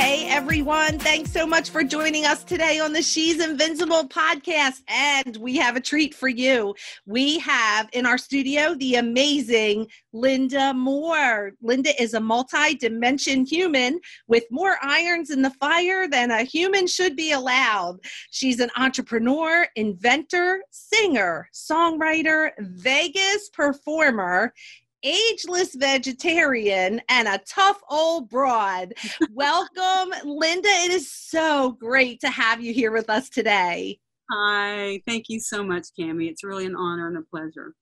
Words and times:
Hey 0.00 0.26
everyone, 0.30 0.98
thanks 0.98 1.30
so 1.30 1.46
much 1.46 1.68
for 1.68 1.84
joining 1.84 2.24
us 2.24 2.42
today 2.42 2.80
on 2.80 2.94
the 2.94 3.02
She's 3.02 3.38
Invincible 3.38 4.08
podcast. 4.08 4.80
And 4.88 5.36
we 5.36 5.58
have 5.58 5.76
a 5.76 5.80
treat 5.80 6.14
for 6.14 6.26
you. 6.26 6.74
We 7.04 7.38
have 7.40 7.86
in 7.92 8.06
our 8.06 8.16
studio 8.16 8.74
the 8.76 8.94
amazing 8.94 9.88
Linda 10.14 10.72
Moore. 10.72 11.52
Linda 11.60 11.90
is 12.02 12.14
a 12.14 12.20
multi 12.20 12.76
dimension 12.76 13.44
human 13.44 14.00
with 14.26 14.44
more 14.50 14.78
irons 14.80 15.28
in 15.28 15.42
the 15.42 15.50
fire 15.50 16.08
than 16.08 16.30
a 16.30 16.44
human 16.44 16.86
should 16.86 17.14
be 17.14 17.32
allowed. 17.32 17.98
She's 18.30 18.58
an 18.60 18.70
entrepreneur, 18.78 19.66
inventor, 19.76 20.62
singer, 20.70 21.50
songwriter, 21.52 22.52
Vegas 22.58 23.50
performer, 23.50 24.54
ageless 25.02 25.74
vegetarian 25.74 27.00
and 27.08 27.28
a 27.28 27.40
tough 27.48 27.80
old 27.90 28.28
broad. 28.28 28.94
Welcome, 29.32 30.12
Linda. 30.24 30.68
It 30.68 30.92
is 30.92 31.12
so 31.12 31.72
great 31.72 32.20
to 32.20 32.30
have 32.30 32.60
you 32.60 32.72
here 32.72 32.92
with 32.92 33.10
us 33.10 33.28
today. 33.28 33.98
Hi, 34.30 35.02
thank 35.08 35.28
you 35.28 35.40
so 35.40 35.62
much, 35.64 35.88
Cami. 35.98 36.28
It's 36.28 36.44
really 36.44 36.66
an 36.66 36.76
honor 36.76 37.08
and 37.08 37.16
a 37.16 37.22
pleasure. 37.22 37.74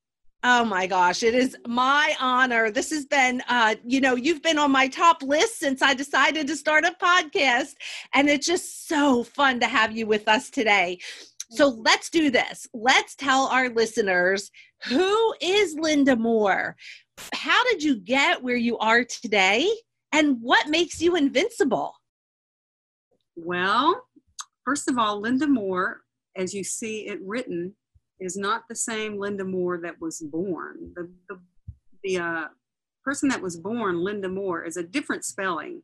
Oh 0.45 0.65
my 0.65 0.87
gosh, 0.87 1.25
it 1.25 1.35
is 1.35 1.57
my 1.67 2.15
honor. 2.21 2.71
This 2.71 2.91
has 2.91 3.05
been, 3.05 3.43
uh, 3.49 3.75
you 3.85 4.01
know, 4.01 4.15
you've 4.15 4.41
been 4.41 4.57
on 4.57 4.71
my 4.71 4.87
top 4.87 5.21
list 5.21 5.59
since 5.59 5.83
I 5.83 5.95
decided 5.95 6.47
to 6.47 6.55
start 6.55 6.85
a 6.85 6.95
podcast, 7.03 7.75
and 8.15 8.31
it's 8.31 8.47
just 8.47 8.87
so 8.87 9.25
fun 9.25 9.59
to 9.59 9.67
have 9.67 9.97
you 9.97 10.07
with 10.07 10.29
us 10.29 10.49
today. 10.49 11.01
So 11.51 11.69
let's 11.69 12.11
do 12.11 12.31
this. 12.31 12.67
Let's 12.75 13.15
tell 13.15 13.47
our 13.47 13.71
listeners 13.71 14.51
who 14.85 15.35
is 15.41 15.75
Linda 15.75 16.15
Moore? 16.15 16.77
how 17.35 17.63
did 17.65 17.83
you 17.83 17.97
get 17.97 18.43
where 18.43 18.57
you 18.57 18.79
are 18.79 19.05
today 19.05 19.69
and 20.13 20.39
what 20.41 20.69
makes 20.69 21.01
you 21.01 21.17
invincible? 21.17 21.95
Well, 23.37 24.03
first 24.65 24.89
of 24.89 24.99
all, 24.99 25.21
Linda 25.21 25.47
Moore, 25.47 26.01
as 26.37 26.55
you 26.55 26.65
see 26.65 27.09
it 27.09 27.21
written, 27.25 27.75
is 28.21 28.37
not 28.37 28.63
the 28.69 28.75
same 28.75 29.19
Linda 29.19 29.45
Moore 29.45 29.79
that 29.79 30.01
was 30.01 30.21
born. 30.21 30.93
The, 30.95 31.11
the, 31.29 31.41
the 32.03 32.19
uh, 32.19 32.45
person 33.05 33.29
that 33.29 33.43
was 33.43 33.57
born, 33.57 34.03
Linda 34.03 34.29
Moore, 34.29 34.65
is 34.65 34.77
a 34.77 34.83
different 34.83 35.25
spelling. 35.25 35.83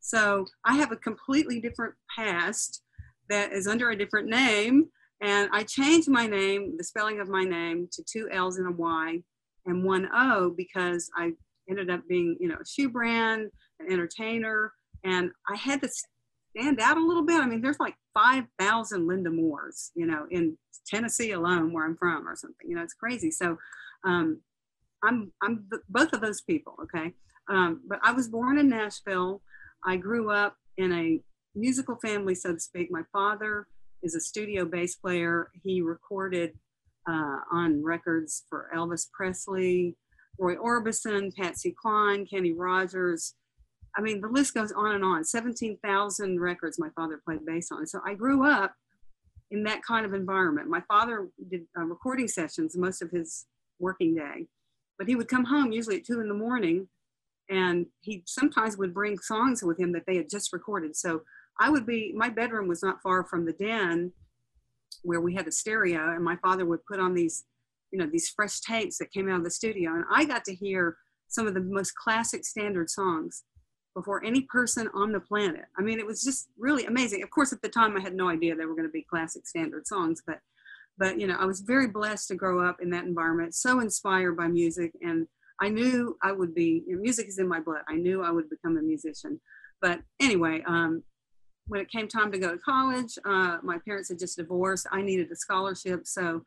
So 0.00 0.46
I 0.64 0.76
have 0.76 0.92
a 0.92 0.96
completely 0.96 1.60
different 1.60 1.94
past 2.14 2.82
that 3.28 3.52
is 3.52 3.66
under 3.66 3.90
a 3.90 3.96
different 3.96 4.28
name. 4.28 4.88
And 5.22 5.50
I 5.52 5.64
changed 5.64 6.08
my 6.08 6.26
name, 6.26 6.76
the 6.76 6.84
spelling 6.84 7.20
of 7.20 7.28
my 7.28 7.44
name, 7.44 7.88
to 7.92 8.02
two 8.02 8.28
L's 8.30 8.56
and 8.58 8.68
a 8.68 8.72
Y 8.72 9.22
and 9.66 9.84
one 9.84 10.08
O 10.14 10.50
because 10.56 11.10
I 11.16 11.32
ended 11.68 11.90
up 11.90 12.00
being, 12.08 12.36
you 12.40 12.48
know, 12.48 12.56
a 12.60 12.66
shoe 12.66 12.88
brand, 12.88 13.50
an 13.80 13.92
entertainer, 13.92 14.72
and 15.04 15.30
I 15.48 15.56
had 15.56 15.82
to 15.82 15.88
stand 16.56 16.80
out 16.80 16.96
a 16.96 17.04
little 17.04 17.24
bit. 17.24 17.40
I 17.40 17.46
mean, 17.46 17.60
there's 17.60 17.80
like 17.80 17.96
5,000 18.14 19.06
Linda 19.06 19.30
Moores, 19.30 19.92
you 19.94 20.06
know, 20.06 20.26
in 20.30 20.56
Tennessee 20.86 21.32
alone, 21.32 21.72
where 21.72 21.84
I'm 21.84 21.96
from, 21.96 22.26
or 22.26 22.34
something. 22.34 22.68
You 22.68 22.76
know, 22.76 22.82
it's 22.82 22.94
crazy. 22.94 23.30
So, 23.30 23.58
um, 24.04 24.40
I'm 25.02 25.32
I'm 25.42 25.66
both 25.88 26.12
of 26.12 26.20
those 26.20 26.40
people. 26.42 26.74
Okay, 26.82 27.14
um, 27.48 27.80
but 27.86 28.00
I 28.02 28.12
was 28.12 28.28
born 28.28 28.58
in 28.58 28.68
Nashville. 28.68 29.42
I 29.84 29.96
grew 29.96 30.30
up 30.30 30.56
in 30.76 30.92
a 30.92 31.20
musical 31.54 31.96
family, 31.96 32.34
so 32.34 32.52
to 32.52 32.60
speak. 32.60 32.88
My 32.90 33.02
father 33.12 33.66
is 34.02 34.14
a 34.14 34.20
studio 34.20 34.64
bass 34.64 34.96
player. 34.96 35.50
He 35.62 35.82
recorded 35.82 36.52
uh, 37.08 37.38
on 37.52 37.82
records 37.82 38.44
for 38.48 38.70
Elvis 38.74 39.06
Presley, 39.12 39.96
Roy 40.38 40.56
Orbison, 40.56 41.34
Patsy 41.34 41.74
Cline, 41.80 42.26
Kenny 42.26 42.52
Rogers. 42.52 43.34
I 43.96 44.00
mean, 44.00 44.20
the 44.20 44.28
list 44.28 44.54
goes 44.54 44.72
on 44.72 44.94
and 44.94 45.04
on. 45.04 45.24
17,000 45.24 46.40
records 46.40 46.78
my 46.78 46.90
father 46.94 47.20
played 47.24 47.44
bass 47.44 47.70
on. 47.72 47.86
So 47.86 48.00
I 48.06 48.14
grew 48.14 48.48
up 48.48 48.72
in 49.50 49.64
that 49.64 49.82
kind 49.82 50.06
of 50.06 50.14
environment. 50.14 50.68
My 50.68 50.82
father 50.88 51.28
did 51.50 51.62
uh, 51.78 51.84
recording 51.84 52.28
sessions 52.28 52.76
most 52.76 53.02
of 53.02 53.10
his 53.10 53.46
working 53.78 54.14
day, 54.14 54.46
but 54.98 55.08
he 55.08 55.16
would 55.16 55.28
come 55.28 55.44
home 55.44 55.72
usually 55.72 55.96
at 55.96 56.04
two 56.04 56.20
in 56.20 56.28
the 56.28 56.34
morning 56.34 56.88
and 57.50 57.86
he 58.00 58.22
sometimes 58.26 58.78
would 58.78 58.94
bring 58.94 59.18
songs 59.18 59.62
with 59.62 59.78
him 59.78 59.92
that 59.92 60.04
they 60.06 60.16
had 60.16 60.30
just 60.30 60.52
recorded. 60.52 60.94
So 60.96 61.22
I 61.60 61.70
would 61.70 61.86
be, 61.86 62.12
my 62.16 62.30
bedroom 62.30 62.66
was 62.66 62.82
not 62.82 63.02
far 63.02 63.22
from 63.22 63.44
the 63.44 63.52
den 63.52 64.12
where 65.02 65.20
we 65.20 65.34
had 65.34 65.46
a 65.46 65.52
stereo 65.52 66.12
and 66.14 66.24
my 66.24 66.36
father 66.36 66.66
would 66.66 66.84
put 66.86 67.00
on 67.00 67.14
these 67.14 67.44
you 67.90 67.98
know 67.98 68.06
these 68.06 68.28
fresh 68.28 68.60
tapes 68.60 68.98
that 68.98 69.12
came 69.12 69.28
out 69.28 69.38
of 69.38 69.44
the 69.44 69.50
studio 69.50 69.92
and 69.92 70.04
i 70.12 70.24
got 70.24 70.44
to 70.44 70.54
hear 70.54 70.96
some 71.28 71.46
of 71.46 71.54
the 71.54 71.60
most 71.60 71.94
classic 71.94 72.44
standard 72.44 72.90
songs 72.90 73.44
before 73.94 74.24
any 74.24 74.42
person 74.42 74.88
on 74.94 75.10
the 75.10 75.18
planet. 75.18 75.64
I 75.76 75.82
mean 75.82 75.98
it 75.98 76.06
was 76.06 76.22
just 76.22 76.48
really 76.56 76.86
amazing. 76.86 77.22
Of 77.22 77.30
course 77.30 77.52
at 77.52 77.62
the 77.62 77.68
time 77.68 77.96
i 77.96 78.00
had 78.00 78.14
no 78.14 78.28
idea 78.28 78.54
they 78.54 78.66
were 78.66 78.74
going 78.74 78.88
to 78.88 78.92
be 78.92 79.06
classic 79.08 79.46
standard 79.46 79.86
songs 79.86 80.22
but 80.26 80.38
but 80.98 81.18
you 81.18 81.26
know 81.26 81.36
i 81.38 81.44
was 81.44 81.60
very 81.60 81.88
blessed 81.88 82.28
to 82.28 82.34
grow 82.34 82.66
up 82.66 82.80
in 82.80 82.90
that 82.90 83.04
environment 83.04 83.54
so 83.54 83.80
inspired 83.80 84.36
by 84.36 84.46
music 84.46 84.92
and 85.02 85.26
i 85.60 85.68
knew 85.68 86.16
i 86.22 86.32
would 86.32 86.54
be 86.54 86.84
you 86.86 86.94
know, 86.94 87.02
music 87.02 87.26
is 87.28 87.38
in 87.38 87.48
my 87.48 87.60
blood. 87.60 87.82
I 87.88 87.96
knew 87.96 88.22
i 88.22 88.30
would 88.30 88.50
become 88.50 88.76
a 88.76 88.82
musician. 88.82 89.40
But 89.80 90.00
anyway 90.20 90.62
um, 90.66 91.02
when 91.66 91.80
it 91.80 91.90
came 91.90 92.08
time 92.08 92.32
to 92.32 92.38
go 92.38 92.50
to 92.52 92.58
college, 92.58 93.18
uh, 93.24 93.58
my 93.62 93.78
parents 93.86 94.08
had 94.08 94.18
just 94.18 94.36
divorced. 94.36 94.86
I 94.90 95.02
needed 95.02 95.30
a 95.30 95.36
scholarship, 95.36 96.06
so 96.06 96.42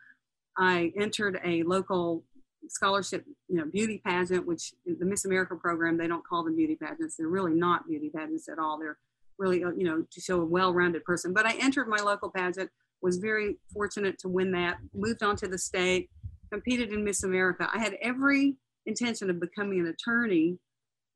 I 0.58 0.92
entered 1.00 1.40
a 1.44 1.64
local 1.64 2.24
scholarship, 2.68 3.26
you 3.50 3.58
know, 3.58 3.66
beauty 3.66 4.02
pageant, 4.06 4.46
which 4.46 4.74
the 4.86 5.06
Miss 5.06 5.26
America 5.26 5.56
program, 5.56 5.98
they 5.98 6.08
don't 6.08 6.26
call 6.26 6.44
them 6.44 6.56
beauty 6.56 6.76
pageants. 6.76 7.16
They're 7.18 7.28
really 7.28 7.54
not 7.54 7.88
beauty 7.88 8.10
pageants 8.16 8.48
at 8.50 8.60
all. 8.60 8.78
They're 8.80 8.98
really, 9.38 9.64
uh, 9.64 9.72
you 9.72 9.84
know, 9.84 10.06
to 10.10 10.22
show 10.22 10.42
a 10.42 10.46
well-rounded 10.46 11.04
person. 11.04 11.34
But 11.34 11.46
I 11.46 11.56
entered 11.60 11.88
my 11.88 11.98
local 11.98 12.30
pageant, 12.30 12.70
was 13.02 13.18
very 13.18 13.58
fortunate 13.74 14.18
to 14.20 14.30
win 14.30 14.52
that, 14.52 14.78
moved 14.94 15.24
on 15.24 15.36
to 15.38 15.48
the 15.48 15.58
state, 15.58 16.10
competed 16.52 16.94
in 16.94 17.04
Miss 17.04 17.24
America. 17.24 17.70
I 17.74 17.80
had 17.80 17.98
every 18.02 18.56
intention 18.86 19.30
of 19.30 19.40
becoming 19.40 19.80
an 19.80 19.88
attorney 19.88 20.58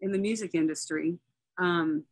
in 0.01 0.11
the 0.11 0.17
music 0.17 0.51
industry. 0.53 1.17
Um, 1.59 2.03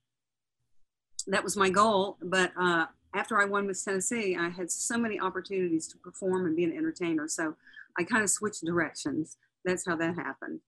that 1.27 1.43
was 1.43 1.57
my 1.57 1.69
goal. 1.69 2.17
But 2.21 2.51
uh, 2.59 2.85
after 3.13 3.41
I 3.41 3.45
won 3.45 3.67
with 3.67 3.83
Tennessee, 3.83 4.35
I 4.39 4.49
had 4.49 4.69
so 4.71 4.97
many 4.97 5.19
opportunities 5.19 5.87
to 5.87 5.97
perform 5.97 6.45
and 6.45 6.55
be 6.55 6.63
an 6.63 6.73
entertainer. 6.73 7.27
So 7.27 7.55
I 7.97 8.03
kind 8.03 8.23
of 8.23 8.29
switched 8.29 8.63
directions. 8.65 9.37
That's 9.63 9.85
how 9.85 9.95
that 9.97 10.15
happened. 10.15 10.59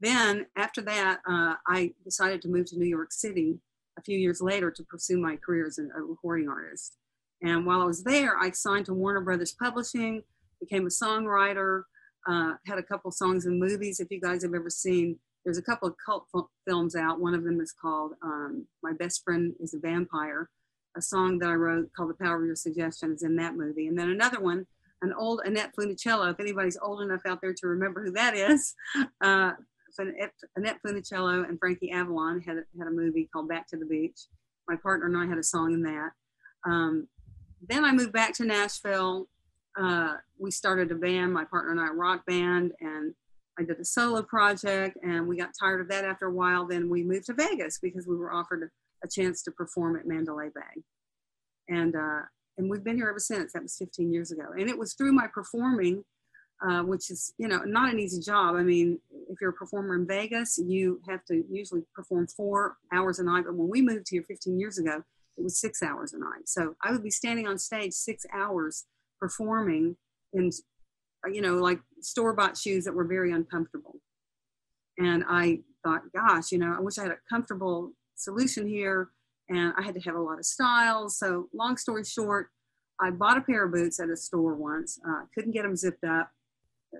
Then 0.00 0.46
after 0.56 0.82
that, 0.82 1.20
uh, 1.28 1.54
I 1.66 1.92
decided 2.04 2.42
to 2.42 2.48
move 2.48 2.66
to 2.66 2.78
New 2.78 2.86
York 2.86 3.12
City 3.12 3.58
a 3.98 4.02
few 4.02 4.18
years 4.18 4.40
later 4.40 4.70
to 4.70 4.84
pursue 4.84 5.18
my 5.18 5.36
career 5.36 5.66
as 5.66 5.78
a 5.78 6.00
recording 6.00 6.48
artist. 6.48 6.96
And 7.42 7.66
while 7.66 7.80
I 7.80 7.84
was 7.84 8.04
there, 8.04 8.36
I 8.38 8.50
signed 8.50 8.86
to 8.86 8.94
Warner 8.94 9.20
Brothers 9.20 9.54
Publishing, 9.58 10.22
became 10.60 10.86
a 10.86 10.90
songwriter, 10.90 11.82
uh, 12.26 12.54
had 12.66 12.78
a 12.78 12.82
couple 12.82 13.10
songs 13.10 13.46
in 13.46 13.58
movies. 13.58 14.00
If 14.00 14.10
you 14.10 14.20
guys 14.20 14.42
have 14.42 14.54
ever 14.54 14.70
seen 14.70 15.18
there's 15.46 15.58
a 15.58 15.62
couple 15.62 15.88
of 15.88 15.94
cult 16.04 16.26
films 16.66 16.96
out. 16.96 17.20
One 17.20 17.32
of 17.32 17.44
them 17.44 17.60
is 17.60 17.72
called 17.72 18.14
um, 18.20 18.66
My 18.82 18.92
Best 18.92 19.22
Friend 19.22 19.54
is 19.60 19.74
a 19.74 19.78
Vampire. 19.78 20.50
A 20.96 21.00
song 21.00 21.38
that 21.38 21.48
I 21.48 21.54
wrote 21.54 21.88
called 21.96 22.10
The 22.10 22.24
Power 22.24 22.40
of 22.40 22.46
Your 22.46 22.56
Suggestion 22.56 23.12
is 23.12 23.22
in 23.22 23.36
that 23.36 23.54
movie. 23.54 23.86
And 23.86 23.96
then 23.96 24.10
another 24.10 24.40
one, 24.40 24.66
an 25.02 25.14
old 25.16 25.42
Annette 25.44 25.72
Funicello, 25.78 26.32
if 26.32 26.40
anybody's 26.40 26.76
old 26.82 27.00
enough 27.00 27.20
out 27.24 27.40
there 27.40 27.54
to 27.54 27.66
remember 27.68 28.04
who 28.04 28.10
that 28.12 28.34
is, 28.34 28.74
uh, 29.20 29.52
Annette 30.56 30.80
Funicello 30.84 31.48
and 31.48 31.60
Frankie 31.60 31.92
Avalon 31.92 32.40
had, 32.40 32.56
had 32.76 32.88
a 32.88 32.90
movie 32.90 33.30
called 33.32 33.48
Back 33.48 33.68
to 33.68 33.76
the 33.76 33.86
Beach. 33.86 34.22
My 34.68 34.74
partner 34.74 35.06
and 35.06 35.16
I 35.16 35.26
had 35.26 35.38
a 35.38 35.44
song 35.44 35.72
in 35.72 35.82
that. 35.84 36.10
Um, 36.66 37.06
then 37.68 37.84
I 37.84 37.92
moved 37.92 38.12
back 38.12 38.34
to 38.34 38.44
Nashville. 38.44 39.28
uh, 39.80 40.16
we 40.38 40.50
started 40.50 40.90
a 40.90 40.96
band, 40.96 41.32
my 41.32 41.44
partner 41.44 41.70
and 41.70 41.80
I, 41.80 41.88
rock 41.90 42.26
band, 42.26 42.72
and 42.80 43.14
I 43.58 43.62
did 43.62 43.78
a 43.80 43.84
solo 43.84 44.22
project, 44.22 44.98
and 45.02 45.26
we 45.26 45.36
got 45.36 45.50
tired 45.58 45.80
of 45.80 45.88
that 45.88 46.04
after 46.04 46.26
a 46.26 46.32
while. 46.32 46.66
Then 46.66 46.88
we 46.88 47.02
moved 47.02 47.26
to 47.26 47.34
Vegas 47.34 47.78
because 47.80 48.06
we 48.06 48.16
were 48.16 48.32
offered 48.32 48.70
a 49.04 49.08
chance 49.08 49.42
to 49.42 49.50
perform 49.50 49.96
at 49.96 50.06
Mandalay 50.06 50.50
Bay, 50.54 50.82
and 51.68 51.94
uh, 51.94 52.22
and 52.58 52.70
we've 52.70 52.84
been 52.84 52.96
here 52.96 53.08
ever 53.08 53.18
since. 53.18 53.52
That 53.52 53.62
was 53.62 53.76
15 53.76 54.12
years 54.12 54.30
ago, 54.30 54.44
and 54.56 54.68
it 54.68 54.78
was 54.78 54.94
through 54.94 55.12
my 55.12 55.26
performing, 55.32 56.04
uh, 56.66 56.82
which 56.82 57.10
is 57.10 57.32
you 57.38 57.48
know 57.48 57.60
not 57.64 57.92
an 57.92 57.98
easy 57.98 58.20
job. 58.20 58.56
I 58.56 58.62
mean, 58.62 58.98
if 59.30 59.40
you're 59.40 59.50
a 59.50 59.54
performer 59.54 59.94
in 59.94 60.06
Vegas, 60.06 60.58
you 60.58 61.00
have 61.08 61.24
to 61.26 61.42
usually 61.50 61.82
perform 61.94 62.26
four 62.26 62.76
hours 62.92 63.18
a 63.18 63.24
night. 63.24 63.44
But 63.46 63.56
when 63.56 63.68
we 63.68 63.80
moved 63.80 64.08
here 64.10 64.22
15 64.22 64.58
years 64.58 64.78
ago, 64.78 65.02
it 65.36 65.42
was 65.42 65.58
six 65.58 65.82
hours 65.82 66.12
a 66.12 66.18
night. 66.18 66.46
So 66.46 66.74
I 66.82 66.92
would 66.92 67.02
be 67.02 67.10
standing 67.10 67.46
on 67.46 67.58
stage 67.58 67.92
six 67.92 68.24
hours 68.32 68.84
performing 69.18 69.96
in, 70.32 70.50
you 71.32 71.40
know, 71.40 71.54
like 71.54 71.80
store 72.00 72.34
bought 72.34 72.56
shoes 72.56 72.84
that 72.84 72.94
were 72.94 73.04
very 73.04 73.32
uncomfortable. 73.32 73.96
And 74.98 75.24
I 75.28 75.60
thought, 75.84 76.02
gosh, 76.14 76.52
you 76.52 76.58
know, 76.58 76.74
I 76.76 76.80
wish 76.80 76.98
I 76.98 77.02
had 77.02 77.12
a 77.12 77.18
comfortable 77.28 77.92
solution 78.14 78.66
here. 78.66 79.10
And 79.48 79.72
I 79.78 79.82
had 79.82 79.94
to 79.94 80.00
have 80.00 80.16
a 80.16 80.20
lot 80.20 80.38
of 80.38 80.44
styles. 80.44 81.18
So, 81.18 81.48
long 81.54 81.76
story 81.76 82.02
short, 82.02 82.48
I 83.00 83.10
bought 83.10 83.36
a 83.36 83.42
pair 83.42 83.64
of 83.64 83.72
boots 83.72 84.00
at 84.00 84.10
a 84.10 84.16
store 84.16 84.54
once. 84.54 84.98
Uh, 85.08 85.22
couldn't 85.34 85.52
get 85.52 85.62
them 85.62 85.76
zipped 85.76 86.02
up. 86.02 86.30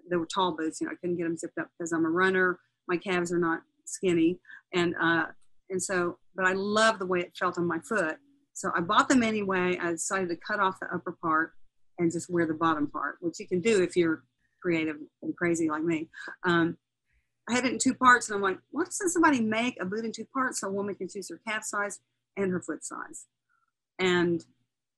They 0.08 0.16
were 0.16 0.26
tall 0.26 0.52
boots, 0.56 0.80
you 0.80 0.86
know. 0.86 0.92
I 0.92 0.96
couldn't 0.96 1.16
get 1.16 1.24
them 1.24 1.36
zipped 1.36 1.58
up 1.58 1.68
because 1.76 1.92
I'm 1.92 2.04
a 2.04 2.10
runner. 2.10 2.60
My 2.86 2.96
calves 2.96 3.32
are 3.32 3.38
not 3.38 3.62
skinny, 3.84 4.38
and 4.72 4.94
uh, 5.00 5.26
and 5.70 5.82
so, 5.82 6.18
but 6.36 6.44
I 6.44 6.52
love 6.52 6.98
the 6.98 7.06
way 7.06 7.20
it 7.20 7.32
felt 7.36 7.58
on 7.58 7.66
my 7.66 7.78
foot. 7.80 8.18
So 8.52 8.70
I 8.76 8.80
bought 8.80 9.08
them 9.08 9.22
anyway. 9.22 9.78
I 9.80 9.92
decided 9.92 10.28
to 10.28 10.36
cut 10.36 10.60
off 10.60 10.78
the 10.80 10.86
upper 10.94 11.16
part 11.20 11.54
and 11.98 12.12
just 12.12 12.30
wear 12.30 12.46
the 12.46 12.54
bottom 12.54 12.86
part, 12.86 13.16
which 13.20 13.40
you 13.40 13.46
can 13.46 13.60
do 13.60 13.82
if 13.82 13.96
you're 13.96 14.22
creative 14.60 14.96
and 15.22 15.36
crazy 15.36 15.68
like 15.68 15.82
me. 15.82 16.08
Um, 16.44 16.76
I 17.48 17.54
had 17.54 17.64
it 17.64 17.72
in 17.72 17.78
two 17.78 17.94
parts, 17.94 18.28
and 18.28 18.36
I'm 18.36 18.42
like, 18.42 18.58
why 18.70 18.84
doesn't 18.84 19.10
somebody 19.10 19.40
make 19.40 19.80
a 19.80 19.84
boot 19.84 20.04
in 20.04 20.12
two 20.12 20.26
parts 20.34 20.60
so 20.60 20.68
a 20.68 20.72
woman 20.72 20.94
can 20.94 21.08
choose 21.08 21.28
her 21.28 21.40
calf 21.46 21.64
size 21.64 22.00
and 22.36 22.50
her 22.50 22.60
foot 22.60 22.84
size? 22.84 23.26
And 23.98 24.44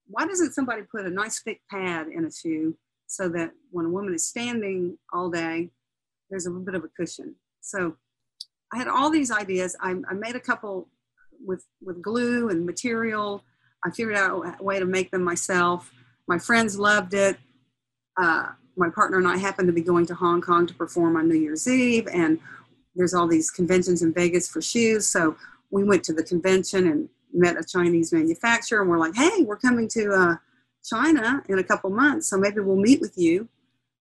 why 0.07 0.27
doesn't 0.27 0.55
somebody 0.55 0.83
put 0.83 1.05
a 1.05 1.11
nice 1.11 1.43
thick 1.43 1.61
pad 1.71 2.09
in 2.09 2.25
a 2.25 2.33
shoe 2.33 2.77
so 3.07 3.29
that 3.29 3.53
when 3.71 3.87
a 3.87 3.91
woman 3.91 4.15
is 4.15 4.27
standing 4.27 4.97
all 5.13 5.31
day, 5.31 5.71
there's 6.31 6.47
a 6.47 6.51
little 6.51 6.65
bit 6.65 6.75
of 6.75 6.85
a 6.85 6.89
cushion? 6.89 7.35
So 7.61 7.97
I 8.73 8.79
had 8.79 8.89
all 8.89 9.11
these 9.11 9.31
ideas. 9.31 9.77
I, 9.81 9.91
I 10.09 10.15
made 10.15 10.37
a 10.37 10.41
couple 10.41 10.89
with 11.45 11.65
with 11.83 12.03
glue 12.03 12.49
and 12.49 12.65
material. 12.67 13.45
I 13.85 13.91
figured 13.91 14.17
out 14.17 14.57
a 14.59 14.63
way 14.63 14.79
to 14.79 14.87
make 14.87 15.11
them 15.11 15.23
myself. 15.23 15.93
My 16.29 16.39
friends 16.39 16.79
loved 16.79 17.15
it. 17.15 17.39
Uh, 18.17 18.49
my 18.77 18.91
partner 18.91 19.17
and 19.17 19.27
I 19.27 19.39
happened 19.39 19.67
to 19.69 19.73
be 19.73 19.81
going 19.81 20.07
to 20.07 20.15
Hong 20.15 20.43
Kong 20.43 20.67
to 20.67 20.75
perform 20.75 21.17
on 21.17 21.27
New 21.27 21.35
Year's 21.35 21.67
Eve, 21.67 22.07
and 22.13 22.39
there's 22.95 23.15
all 23.15 23.27
these 23.27 23.51
conventions 23.51 24.03
in 24.03 24.13
Vegas 24.13 24.47
for 24.49 24.61
shoes. 24.61 25.09
So 25.09 25.37
we 25.71 25.85
went 25.85 26.05
to 26.05 26.13
the 26.13 26.23
convention 26.23 26.87
and 26.87 27.09
met 27.33 27.57
a 27.59 27.65
Chinese 27.65 28.13
manufacturer, 28.13 28.83
and 28.83 28.91
we're 28.91 28.99
like, 28.99 29.15
"Hey, 29.15 29.43
we're 29.43 29.57
coming 29.57 29.89
to 29.89 30.13
uh, 30.13 30.37
China 30.85 31.43
in 31.49 31.59
a 31.59 31.65
couple 31.65 31.91
months, 31.91 32.29
so 32.29 32.37
maybe 32.37 32.61
we'll 32.61 32.77
meet 32.77 33.01
with 33.01 33.17
you, 33.17 33.49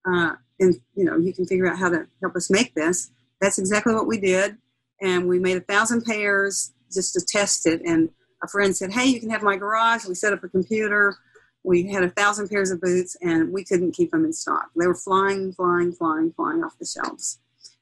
uh, 0.06 0.32
and 0.60 0.76
you 0.94 1.04
know, 1.04 1.16
you 1.16 1.32
can 1.32 1.46
figure 1.46 1.66
out 1.66 1.78
how 1.78 1.88
to 1.88 2.06
help 2.20 2.36
us 2.36 2.50
make 2.50 2.74
this." 2.74 3.10
That's 3.40 3.58
exactly 3.58 3.94
what 3.94 4.06
we 4.06 4.20
did, 4.20 4.58
and 5.00 5.26
we 5.28 5.38
made 5.38 5.56
a 5.56 5.60
thousand 5.62 6.04
pairs 6.04 6.72
just 6.92 7.14
to 7.14 7.24
test 7.24 7.66
it. 7.66 7.80
And 7.86 8.10
a 8.42 8.48
friend 8.48 8.76
said, 8.76 8.92
Hey, 8.92 9.06
you 9.06 9.20
can 9.20 9.30
have 9.30 9.42
my 9.42 9.56
garage. 9.56 10.06
We 10.06 10.14
set 10.14 10.32
up 10.32 10.44
a 10.44 10.48
computer. 10.48 11.16
We 11.64 11.90
had 11.90 12.04
a 12.04 12.10
thousand 12.10 12.48
pairs 12.48 12.70
of 12.70 12.80
boots 12.80 13.16
and 13.20 13.52
we 13.52 13.64
couldn't 13.64 13.92
keep 13.92 14.10
them 14.10 14.24
in 14.24 14.32
stock. 14.32 14.70
They 14.76 14.86
were 14.86 14.94
flying, 14.94 15.52
flying, 15.52 15.92
flying, 15.92 16.32
flying 16.32 16.62
off 16.62 16.78
the 16.78 16.86
shelves. 16.86 17.38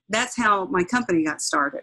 That's 0.09 0.37
how 0.37 0.67
my 0.67 0.85
company 0.85 1.25
got 1.25 1.43
started. 1.43 1.83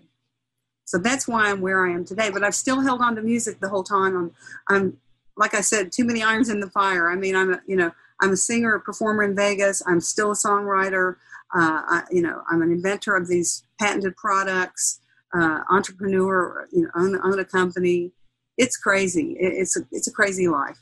So 0.85 0.97
that's 0.97 1.27
why 1.27 1.49
I'm 1.49 1.61
where 1.61 1.85
I 1.85 1.93
am 1.93 2.05
today. 2.05 2.29
But 2.29 2.43
I've 2.43 2.55
still 2.55 2.81
held 2.81 3.01
on 3.01 3.15
to 3.15 3.21
music 3.21 3.59
the 3.59 3.69
whole 3.69 3.83
time. 3.83 4.17
I'm, 4.17 4.31
I'm 4.67 4.97
like 5.37 5.53
I 5.53 5.61
said, 5.61 5.91
too 5.91 6.03
many 6.03 6.23
irons 6.23 6.49
in 6.49 6.59
the 6.59 6.69
fire. 6.69 7.09
I 7.09 7.15
mean, 7.15 7.35
I'm 7.35 7.53
a, 7.53 7.61
you 7.67 7.75
know, 7.75 7.91
I'm 8.21 8.31
a 8.31 8.37
singer, 8.37 8.75
a 8.75 8.79
performer 8.79 9.23
in 9.23 9.35
Vegas. 9.35 9.81
I'm 9.87 9.99
still 10.01 10.31
a 10.31 10.35
songwriter. 10.35 11.15
Uh, 11.55 11.81
I, 11.85 12.03
you 12.11 12.21
know, 12.21 12.43
I'm 12.49 12.61
an 12.61 12.71
inventor 12.71 13.15
of 13.15 13.27
these 13.27 13.63
patented 13.79 14.15
products 14.15 14.99
uh, 15.33 15.61
entrepreneur, 15.69 16.67
you 16.71 16.83
know, 16.83 16.89
own, 16.95 17.19
own 17.23 17.39
a 17.39 17.45
company. 17.45 18.11
It's 18.57 18.77
crazy. 18.77 19.35
It, 19.39 19.53
it's 19.57 19.77
a, 19.77 19.81
it's 19.91 20.07
a 20.07 20.11
crazy 20.11 20.47
life. 20.47 20.77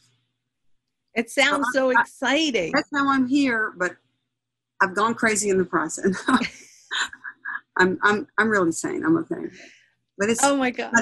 It 1.15 1.29
sounds 1.29 1.67
so, 1.73 1.91
so 1.91 1.99
exciting. 1.99 2.69
I, 2.75 2.79
that's 2.79 2.89
how 2.93 3.09
I'm 3.09 3.27
here, 3.27 3.73
but 3.77 3.95
I've 4.81 4.95
gone 4.95 5.13
crazy 5.13 5.49
in 5.49 5.57
the 5.57 5.65
process. 5.65 6.23
I'm 7.77 7.97
I'm 8.03 8.27
I'm 8.37 8.49
really 8.49 8.71
sane. 8.71 9.03
I'm 9.05 9.17
okay. 9.17 9.47
But 10.17 10.29
it's 10.29 10.43
oh 10.43 10.55
my 10.55 10.71
god, 10.71 10.93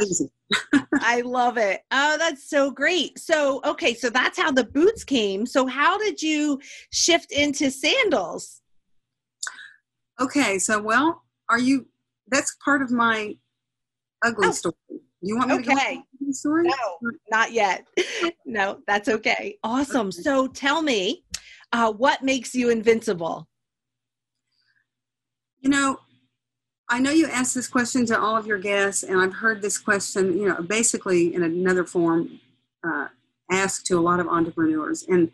I 1.02 1.22
love 1.22 1.58
it. 1.58 1.82
Oh, 1.92 2.16
that's 2.18 2.50
so 2.50 2.72
great. 2.72 3.20
So 3.20 3.62
okay, 3.66 3.94
so 3.94 4.10
that's 4.10 4.38
how 4.38 4.52
the 4.52 4.64
boots 4.64 5.04
came. 5.04 5.46
So 5.46 5.66
how 5.66 5.98
did 5.98 6.22
you 6.22 6.60
shift 6.92 7.32
into 7.32 7.70
sandals? 7.70 8.62
Okay, 10.22 10.60
so 10.60 10.82
well, 10.82 11.24
are 11.50 11.60
you 11.60 11.88
that's 12.30 12.56
part 12.64 12.82
of 12.82 12.92
my 12.92 13.36
ugly 14.24 14.48
oh. 14.48 14.52
story. 14.52 14.76
You 15.22 15.38
want 15.38 15.50
me 15.50 15.56
okay. 15.56 16.02
to 16.24 16.34
go? 16.44 16.62
No, 16.62 17.12
not 17.30 17.52
yet. 17.52 17.86
no, 18.46 18.80
that's 18.88 19.10
okay. 19.10 19.58
Awesome. 19.64 20.12
So 20.12 20.48
tell 20.48 20.82
me, 20.82 21.24
uh, 21.74 21.92
what 21.92 22.24
makes 22.24 22.56
you 22.56 22.70
invincible? 22.70 23.48
You 25.60 25.70
know, 25.70 26.00
I 26.88 27.00
know 27.00 27.12
you 27.12 27.28
asked 27.28 27.54
this 27.54 27.68
question 27.68 28.06
to 28.08 28.20
all 28.20 28.36
of 28.38 28.48
your 28.48 28.58
guests, 28.58 29.04
and 29.04 29.20
I've 29.20 29.34
heard 29.34 29.62
this 29.62 29.78
question, 29.78 30.38
you 30.38 30.48
know, 30.48 30.62
basically 30.62 31.36
in 31.36 31.44
another 31.44 31.84
form, 31.84 32.40
uh, 32.84 33.08
asked 33.52 33.86
to 33.88 34.00
a 34.00 34.02
lot 34.02 34.20
of 34.20 34.28
entrepreneurs. 34.28 35.06
And 35.08 35.32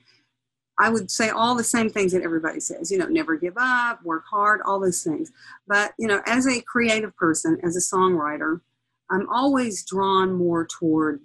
I 0.80 0.90
would 0.90 1.10
say 1.10 1.30
all 1.30 1.56
the 1.56 1.64
same 1.64 1.90
things 1.90 2.12
that 2.12 2.24
everybody 2.24 2.60
says, 2.60 2.92
you 2.92 2.98
know, 2.98 3.06
never 3.06 3.38
give 3.38 3.54
up, 3.58 4.04
work 4.04 4.24
hard, 4.30 4.62
all 4.66 4.80
those 4.80 5.04
things. 5.04 5.31
But, 5.68 5.94
you 5.98 6.08
know, 6.08 6.22
as 6.26 6.48
a 6.48 6.62
creative 6.62 7.16
person, 7.16 7.58
as 7.64 7.78
a 7.78 7.96
songwriter, 7.96 8.60
I'm 9.10 9.30
always 9.30 9.86
drawn 9.86 10.34
more 10.34 10.66
toward 10.66 11.22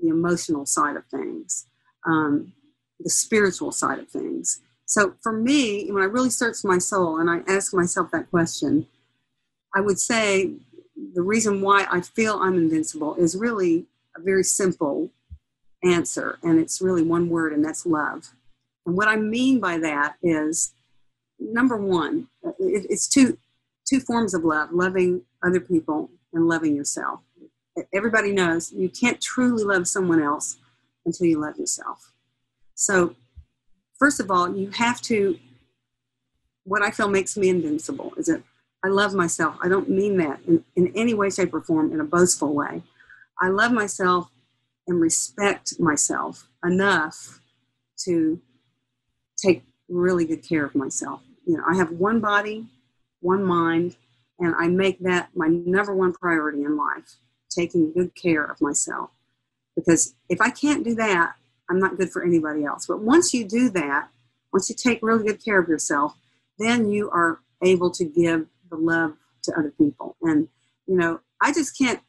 the 0.00 0.08
emotional 0.08 0.66
side 0.66 0.96
of 0.96 1.06
things, 1.06 1.66
um, 2.06 2.52
the 3.00 3.10
spiritual 3.10 3.72
side 3.72 3.98
of 3.98 4.08
things. 4.08 4.60
So 4.84 5.14
for 5.22 5.32
me, 5.32 5.90
when 5.90 6.02
I 6.02 6.06
really 6.06 6.30
search 6.30 6.58
my 6.64 6.78
soul 6.78 7.18
and 7.18 7.28
I 7.28 7.40
ask 7.48 7.74
myself 7.74 8.10
that 8.12 8.30
question, 8.30 8.86
I 9.74 9.80
would 9.80 9.98
say 9.98 10.52
the 11.14 11.22
reason 11.22 11.60
why 11.60 11.86
I 11.90 12.00
feel 12.00 12.38
I'm 12.40 12.54
invincible 12.54 13.16
is 13.16 13.36
really 13.36 13.86
a 14.16 14.20
very 14.20 14.44
simple 14.44 15.10
answer, 15.82 16.38
and 16.42 16.58
it's 16.58 16.80
really 16.80 17.02
one 17.02 17.28
word, 17.28 17.52
and 17.52 17.64
that's 17.64 17.84
love. 17.84 18.30
And 18.86 18.96
what 18.96 19.08
I 19.08 19.16
mean 19.16 19.60
by 19.60 19.78
that 19.78 20.16
is 20.22 20.72
number 21.38 21.76
one, 21.76 22.28
it's 22.58 23.08
two, 23.08 23.36
two 23.86 24.00
forms 24.00 24.32
of 24.32 24.44
love 24.44 24.72
loving 24.72 25.22
other 25.44 25.60
people 25.60 26.10
and 26.36 26.46
loving 26.46 26.76
yourself. 26.76 27.20
Everybody 27.92 28.32
knows 28.32 28.72
you 28.72 28.88
can't 28.88 29.20
truly 29.20 29.64
love 29.64 29.88
someone 29.88 30.22
else 30.22 30.58
until 31.04 31.26
you 31.26 31.40
love 31.40 31.56
yourself. 31.56 32.12
So, 32.74 33.16
first 33.98 34.20
of 34.20 34.30
all, 34.30 34.54
you 34.54 34.70
have 34.70 35.00
to, 35.02 35.38
what 36.64 36.82
I 36.82 36.90
feel 36.90 37.08
makes 37.08 37.36
me 37.36 37.48
invincible 37.48 38.12
is 38.16 38.26
that 38.26 38.42
I 38.84 38.88
love 38.88 39.14
myself. 39.14 39.56
I 39.62 39.68
don't 39.68 39.88
mean 39.88 40.18
that 40.18 40.40
in, 40.46 40.62
in 40.76 40.92
any 40.94 41.14
way, 41.14 41.30
shape, 41.30 41.52
or 41.54 41.60
form 41.60 41.92
in 41.92 42.00
a 42.00 42.04
boastful 42.04 42.54
way. 42.54 42.82
I 43.40 43.48
love 43.48 43.72
myself 43.72 44.30
and 44.86 45.00
respect 45.00 45.80
myself 45.80 46.48
enough 46.64 47.40
to 48.04 48.40
take 49.36 49.64
really 49.88 50.24
good 50.24 50.46
care 50.46 50.64
of 50.64 50.74
myself. 50.74 51.22
You 51.46 51.56
know, 51.56 51.64
I 51.68 51.76
have 51.76 51.92
one 51.92 52.20
body, 52.20 52.66
one 53.20 53.42
mind, 53.44 53.96
and 54.38 54.54
I 54.58 54.68
make 54.68 55.00
that 55.00 55.30
my 55.34 55.48
number 55.48 55.94
one 55.94 56.12
priority 56.12 56.62
in 56.62 56.76
life, 56.76 57.16
taking 57.50 57.92
good 57.92 58.14
care 58.14 58.44
of 58.44 58.60
myself. 58.60 59.10
Because 59.74 60.14
if 60.28 60.40
I 60.40 60.50
can't 60.50 60.84
do 60.84 60.94
that, 60.96 61.34
I'm 61.68 61.78
not 61.78 61.96
good 61.96 62.10
for 62.10 62.24
anybody 62.24 62.64
else. 62.64 62.86
But 62.86 63.00
once 63.00 63.34
you 63.34 63.46
do 63.46 63.68
that, 63.70 64.08
once 64.52 64.68
you 64.68 64.76
take 64.76 65.02
really 65.02 65.24
good 65.24 65.44
care 65.44 65.60
of 65.60 65.68
yourself, 65.68 66.16
then 66.58 66.88
you 66.90 67.10
are 67.10 67.40
able 67.62 67.90
to 67.90 68.04
give 68.04 68.46
the 68.70 68.76
love 68.76 69.14
to 69.44 69.52
other 69.58 69.72
people. 69.76 70.16
And, 70.22 70.48
you 70.86 70.96
know, 70.96 71.20
I 71.42 71.52
just 71.52 71.76
can't, 71.76 72.00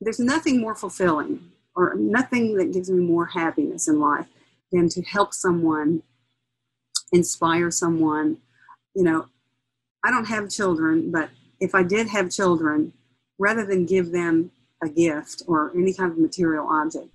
there's 0.00 0.18
nothing 0.18 0.60
more 0.60 0.74
fulfilling 0.74 1.50
or 1.74 1.94
nothing 1.94 2.56
that 2.56 2.72
gives 2.72 2.90
me 2.90 3.04
more 3.04 3.26
happiness 3.26 3.88
in 3.88 4.00
life 4.00 4.26
than 4.72 4.88
to 4.90 5.02
help 5.02 5.34
someone 5.34 6.02
inspire 7.12 7.70
someone. 7.70 8.38
You 8.94 9.04
know, 9.04 9.26
I 10.06 10.10
don't 10.10 10.26
have 10.26 10.48
children, 10.48 11.10
but 11.10 11.30
if 11.58 11.74
I 11.74 11.82
did 11.82 12.06
have 12.08 12.30
children, 12.30 12.92
rather 13.38 13.66
than 13.66 13.86
give 13.86 14.12
them 14.12 14.52
a 14.80 14.88
gift 14.88 15.42
or 15.48 15.72
any 15.76 15.92
kind 15.92 16.12
of 16.12 16.18
material 16.18 16.68
object, 16.70 17.08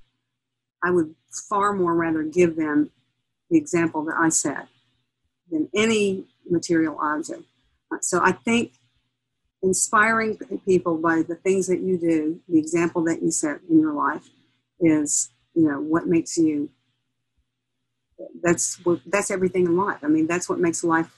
I 0.83 0.91
would 0.91 1.15
far 1.49 1.71
more 1.73 1.95
rather 1.95 2.21
give 2.23 2.57
them 2.57 2.91
the 3.49 3.57
example 3.57 4.03
that 4.05 4.17
I 4.19 4.27
set. 4.27 4.67
than 5.49 5.69
any 5.73 6.25
material 6.49 6.97
object. 7.01 7.43
So 8.01 8.21
I 8.21 8.31
think 8.31 8.73
inspiring 9.61 10.37
people 10.65 10.97
by 10.97 11.23
the 11.23 11.35
things 11.35 11.67
that 11.67 11.81
you 11.81 11.97
do, 11.97 12.41
the 12.49 12.57
example 12.57 13.03
that 13.05 13.21
you 13.21 13.31
set 13.31 13.59
in 13.69 13.79
your 13.79 13.93
life, 13.93 14.29
is 14.79 15.29
you 15.53 15.67
know 15.69 15.79
what 15.79 16.07
makes 16.07 16.37
you. 16.37 16.69
That's 18.41 18.83
what 18.85 19.01
that's 19.05 19.31
everything 19.31 19.65
in 19.65 19.77
life. 19.77 19.99
I 20.03 20.07
mean, 20.07 20.27
that's 20.27 20.49
what 20.49 20.59
makes 20.59 20.83
life 20.83 21.09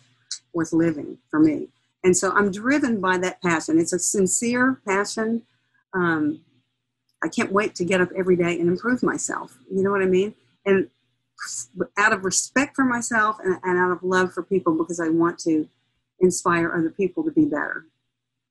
worth 0.53 0.73
living 0.73 1.17
for 1.29 1.39
me. 1.39 1.69
And 2.03 2.15
so 2.15 2.31
I'm 2.31 2.51
driven 2.51 2.99
by 2.99 3.17
that 3.19 3.41
passion. 3.41 3.79
It's 3.79 3.93
a 3.93 3.99
sincere 3.99 4.81
passion. 4.85 5.43
Um, 5.93 6.41
I 7.23 7.29
can't 7.29 7.51
wait 7.51 7.75
to 7.75 7.85
get 7.85 8.01
up 8.01 8.09
every 8.15 8.35
day 8.35 8.59
and 8.59 8.67
improve 8.67 9.01
myself. 9.01 9.57
You 9.71 9.83
know 9.83 9.91
what 9.91 10.01
I 10.01 10.07
mean? 10.07 10.35
And 10.65 10.89
out 11.97 12.13
of 12.13 12.25
respect 12.25 12.75
for 12.75 12.85
myself 12.85 13.37
and, 13.43 13.57
and 13.63 13.77
out 13.77 13.91
of 13.91 14.03
love 14.03 14.33
for 14.33 14.43
people 14.43 14.77
because 14.77 14.99
I 14.99 15.09
want 15.09 15.39
to 15.39 15.67
inspire 16.19 16.73
other 16.73 16.89
people 16.89 17.23
to 17.23 17.31
be 17.31 17.45
better. 17.45 17.85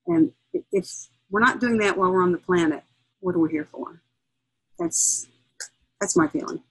And 0.06 0.32
if 0.72 1.08
we're 1.30 1.40
not 1.40 1.60
doing 1.60 1.78
that 1.78 1.96
while 1.96 2.10
we're 2.10 2.22
on 2.22 2.32
the 2.32 2.38
planet, 2.38 2.82
what 3.20 3.34
are 3.34 3.38
we 3.38 3.50
here 3.50 3.68
for? 3.70 4.02
That's 4.78 5.26
that's 6.00 6.16
my 6.16 6.26
feeling. 6.26 6.62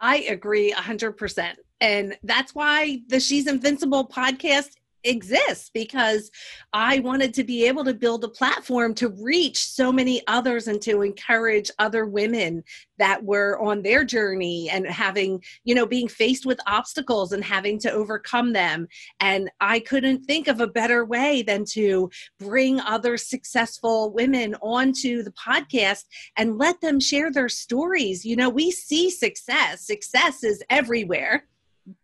I 0.00 0.18
agree 0.22 0.72
100%. 0.72 1.54
And 1.82 2.16
that's 2.22 2.54
why 2.54 3.00
the 3.08 3.18
She's 3.18 3.48
Invincible 3.48 4.06
podcast 4.06 4.76
exists 5.04 5.68
because 5.74 6.30
I 6.72 7.00
wanted 7.00 7.34
to 7.34 7.42
be 7.42 7.66
able 7.66 7.84
to 7.84 7.92
build 7.92 8.22
a 8.22 8.28
platform 8.28 8.94
to 8.94 9.08
reach 9.08 9.66
so 9.66 9.90
many 9.90 10.22
others 10.28 10.68
and 10.68 10.80
to 10.82 11.02
encourage 11.02 11.72
other 11.80 12.06
women 12.06 12.62
that 12.98 13.24
were 13.24 13.58
on 13.60 13.82
their 13.82 14.04
journey 14.04 14.70
and 14.70 14.86
having, 14.86 15.42
you 15.64 15.74
know, 15.74 15.86
being 15.86 16.06
faced 16.06 16.46
with 16.46 16.60
obstacles 16.68 17.32
and 17.32 17.42
having 17.42 17.80
to 17.80 17.90
overcome 17.90 18.52
them. 18.52 18.86
And 19.18 19.50
I 19.60 19.80
couldn't 19.80 20.24
think 20.24 20.46
of 20.46 20.60
a 20.60 20.68
better 20.68 21.04
way 21.04 21.42
than 21.42 21.64
to 21.70 22.08
bring 22.38 22.78
other 22.78 23.16
successful 23.16 24.12
women 24.12 24.54
onto 24.62 25.24
the 25.24 25.32
podcast 25.32 26.04
and 26.36 26.58
let 26.58 26.80
them 26.80 27.00
share 27.00 27.32
their 27.32 27.48
stories. 27.48 28.24
You 28.24 28.36
know, 28.36 28.48
we 28.48 28.70
see 28.70 29.10
success, 29.10 29.84
success 29.84 30.44
is 30.44 30.62
everywhere 30.70 31.48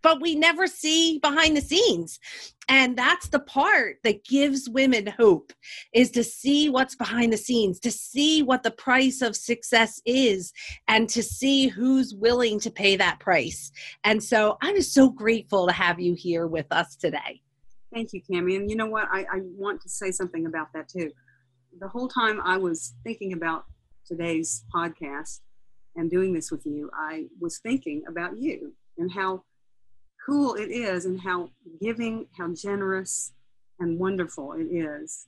but 0.03 0.21
we 0.21 0.35
never 0.35 0.67
see 0.67 1.19
behind 1.19 1.57
the 1.57 1.61
scenes. 1.61 2.19
And 2.69 2.97
that's 2.97 3.29
the 3.29 3.39
part 3.39 3.97
that 4.05 4.25
gives 4.25 4.69
women 4.69 5.07
hope 5.07 5.53
is 5.95 6.11
to 6.13 6.25
see 6.25 6.69
what's 6.69 6.97
behind 6.97 7.33
the 7.33 7.39
scenes 7.39 7.81
to 7.81 7.91
see 7.91 8.43
what 8.43 8.63
the 8.63 8.71
price 8.71 9.23
of 9.23 9.37
success 9.37 10.01
is 10.05 10.53
and 10.89 11.09
to 11.11 11.23
see 11.23 11.69
who's 11.69 12.15
willing 12.15 12.61
to 12.61 12.71
pay 12.71 12.97
that 12.97 13.21
price. 13.21 13.71
And 14.05 14.23
so 14.23 14.59
i'm 14.61 14.75
just 14.75 14.93
so 14.93 15.09
grateful 15.09 15.67
to 15.67 15.73
have 15.73 16.01
you 16.01 16.15
here 16.15 16.47
with 16.47 16.67
us 16.71 16.97
today. 16.97 17.41
Thank 17.93 18.13
you 18.13 18.21
cami 18.23 18.57
and 18.57 18.71
you 18.71 18.77
know 18.77 18.87
what? 18.87 19.09
I, 19.11 19.21
I 19.21 19.41
want 19.57 19.81
to 19.83 19.89
say 19.89 20.11
something 20.11 20.47
about 20.47 20.69
that 20.75 20.89
too. 20.89 21.11
The 21.81 21.89
whole 21.89 22.09
time 22.09 22.41
i 22.45 22.57
was 22.57 22.95
thinking 23.05 23.33
about 23.33 23.65
today's 24.05 24.65
podcast 24.75 25.41
and 25.97 26.11
doing 26.11 26.33
this 26.33 26.51
with 26.51 26.65
you 26.67 26.91
i 26.95 27.27
was 27.41 27.59
thinking 27.59 28.03
about 28.09 28.37
you 28.39 28.73
and 28.99 29.13
how 29.13 29.43
cool 30.29 30.55
it 30.55 30.71
is 30.71 31.07
and 31.07 31.21
how 31.21 31.49
giving, 31.81 32.27
how 32.37 32.49
generous 32.49 33.33
and 33.81 33.99
wonderful 33.99 34.53
it 34.53 34.65
is 34.65 35.27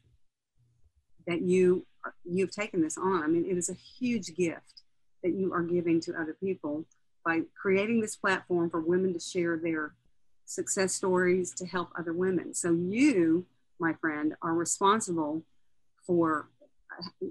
that 1.27 1.41
you 1.41 1.87
you've 2.25 2.51
taken 2.51 2.83
this 2.83 2.99
on. 2.99 3.23
I 3.23 3.27
mean, 3.27 3.45
it 3.45 3.57
is 3.57 3.69
a 3.69 3.75
huge 3.75 4.35
gift 4.35 4.83
that 5.23 5.33
you 5.33 5.53
are 5.53 5.63
giving 5.63 6.01
to 6.03 6.15
other 6.15 6.37
people 6.43 6.85
by 7.25 7.43
creating 7.61 8.01
this 8.01 8.17
platform 8.17 8.71
for 8.71 8.81
women 8.81 9.13
to 9.13 9.21
share 9.21 9.57
their 9.57 9.95
success 10.47 10.95
stories 10.95 11.53
to 11.55 11.67
help 11.67 11.91
other 11.99 12.13
women. 12.13 12.55
So 12.55 12.73
you, 12.73 13.47
my 13.79 13.93
friend, 14.01 14.35
are 14.43 14.55
responsible 14.55 15.43
for 16.07 16.49
uh, 16.91 17.27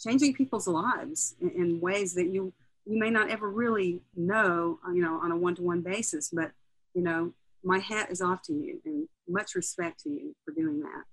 changing 0.00 0.34
people's 0.34 0.66
lives 0.66 1.36
in, 1.40 1.50
in 1.50 1.80
ways 1.80 2.14
that 2.14 2.28
you 2.28 2.52
you 2.86 2.98
may 2.98 3.08
not 3.08 3.30
ever 3.30 3.48
really 3.48 4.02
know, 4.14 4.78
you 4.92 5.00
know, 5.00 5.18
on 5.22 5.32
a 5.32 5.36
one-to-one 5.36 5.80
basis, 5.80 6.28
but 6.30 6.50
you 6.94 7.02
know, 7.02 7.32
my 7.62 7.78
hat 7.78 8.10
is 8.10 8.20
off 8.20 8.42
to 8.42 8.52
you 8.52 8.80
and 8.84 9.08
much 9.28 9.54
respect 9.54 10.00
to 10.00 10.10
you 10.10 10.34
for 10.44 10.52
doing 10.52 10.80
that. 10.80 11.04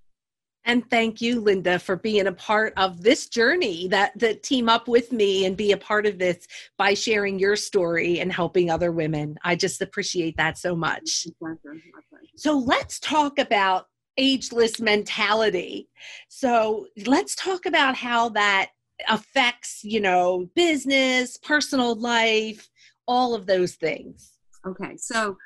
And 0.64 0.88
thank 0.90 1.22
you, 1.22 1.42
Linda, 1.42 1.80
for 1.80 1.96
being 1.96 2.28
a 2.28 2.32
part 2.32 2.74
of 2.78 3.02
this 3.02 3.28
journey 3.28 3.88
that 3.88 4.18
that 4.20 4.44
team 4.44 4.70
up 4.70 4.88
with 4.88 5.12
me 5.12 5.46
and 5.46 5.58
be 5.58 5.72
a 5.72 5.78
part 5.78 6.06
of 6.06 6.20
this 6.20 6.48
by 6.78 6.94
sharing 6.94 7.40
your 7.40 7.56
story 7.56 8.20
and 8.20 8.32
helping 8.32 8.70
other 8.70 8.92
women. 8.92 9.38
I 9.44 9.56
just 9.56 9.82
appreciate 9.82 10.38
that 10.38 10.60
so 10.60 10.76
much. 10.76 11.26
My 11.42 11.50
pleasure. 11.50 11.82
My 11.94 12.02
pleasure. 12.10 12.28
So 12.36 12.58
let's 12.60 13.00
talk 13.00 13.40
about 13.40 13.88
ageless 14.18 14.80
mentality. 14.80 15.90
So 16.30 16.86
let's 17.08 17.34
talk 17.34 17.66
about 17.66 17.96
how 17.96 18.30
that 18.30 18.70
affects, 19.10 19.84
you 19.84 20.00
know, 20.00 20.48
business, 20.54 21.38
personal 21.38 21.96
life, 21.96 22.70
all 23.08 23.34
of 23.34 23.48
those 23.48 23.74
things. 23.74 24.34
Okay. 24.68 24.96
So 24.98 25.38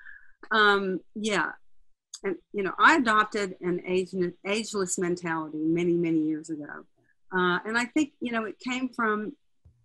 um, 0.51 0.99
yeah, 1.15 1.51
and 2.23 2.35
you 2.53 2.63
know, 2.63 2.73
I 2.79 2.95
adopted 2.95 3.55
an 3.61 3.81
age, 3.85 4.13
ageless 4.45 4.97
mentality 4.97 5.59
many, 5.59 5.93
many 5.93 6.19
years 6.19 6.49
ago, 6.49 6.85
uh, 7.35 7.59
and 7.65 7.77
I 7.77 7.85
think 7.85 8.13
you 8.19 8.31
know 8.31 8.45
it 8.45 8.59
came 8.59 8.89
from 8.89 9.33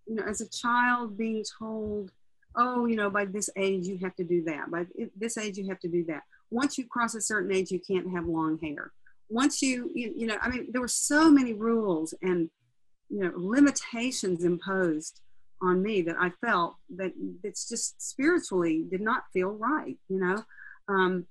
you 0.07 0.15
know 0.15 0.23
as 0.23 0.41
a 0.41 0.49
child 0.49 1.17
being 1.17 1.43
told, 1.59 2.11
oh, 2.55 2.85
you 2.85 2.95
know, 2.95 3.09
by 3.09 3.25
this 3.25 3.49
age 3.55 3.85
you 3.85 3.97
have 3.99 4.15
to 4.15 4.23
do 4.23 4.43
that, 4.45 4.71
by 4.71 4.85
this 5.15 5.37
age 5.37 5.57
you 5.57 5.67
have 5.67 5.79
to 5.79 5.87
do 5.87 6.03
that. 6.05 6.23
Once 6.49 6.77
you 6.77 6.85
cross 6.85 7.15
a 7.15 7.21
certain 7.21 7.51
age, 7.51 7.71
you 7.71 7.79
can't 7.79 8.11
have 8.11 8.25
long 8.25 8.57
hair. 8.59 8.91
Once 9.29 9.61
you, 9.61 9.89
you, 9.95 10.13
you 10.15 10.27
know, 10.27 10.35
I 10.41 10.49
mean, 10.49 10.67
there 10.71 10.81
were 10.81 10.87
so 10.89 11.31
many 11.31 11.53
rules 11.53 12.13
and 12.21 12.49
you 13.09 13.19
know 13.19 13.31
limitations 13.35 14.43
imposed 14.43 15.21
on 15.61 15.81
me 15.81 16.01
that 16.01 16.15
I 16.19 16.31
felt 16.45 16.75
that 16.95 17.13
it's 17.43 17.69
just 17.69 18.01
spiritually 18.01 18.85
did 18.89 19.01
not 19.01 19.23
feel 19.31 19.51
right, 19.51 19.97
you 20.09 20.19
know. 20.19 20.43
Um, 20.87 21.27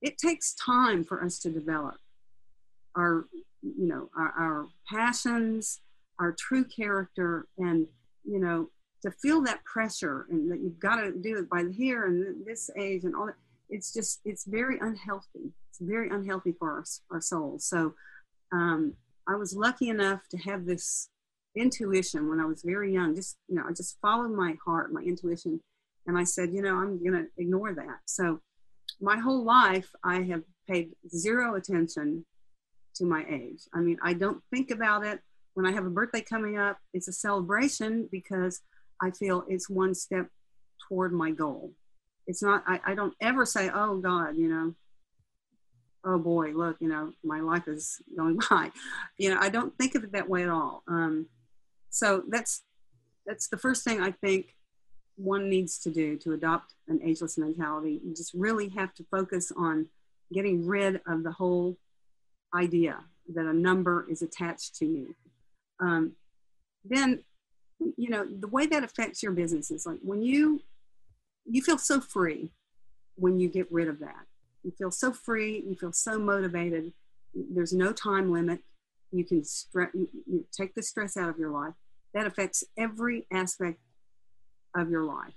it 0.00 0.18
takes 0.18 0.54
time 0.54 1.04
for 1.04 1.24
us 1.24 1.38
to 1.40 1.50
develop 1.50 1.96
our, 2.96 3.26
you 3.62 3.86
know, 3.86 4.10
our, 4.16 4.32
our 4.38 4.66
passions, 4.92 5.80
our 6.18 6.32
true 6.32 6.64
character, 6.64 7.46
and, 7.58 7.86
you 8.24 8.40
know, 8.40 8.68
to 9.02 9.10
feel 9.10 9.40
that 9.42 9.64
pressure 9.64 10.26
and 10.30 10.50
that 10.50 10.60
you've 10.60 10.80
got 10.80 10.96
to 10.96 11.12
do 11.12 11.38
it 11.38 11.48
by 11.48 11.64
here 11.76 12.06
and 12.06 12.44
this 12.46 12.70
age 12.78 13.04
and 13.04 13.14
all 13.14 13.26
that. 13.26 13.36
It's 13.70 13.92
just, 13.92 14.20
it's 14.24 14.44
very 14.44 14.78
unhealthy. 14.80 15.52
It's 15.70 15.80
very 15.80 16.10
unhealthy 16.10 16.52
for 16.58 16.70
our, 16.70 16.84
our 17.10 17.20
souls. 17.20 17.64
So 17.64 17.94
um, 18.52 18.94
I 19.26 19.36
was 19.36 19.54
lucky 19.56 19.88
enough 19.88 20.20
to 20.30 20.36
have 20.38 20.66
this 20.66 21.08
intuition 21.56 22.28
when 22.28 22.40
I 22.40 22.44
was 22.44 22.62
very 22.62 22.92
young. 22.92 23.14
Just, 23.14 23.36
you 23.48 23.56
know, 23.56 23.64
I 23.68 23.72
just 23.72 23.98
followed 24.00 24.32
my 24.32 24.54
heart, 24.64 24.92
my 24.92 25.02
intuition. 25.02 25.60
And 26.06 26.18
I 26.18 26.24
said, 26.24 26.52
you 26.52 26.62
know, 26.62 26.76
I'm 26.76 27.02
going 27.02 27.12
to 27.12 27.26
ignore 27.38 27.74
that. 27.74 27.98
So 28.06 28.40
my 29.00 29.18
whole 29.18 29.44
life, 29.44 29.88
I 30.04 30.22
have 30.22 30.42
paid 30.68 30.90
zero 31.14 31.54
attention 31.54 32.24
to 32.96 33.04
my 33.04 33.24
age. 33.28 33.62
I 33.74 33.80
mean, 33.80 33.98
I 34.02 34.12
don't 34.14 34.42
think 34.50 34.70
about 34.70 35.04
it. 35.04 35.20
When 35.54 35.66
I 35.66 35.72
have 35.72 35.86
a 35.86 35.90
birthday 35.90 36.22
coming 36.22 36.58
up, 36.58 36.78
it's 36.94 37.08
a 37.08 37.12
celebration 37.12 38.08
because 38.10 38.60
I 39.00 39.10
feel 39.10 39.44
it's 39.48 39.68
one 39.68 39.94
step 39.94 40.28
toward 40.88 41.12
my 41.12 41.30
goal. 41.30 41.72
It's 42.26 42.42
not, 42.42 42.64
I, 42.66 42.80
I 42.86 42.94
don't 42.94 43.14
ever 43.20 43.44
say, 43.44 43.70
oh 43.72 43.98
God, 43.98 44.36
you 44.36 44.48
know, 44.48 44.74
oh 46.04 46.18
boy, 46.18 46.52
look, 46.52 46.76
you 46.80 46.88
know, 46.88 47.12
my 47.24 47.40
life 47.40 47.68
is 47.68 48.00
going 48.16 48.38
by. 48.50 48.70
You 49.18 49.34
know, 49.34 49.40
I 49.40 49.48
don't 49.48 49.76
think 49.76 49.94
of 49.94 50.04
it 50.04 50.12
that 50.12 50.28
way 50.28 50.42
at 50.42 50.48
all. 50.48 50.82
Um, 50.88 51.26
so 51.92 52.24
that's 52.28 52.62
that's 53.26 53.48
the 53.48 53.58
first 53.58 53.84
thing 53.84 54.00
I 54.00 54.10
think 54.10 54.56
one 55.16 55.48
needs 55.48 55.78
to 55.80 55.90
do 55.90 56.16
to 56.18 56.32
adopt 56.32 56.74
an 56.88 57.00
ageless 57.04 57.36
mentality. 57.36 58.00
You 58.02 58.14
just 58.14 58.32
really 58.34 58.70
have 58.70 58.94
to 58.94 59.04
focus 59.10 59.52
on 59.56 59.86
getting 60.32 60.66
rid 60.66 61.02
of 61.06 61.22
the 61.22 61.30
whole 61.30 61.76
idea 62.54 62.98
that 63.34 63.44
a 63.44 63.52
number 63.52 64.06
is 64.10 64.22
attached 64.22 64.74
to 64.76 64.86
you. 64.86 65.14
Um, 65.80 66.12
then, 66.82 67.22
you 67.78 68.08
know, 68.08 68.26
the 68.26 68.48
way 68.48 68.66
that 68.66 68.82
affects 68.82 69.22
your 69.22 69.32
business 69.32 69.70
is 69.70 69.86
like 69.86 69.98
when 70.02 70.22
you 70.22 70.62
you 71.44 71.60
feel 71.60 71.78
so 71.78 72.00
free 72.00 72.52
when 73.16 73.38
you 73.38 73.48
get 73.48 73.70
rid 73.70 73.88
of 73.88 73.98
that. 73.98 74.24
You 74.64 74.72
feel 74.78 74.90
so 74.90 75.12
free. 75.12 75.62
You 75.66 75.74
feel 75.74 75.92
so 75.92 76.18
motivated. 76.18 76.92
There's 77.34 77.74
no 77.74 77.92
time 77.92 78.32
limit. 78.32 78.60
You 79.10 79.24
can 79.24 79.42
stre- 79.42 79.92
you 79.92 80.46
take 80.56 80.74
the 80.74 80.82
stress 80.82 81.18
out 81.18 81.28
of 81.28 81.38
your 81.38 81.50
life 81.50 81.74
that 82.14 82.26
affects 82.26 82.64
every 82.76 83.26
aspect 83.32 83.78
of 84.74 84.90
your 84.90 85.04
life 85.04 85.34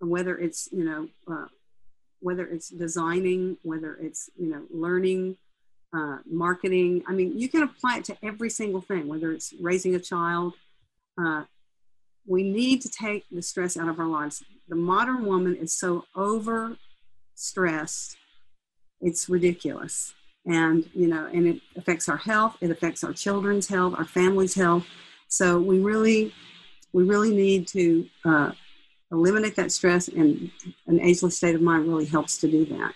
whether 0.00 0.36
it's 0.36 0.68
you 0.72 0.84
know 0.84 1.08
uh, 1.32 1.46
whether 2.20 2.46
it's 2.46 2.68
designing 2.68 3.56
whether 3.62 3.96
it's 3.96 4.28
you 4.38 4.48
know 4.48 4.62
learning 4.70 5.36
uh, 5.96 6.18
marketing 6.26 7.02
i 7.08 7.12
mean 7.12 7.38
you 7.38 7.48
can 7.48 7.62
apply 7.62 7.98
it 7.98 8.04
to 8.04 8.16
every 8.22 8.50
single 8.50 8.80
thing 8.80 9.06
whether 9.06 9.32
it's 9.32 9.54
raising 9.60 9.94
a 9.94 10.00
child 10.00 10.54
uh, 11.22 11.44
we 12.26 12.42
need 12.42 12.80
to 12.80 12.88
take 12.88 13.24
the 13.30 13.42
stress 13.42 13.76
out 13.76 13.88
of 13.88 13.98
our 13.98 14.06
lives 14.06 14.42
the 14.68 14.76
modern 14.76 15.24
woman 15.24 15.54
is 15.56 15.72
so 15.72 16.04
over 16.14 16.76
stressed 17.34 18.16
it's 19.04 19.28
ridiculous. 19.28 20.14
And, 20.46 20.88
you 20.94 21.06
know, 21.06 21.26
and 21.32 21.46
it 21.46 21.60
affects 21.76 22.08
our 22.08 22.16
health, 22.16 22.56
it 22.60 22.70
affects 22.70 23.04
our 23.04 23.12
children's 23.12 23.68
health, 23.68 23.94
our 23.96 24.04
family's 24.04 24.54
health. 24.54 24.86
So 25.34 25.58
we 25.58 25.80
really, 25.80 26.32
we 26.92 27.02
really 27.02 27.34
need 27.34 27.66
to 27.68 28.06
uh, 28.24 28.52
eliminate 29.10 29.56
that 29.56 29.72
stress, 29.72 30.06
and 30.06 30.48
an 30.86 31.00
ageless 31.00 31.36
state 31.36 31.56
of 31.56 31.60
mind 31.60 31.88
really 31.88 32.04
helps 32.04 32.38
to 32.38 32.48
do 32.48 32.64
that. 32.66 32.92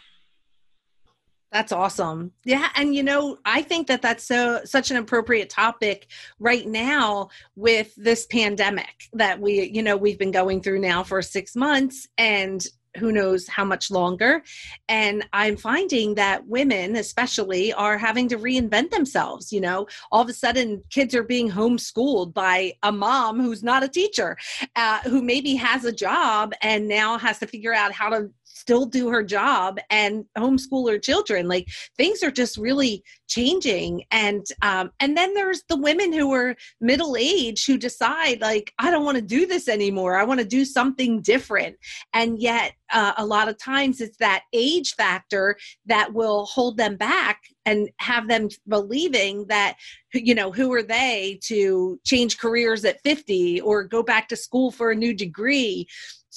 That's 1.50 1.72
awesome. 1.72 2.30
Yeah, 2.44 2.68
and 2.76 2.94
you 2.94 3.02
know, 3.02 3.38
I 3.44 3.62
think 3.62 3.88
that 3.88 4.02
that's 4.02 4.22
so 4.22 4.60
such 4.64 4.92
an 4.92 4.98
appropriate 4.98 5.50
topic 5.50 6.06
right 6.38 6.66
now 6.66 7.30
with 7.56 7.92
this 7.96 8.26
pandemic 8.26 9.08
that 9.14 9.40
we, 9.40 9.68
you 9.70 9.82
know, 9.82 9.96
we've 9.96 10.18
been 10.18 10.30
going 10.30 10.60
through 10.60 10.78
now 10.78 11.02
for 11.02 11.22
6 11.22 11.56
months 11.56 12.06
and 12.18 12.64
who 12.96 13.12
knows 13.12 13.46
how 13.48 13.64
much 13.64 13.90
longer. 13.90 14.42
And 14.88 15.24
I'm 15.32 15.56
finding 15.56 16.14
that 16.14 16.46
women, 16.46 16.96
especially, 16.96 17.72
are 17.72 17.98
having 17.98 18.28
to 18.28 18.38
reinvent 18.38 18.90
themselves. 18.90 19.52
You 19.52 19.60
know, 19.60 19.86
all 20.10 20.22
of 20.22 20.28
a 20.28 20.32
sudden, 20.32 20.82
kids 20.90 21.14
are 21.14 21.22
being 21.22 21.50
homeschooled 21.50 22.34
by 22.34 22.74
a 22.82 22.92
mom 22.92 23.40
who's 23.40 23.62
not 23.62 23.82
a 23.82 23.88
teacher, 23.88 24.36
uh, 24.76 25.00
who 25.00 25.22
maybe 25.22 25.54
has 25.54 25.84
a 25.84 25.92
job 25.92 26.52
and 26.62 26.88
now 26.88 27.18
has 27.18 27.38
to 27.40 27.46
figure 27.46 27.74
out 27.74 27.92
how 27.92 28.08
to 28.08 28.30
still 28.54 28.86
do 28.86 29.08
her 29.08 29.22
job 29.22 29.78
and 29.90 30.24
homeschool 30.36 30.90
her 30.90 30.98
children. 30.98 31.48
Like 31.48 31.68
things 31.96 32.22
are 32.22 32.30
just 32.30 32.56
really 32.56 33.02
changing. 33.28 34.04
And 34.10 34.44
um, 34.62 34.90
and 35.00 35.16
then 35.16 35.34
there's 35.34 35.62
the 35.68 35.76
women 35.76 36.12
who 36.12 36.32
are 36.32 36.56
middle 36.80 37.16
age 37.18 37.66
who 37.66 37.78
decide 37.78 38.40
like 38.40 38.72
i 38.78 38.90
don't 38.90 39.04
want 39.04 39.16
to 39.16 39.22
do 39.22 39.46
this 39.46 39.68
anymore. 39.68 40.16
I 40.16 40.24
want 40.24 40.40
to 40.40 40.46
do 40.46 40.64
something 40.64 41.22
different. 41.22 41.76
And 42.12 42.38
yet 42.38 42.72
uh, 42.92 43.12
a 43.18 43.24
lot 43.24 43.48
of 43.48 43.58
times 43.58 44.00
it's 44.00 44.16
that 44.18 44.44
age 44.52 44.94
factor 44.94 45.56
that 45.86 46.12
will 46.12 46.46
hold 46.46 46.76
them 46.76 46.96
back 46.96 47.40
and 47.66 47.90
have 47.98 48.28
them 48.28 48.48
believing 48.66 49.46
that 49.46 49.76
you 50.14 50.34
know 50.34 50.50
who 50.50 50.72
are 50.72 50.82
they 50.82 51.38
to 51.44 52.00
change 52.04 52.38
careers 52.38 52.84
at 52.84 53.00
50 53.02 53.60
or 53.60 53.84
go 53.84 54.02
back 54.02 54.28
to 54.28 54.36
school 54.36 54.70
for 54.70 54.90
a 54.90 54.96
new 54.96 55.12
degree 55.12 55.86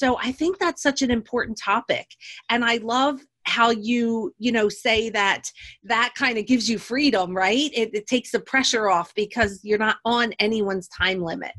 so 0.01 0.17
I 0.17 0.31
think 0.31 0.57
that's 0.57 0.81
such 0.81 1.03
an 1.03 1.11
important 1.11 1.59
topic. 1.59 2.07
And 2.49 2.65
I 2.65 2.77
love 2.77 3.19
how 3.43 3.69
you 3.69 4.33
you 4.39 4.51
know 4.51 4.67
say 4.67 5.09
that 5.09 5.43
that 5.83 6.13
kind 6.15 6.37
of 6.37 6.45
gives 6.45 6.69
you 6.69 6.77
freedom 6.77 7.35
right 7.35 7.71
it, 7.73 7.89
it, 7.91 8.05
takes 8.05 8.31
the 8.31 8.39
pressure 8.39 8.87
off 8.87 9.11
because 9.15 9.59
you're 9.63 9.79
not 9.79 9.97
on 10.05 10.31
anyone's 10.33 10.87
time 10.89 11.19
limit 11.23 11.51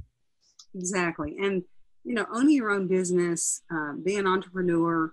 exactly 0.76 1.36
and 1.42 1.64
you 2.04 2.14
know 2.14 2.24
owning 2.32 2.54
your 2.54 2.70
own 2.70 2.86
business 2.86 3.62
uh, 3.74 3.94
being 4.04 4.20
an 4.20 4.28
entrepreneur 4.28 5.12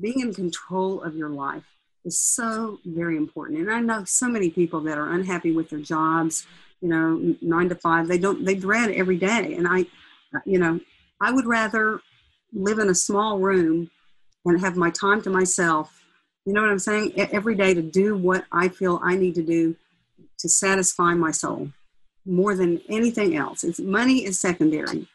being 0.00 0.20
in 0.20 0.32
control 0.32 1.02
of 1.02 1.14
your 1.14 1.28
life 1.28 1.66
is 2.06 2.18
so 2.18 2.78
very 2.86 3.18
important 3.18 3.58
and 3.58 3.70
i 3.70 3.78
know 3.78 4.02
so 4.06 4.28
many 4.28 4.48
people 4.48 4.80
that 4.80 4.96
are 4.96 5.12
unhappy 5.12 5.52
with 5.52 5.68
their 5.68 5.78
jobs 5.78 6.46
you 6.80 6.88
know 6.88 7.36
nine 7.42 7.68
to 7.68 7.74
five 7.74 8.08
they 8.08 8.18
don't 8.18 8.46
they 8.46 8.54
dread 8.54 8.90
every 8.92 9.18
day 9.18 9.52
and 9.58 9.68
i 9.68 9.84
you 10.46 10.58
know 10.58 10.80
i 11.20 11.30
would 11.30 11.44
rather 11.44 12.00
live 12.52 12.78
in 12.78 12.88
a 12.88 12.94
small 12.94 13.38
room 13.38 13.90
and 14.44 14.60
have 14.60 14.76
my 14.76 14.90
time 14.90 15.20
to 15.22 15.30
myself. 15.30 16.02
You 16.46 16.52
know 16.52 16.62
what 16.62 16.70
I'm 16.70 16.78
saying? 16.78 17.12
Every 17.16 17.54
day 17.54 17.74
to 17.74 17.82
do 17.82 18.16
what 18.16 18.44
I 18.52 18.68
feel 18.68 19.00
I 19.02 19.16
need 19.16 19.34
to 19.34 19.42
do 19.42 19.76
to 20.38 20.48
satisfy 20.48 21.14
my 21.14 21.30
soul 21.30 21.70
more 22.24 22.54
than 22.54 22.80
anything 22.88 23.36
else. 23.36 23.64
It's 23.64 23.80
money 23.80 24.24
is 24.24 24.38
secondary 24.38 25.08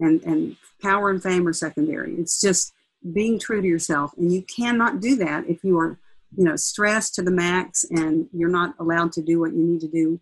and, 0.00 0.22
and 0.22 0.56
power 0.82 1.10
and 1.10 1.22
fame 1.22 1.46
are 1.46 1.52
secondary. 1.52 2.14
It's 2.14 2.40
just 2.40 2.72
being 3.12 3.38
true 3.38 3.62
to 3.62 3.68
yourself. 3.68 4.12
And 4.18 4.32
you 4.32 4.42
cannot 4.42 5.00
do 5.00 5.16
that 5.16 5.48
if 5.48 5.62
you 5.62 5.78
are, 5.78 5.98
you 6.36 6.44
know, 6.44 6.56
stressed 6.56 7.14
to 7.14 7.22
the 7.22 7.30
max 7.30 7.84
and 7.90 8.28
you're 8.32 8.48
not 8.48 8.74
allowed 8.78 9.12
to 9.12 9.22
do 9.22 9.40
what 9.40 9.52
you 9.52 9.62
need 9.62 9.80
to 9.80 9.88
do 9.88 10.20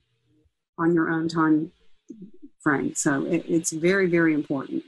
on 0.78 0.94
your 0.94 1.10
own 1.10 1.28
time 1.28 1.72
frame. 2.60 2.94
So 2.94 3.24
it, 3.24 3.44
it's 3.48 3.72
very, 3.72 4.06
very 4.06 4.34
important. 4.34 4.84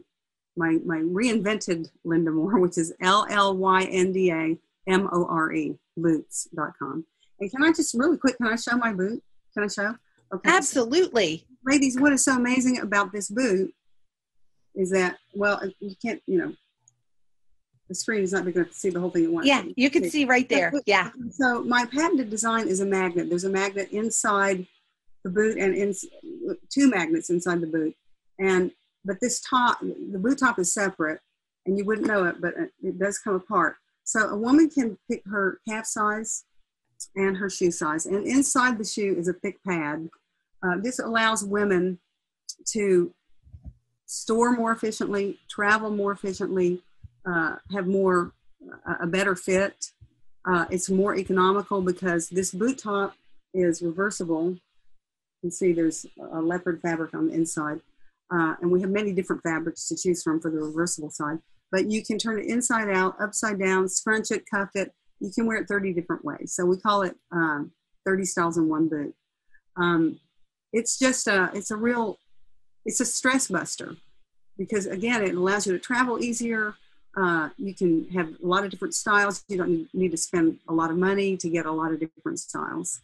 my 0.56 0.78
my 0.84 0.98
reinvented 0.98 1.90
llynda 2.06 2.32
more 2.32 2.58
which 2.60 2.78
is 2.78 2.94
l-l-y-n-d-a-m-o-r-e 3.00 5.78
boots.com 5.96 7.04
and 7.40 7.50
can 7.50 7.64
i 7.64 7.72
just 7.72 7.94
really 7.94 8.16
quick 8.16 8.36
can 8.36 8.46
i 8.46 8.54
show 8.56 8.76
my 8.76 8.92
boot? 8.92 9.20
Can 9.52 9.64
i 9.64 9.68
show 9.68 9.96
Okay. 10.32 10.50
Absolutely. 10.50 11.46
Ladies, 11.66 11.98
what 11.98 12.12
is 12.12 12.24
so 12.24 12.36
amazing 12.36 12.80
about 12.80 13.12
this 13.12 13.28
boot 13.28 13.72
is 14.74 14.90
that, 14.90 15.16
well, 15.34 15.60
you 15.80 15.94
can't, 16.02 16.22
you 16.26 16.38
know, 16.38 16.52
the 17.88 17.94
screen 17.94 18.22
is 18.22 18.32
not 18.32 18.44
big 18.44 18.56
enough 18.56 18.68
to 18.68 18.74
see 18.74 18.90
the 18.90 19.00
whole 19.00 19.10
thing 19.10 19.24
at 19.24 19.30
once. 19.30 19.46
Yeah, 19.46 19.62
you 19.76 19.90
can 19.90 20.08
see 20.08 20.24
right 20.24 20.48
there. 20.48 20.72
Yeah. 20.86 21.10
So 21.30 21.62
my 21.62 21.86
patented 21.86 22.30
design 22.30 22.66
is 22.66 22.80
a 22.80 22.86
magnet. 22.86 23.28
There's 23.28 23.44
a 23.44 23.50
magnet 23.50 23.90
inside 23.92 24.66
the 25.22 25.30
boot 25.30 25.58
and 25.58 25.74
in, 25.74 25.94
two 26.70 26.88
magnets 26.88 27.30
inside 27.30 27.60
the 27.60 27.66
boot. 27.66 27.94
And, 28.38 28.70
but 29.04 29.16
this 29.20 29.40
top, 29.40 29.80
the 29.80 30.18
boot 30.18 30.38
top 30.38 30.58
is 30.58 30.72
separate 30.72 31.20
and 31.66 31.78
you 31.78 31.84
wouldn't 31.84 32.06
know 32.06 32.24
it, 32.24 32.40
but 32.40 32.54
it 32.82 32.98
does 32.98 33.18
come 33.18 33.34
apart. 33.34 33.76
So 34.04 34.28
a 34.28 34.36
woman 34.36 34.68
can 34.70 34.98
pick 35.10 35.22
her 35.26 35.60
calf 35.68 35.86
size 35.86 36.44
and 37.16 37.36
her 37.36 37.50
shoe 37.50 37.70
size. 37.70 38.06
And 38.06 38.26
inside 38.26 38.78
the 38.78 38.84
shoe 38.84 39.14
is 39.18 39.28
a 39.28 39.32
thick 39.32 39.62
pad. 39.66 40.08
Uh, 40.62 40.76
this 40.82 40.98
allows 40.98 41.44
women 41.44 41.98
to 42.68 43.12
store 44.06 44.52
more 44.52 44.72
efficiently, 44.72 45.38
travel 45.48 45.90
more 45.90 46.12
efficiently, 46.12 46.82
uh, 47.26 47.56
have 47.72 47.86
more 47.86 48.32
a 49.00 49.06
better 49.06 49.36
fit. 49.36 49.92
Uh, 50.46 50.66
it's 50.70 50.90
more 50.90 51.16
economical 51.16 51.80
because 51.80 52.28
this 52.28 52.50
boot 52.50 52.78
top 52.78 53.14
is 53.52 53.82
reversible. 53.82 54.50
You 54.52 54.60
can 55.42 55.50
see 55.50 55.72
there's 55.72 56.06
a 56.32 56.40
leopard 56.40 56.80
fabric 56.80 57.14
on 57.14 57.28
the 57.28 57.34
inside. 57.34 57.80
Uh, 58.30 58.54
and 58.60 58.70
we 58.70 58.80
have 58.80 58.90
many 58.90 59.12
different 59.12 59.42
fabrics 59.42 59.86
to 59.88 59.96
choose 59.96 60.22
from 60.22 60.40
for 60.40 60.50
the 60.50 60.58
reversible 60.58 61.10
side. 61.10 61.38
But 61.70 61.90
you 61.90 62.04
can 62.04 62.18
turn 62.18 62.38
it 62.38 62.46
inside 62.46 62.88
out, 62.88 63.16
upside 63.20 63.58
down, 63.58 63.88
scrunch 63.88 64.30
it, 64.30 64.44
cuff 64.50 64.70
it, 64.74 64.92
you 65.24 65.32
can 65.34 65.46
wear 65.46 65.56
it 65.56 65.68
30 65.68 65.92
different 65.92 66.24
ways. 66.24 66.52
So 66.54 66.64
we 66.64 66.76
call 66.76 67.02
it 67.02 67.16
um, 67.32 67.72
30 68.04 68.24
styles 68.24 68.58
in 68.58 68.68
one 68.68 68.88
boot. 68.88 69.14
Um, 69.76 70.20
it's 70.72 70.98
just 70.98 71.26
a, 71.26 71.50
it's 71.54 71.70
a 71.70 71.76
real, 71.76 72.18
it's 72.84 73.00
a 73.00 73.04
stress 73.04 73.48
buster 73.48 73.96
because 74.58 74.86
again, 74.86 75.22
it 75.22 75.34
allows 75.34 75.66
you 75.66 75.72
to 75.72 75.78
travel 75.78 76.22
easier. 76.22 76.74
Uh, 77.16 77.48
you 77.56 77.74
can 77.74 78.08
have 78.10 78.28
a 78.42 78.46
lot 78.46 78.64
of 78.64 78.70
different 78.70 78.94
styles. 78.94 79.44
You 79.48 79.56
don't 79.56 79.88
need 79.94 80.10
to 80.10 80.16
spend 80.16 80.58
a 80.68 80.72
lot 80.72 80.90
of 80.90 80.98
money 80.98 81.36
to 81.36 81.48
get 81.48 81.64
a 81.64 81.72
lot 81.72 81.92
of 81.92 82.00
different 82.00 82.40
styles. 82.40 83.00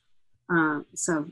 Uh, 0.52 0.80
so 0.94 1.26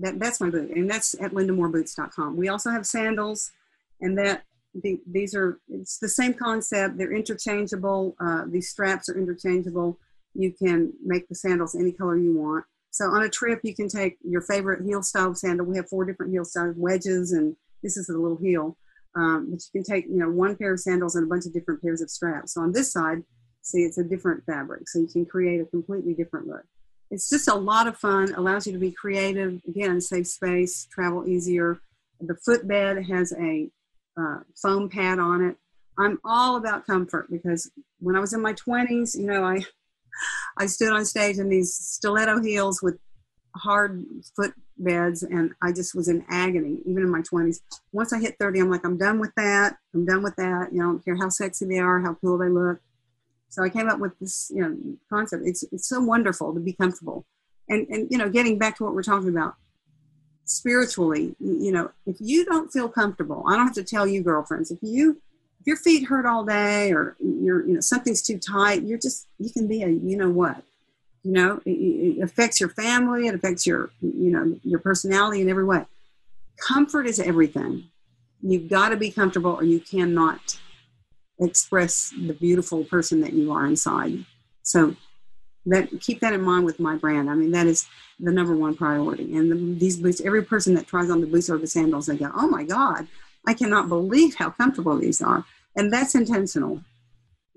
that, 0.00 0.18
that's 0.18 0.40
my 0.40 0.50
boot, 0.50 0.70
and 0.70 0.90
that's 0.90 1.14
at 1.20 1.32
llyndamoreboots.com. 1.32 2.36
We 2.36 2.48
also 2.48 2.70
have 2.70 2.86
sandals, 2.86 3.52
and 4.00 4.16
that 4.18 4.44
the, 4.74 5.00
these 5.06 5.34
are 5.34 5.58
it's 5.68 5.98
the 5.98 6.08
same 6.08 6.34
concept. 6.34 6.96
They're 6.96 7.14
interchangeable. 7.14 8.16
Uh, 8.18 8.44
these 8.46 8.68
straps 8.68 9.08
are 9.08 9.18
interchangeable. 9.18 9.98
You 10.38 10.52
can 10.52 10.92
make 11.04 11.28
the 11.28 11.34
sandals 11.34 11.74
any 11.74 11.92
color 11.92 12.16
you 12.16 12.34
want. 12.36 12.64
So 12.90 13.06
on 13.06 13.24
a 13.24 13.28
trip, 13.28 13.60
you 13.62 13.74
can 13.74 13.88
take 13.88 14.16
your 14.22 14.40
favorite 14.40 14.84
heel 14.84 15.02
style 15.02 15.34
sandal. 15.34 15.66
We 15.66 15.76
have 15.76 15.88
four 15.88 16.04
different 16.04 16.32
heel 16.32 16.44
styles, 16.44 16.76
wedges, 16.78 17.32
and 17.32 17.54
this 17.82 17.96
is 17.96 18.08
a 18.08 18.16
little 18.16 18.38
heel. 18.38 18.76
Um, 19.14 19.48
but 19.50 19.60
you 19.60 19.82
can 19.82 19.84
take, 19.84 20.06
you 20.06 20.16
know, 20.16 20.30
one 20.30 20.56
pair 20.56 20.72
of 20.72 20.80
sandals 20.80 21.14
and 21.14 21.24
a 21.24 21.28
bunch 21.28 21.46
of 21.46 21.52
different 21.52 21.82
pairs 21.82 22.00
of 22.00 22.10
straps. 22.10 22.54
So 22.54 22.60
on 22.60 22.72
this 22.72 22.92
side, 22.92 23.22
see, 23.62 23.80
it's 23.80 23.98
a 23.98 24.04
different 24.04 24.44
fabric. 24.44 24.88
So 24.88 25.00
you 25.00 25.08
can 25.08 25.26
create 25.26 25.60
a 25.60 25.66
completely 25.66 26.14
different 26.14 26.46
look. 26.46 26.64
It's 27.10 27.28
just 27.28 27.48
a 27.48 27.54
lot 27.54 27.86
of 27.86 27.96
fun, 27.96 28.34
allows 28.34 28.66
you 28.66 28.72
to 28.72 28.78
be 28.78 28.90
creative, 28.90 29.60
again, 29.68 30.00
save 30.00 30.26
space, 30.26 30.86
travel 30.90 31.28
easier. 31.28 31.78
The 32.20 32.36
footbed 32.44 33.04
has 33.06 33.32
a 33.38 33.70
uh, 34.18 34.38
foam 34.60 34.88
pad 34.88 35.18
on 35.18 35.44
it. 35.44 35.56
I'm 35.98 36.18
all 36.24 36.56
about 36.56 36.86
comfort 36.86 37.30
because 37.30 37.70
when 38.00 38.16
I 38.16 38.20
was 38.20 38.32
in 38.32 38.42
my 38.42 38.54
20s, 38.54 39.16
you 39.16 39.26
know, 39.26 39.44
I 39.44 39.64
I 40.58 40.66
stood 40.66 40.92
on 40.92 41.04
stage 41.04 41.38
in 41.38 41.48
these 41.48 41.74
stiletto 41.74 42.42
heels 42.42 42.82
with 42.82 42.98
hard 43.56 44.04
foot 44.34 44.54
beds 44.78 45.22
and 45.22 45.52
I 45.62 45.72
just 45.72 45.94
was 45.94 46.08
in 46.08 46.24
agony 46.28 46.78
even 46.86 47.02
in 47.02 47.10
my 47.10 47.22
20s. 47.22 47.60
Once 47.92 48.12
I 48.12 48.20
hit 48.20 48.36
30, 48.38 48.60
I'm 48.60 48.70
like 48.70 48.84
I'm 48.84 48.98
done 48.98 49.18
with 49.18 49.34
that. 49.36 49.76
I'm 49.94 50.04
done 50.04 50.22
with 50.22 50.36
that. 50.36 50.68
You 50.72 50.78
know, 50.78 50.84
I 50.84 50.92
don't 50.92 51.04
care 51.04 51.16
how 51.16 51.28
sexy 51.28 51.64
they 51.66 51.78
are, 51.78 52.00
how 52.00 52.14
cool 52.14 52.38
they 52.38 52.48
look. 52.48 52.80
So 53.48 53.62
I 53.62 53.68
came 53.68 53.88
up 53.88 53.98
with 53.98 54.18
this, 54.18 54.50
you 54.54 54.62
know, 54.62 54.76
concept. 55.08 55.42
It's 55.46 55.64
it's 55.72 55.88
so 55.88 56.00
wonderful 56.00 56.52
to 56.54 56.60
be 56.60 56.72
comfortable. 56.72 57.24
And 57.68 57.86
and 57.88 58.08
you 58.10 58.18
know, 58.18 58.28
getting 58.28 58.58
back 58.58 58.76
to 58.76 58.84
what 58.84 58.94
we're 58.94 59.02
talking 59.02 59.30
about 59.30 59.54
spiritually, 60.44 61.34
you 61.40 61.72
know, 61.72 61.90
if 62.06 62.16
you 62.20 62.44
don't 62.44 62.72
feel 62.72 62.88
comfortable, 62.88 63.44
I 63.48 63.56
don't 63.56 63.66
have 63.66 63.74
to 63.74 63.84
tell 63.84 64.06
you 64.06 64.22
girlfriends, 64.22 64.70
if 64.70 64.78
you 64.82 65.20
your 65.66 65.76
feet 65.76 66.06
hurt 66.06 66.24
all 66.24 66.44
day 66.44 66.92
or 66.92 67.16
you're 67.20 67.66
you 67.66 67.74
know 67.74 67.80
something's 67.80 68.22
too 68.22 68.38
tight, 68.38 68.84
you're 68.84 68.98
just 68.98 69.26
you 69.38 69.50
can 69.50 69.66
be 69.66 69.82
a 69.82 69.88
you 69.88 70.16
know 70.16 70.30
what. 70.30 70.62
You 71.22 71.32
know, 71.32 71.60
it, 71.66 71.70
it 71.70 72.22
affects 72.22 72.60
your 72.60 72.68
family, 72.68 73.26
it 73.26 73.34
affects 73.34 73.66
your 73.66 73.90
you 74.00 74.30
know, 74.30 74.58
your 74.62 74.78
personality 74.78 75.42
in 75.42 75.50
every 75.50 75.64
way. 75.64 75.84
Comfort 76.56 77.06
is 77.06 77.18
everything. 77.18 77.90
You've 78.42 78.68
got 78.70 78.90
to 78.90 78.96
be 78.96 79.10
comfortable 79.10 79.50
or 79.50 79.64
you 79.64 79.80
cannot 79.80 80.58
express 81.40 82.14
the 82.16 82.32
beautiful 82.32 82.84
person 82.84 83.20
that 83.22 83.32
you 83.32 83.52
are 83.52 83.66
inside. 83.66 84.24
So 84.62 84.94
that 85.66 86.00
keep 86.00 86.20
that 86.20 86.32
in 86.32 86.42
mind 86.42 86.64
with 86.64 86.78
my 86.78 86.96
brand. 86.96 87.28
I 87.28 87.34
mean, 87.34 87.50
that 87.50 87.66
is 87.66 87.86
the 88.20 88.30
number 88.30 88.54
one 88.54 88.74
priority. 88.74 89.34
And 89.34 89.50
the, 89.50 89.78
these 89.78 89.96
boots, 89.96 90.20
every 90.20 90.44
person 90.44 90.74
that 90.74 90.86
tries 90.86 91.10
on 91.10 91.20
the 91.20 91.26
boots 91.26 91.50
or 91.50 91.58
the 91.58 91.66
sandals, 91.66 92.06
they 92.06 92.16
go, 92.16 92.30
"Oh 92.34 92.48
my 92.48 92.62
God, 92.62 93.08
I 93.46 93.54
cannot 93.54 93.88
believe 93.88 94.36
how 94.36 94.50
comfortable 94.50 94.96
these 94.96 95.20
are," 95.20 95.44
and 95.76 95.92
that's 95.92 96.14
intentional. 96.14 96.80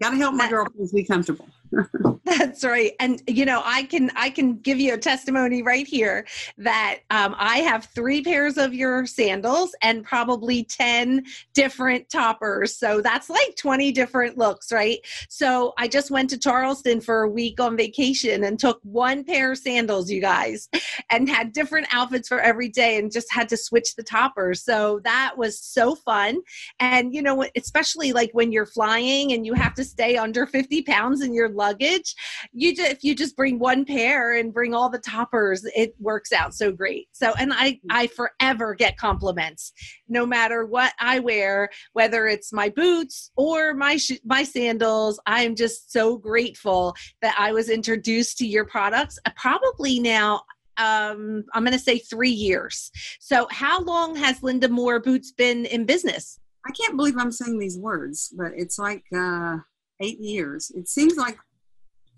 Got 0.01 0.12
to 0.12 0.17
help 0.17 0.36
my 0.36 0.49
girlfriends 0.49 0.93
be 0.93 1.03
comfortable. 1.03 1.47
That's 2.25 2.63
right. 2.63 2.93
And 2.99 3.21
you 3.27 3.45
know, 3.45 3.62
I 3.63 3.84
can 3.84 4.12
I 4.15 4.29
can 4.29 4.58
give 4.58 4.79
you 4.79 4.93
a 4.93 4.97
testimony 4.97 5.62
right 5.62 5.86
here 5.86 6.25
that 6.58 6.99
um, 7.10 7.36
I 7.38 7.58
have 7.60 7.86
three 7.86 8.23
pairs 8.23 8.58
of 8.58 8.73
your 8.73 9.05
sandals 9.05 9.75
and 9.82 10.03
probably 10.03 10.63
10 10.63 11.23
different 11.53 12.10
toppers. 12.10 12.75
So 12.75 13.01
that's 13.01 13.29
like 13.29 13.55
20 13.58 13.91
different 13.91 14.38
looks, 14.38 14.71
right? 14.71 14.99
So 15.29 15.73
I 15.77 15.88
just 15.88 16.12
went 16.12 16.29
to 16.32 16.38
Charleston 16.38 17.01
for 17.01 17.23
a 17.23 17.29
week 17.29 17.60
on 17.60 17.77
vacation 17.77 18.43
and 18.43 18.60
took 18.60 18.79
one 18.84 19.23
pair 19.23 19.51
of 19.51 19.58
sandals, 19.58 20.10
you 20.10 20.21
guys, 20.21 20.69
and 21.10 21.29
had 21.29 21.53
different 21.53 21.88
outfits 21.91 22.27
for 22.27 22.39
every 22.39 22.69
day 22.69 22.97
and 22.97 23.12
just 23.12 23.32
had 23.32 23.49
to 23.49 23.58
switch 23.58 23.95
the 23.95 24.03
toppers. 24.03 24.63
So 24.63 25.01
that 25.03 25.34
was 25.38 25.60
so 25.60 25.95
fun. 25.95 26.41
And 26.79 27.13
you 27.13 27.21
know, 27.21 27.45
especially 27.55 28.12
like 28.13 28.32
when 28.34 28.51
you're 28.51 28.65
flying 28.65 29.34
and 29.34 29.45
you 29.45 29.53
have 29.53 29.73
to 29.75 29.84
stay 29.84 30.17
under 30.17 30.45
50 30.45 30.84
pounds 30.84 31.21
in 31.21 31.34
your 31.34 31.49
luggage 31.60 32.15
you 32.54 32.74
just 32.76 32.91
if 32.91 33.04
you 33.04 33.13
just 33.13 33.36
bring 33.36 33.60
one 33.60 33.84
pair 33.84 34.36
and 34.36 34.54
bring 34.54 34.74
all 34.74 34.89
the 34.89 35.00
toppers 35.00 35.65
it 35.76 35.93
works 36.00 36.32
out 36.32 36.54
so 36.54 36.72
great 36.72 37.08
so 37.12 37.34
and 37.38 37.52
i 37.54 37.72
mm. 37.72 37.78
i 37.89 38.08
forever 38.08 38.74
get 38.74 38.98
compliments 38.98 39.74
no 40.08 40.26
matter 40.26 40.65
what 40.65 40.93
i 41.00 41.19
wear 41.19 41.69
whether 41.93 42.28
it's 42.28 42.54
my 42.54 42.69
boots 42.69 43.32
or 43.36 43.74
my 43.74 43.98
sh- 43.98 44.24
my 44.26 44.43
sandals 44.43 45.19
i 45.26 45.43
am 45.43 45.56
just 45.56 45.91
so 45.91 46.17
grateful 46.17 46.95
that 47.22 47.36
i 47.38 47.52
was 47.52 47.69
introduced 47.69 48.38
to 48.38 48.48
your 48.48 48.65
products 48.65 49.19
uh, 49.26 49.32
probably 49.36 50.00
now 50.00 50.41
um, 50.78 51.43
I'm 51.54 51.65
going 51.65 51.78
to 51.78 51.84
say 51.84 52.00
three 52.00 52.30
years. 52.30 52.89
So, 53.19 53.48
how 53.52 53.84
long 53.84 54.15
has 54.15 54.39
Llynda 54.39 54.69
More 54.69 55.02
Boots 55.02 55.34
been 55.34 55.65
in 55.65 55.86
business? 55.86 56.39
I 56.65 56.72
can't 56.72 56.95
believe 56.95 57.17
I'm 57.17 57.32
saying 57.32 57.60
these 57.60 57.78
words, 57.78 58.34
but 58.38 58.52
it's 58.56 58.80
like 58.80 59.04
uh, 59.15 59.58
eight 60.02 60.19
years. 60.19 60.72
It 60.76 60.88
seems 60.88 61.15
like 61.15 61.38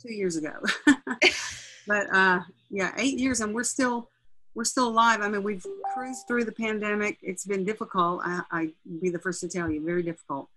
two 0.02 0.14
years 0.14 0.36
ago. 0.36 0.54
but 1.88 2.14
uh, 2.14 2.42
yeah, 2.70 2.94
eight 2.98 3.20
years, 3.20 3.42
and 3.42 3.54
we're 3.54 3.64
still 3.64 4.10
we're 4.54 4.64
still 4.66 4.88
alive. 4.88 5.22
I 5.22 5.30
mean, 5.30 5.44
we've 5.44 5.66
cruised 5.94 6.28
through 6.28 6.46
the 6.46 6.52
pandemic. 6.52 7.18
It's 7.22 7.46
been 7.46 7.64
difficult. 7.64 8.22
I, 8.24 8.42
I 8.52 8.70
be 9.02 9.10
the 9.10 9.20
first 9.20 9.42
to 9.42 9.48
tell 9.48 9.70
you, 9.70 9.84
very 9.86 10.04
difficult. 10.04 10.50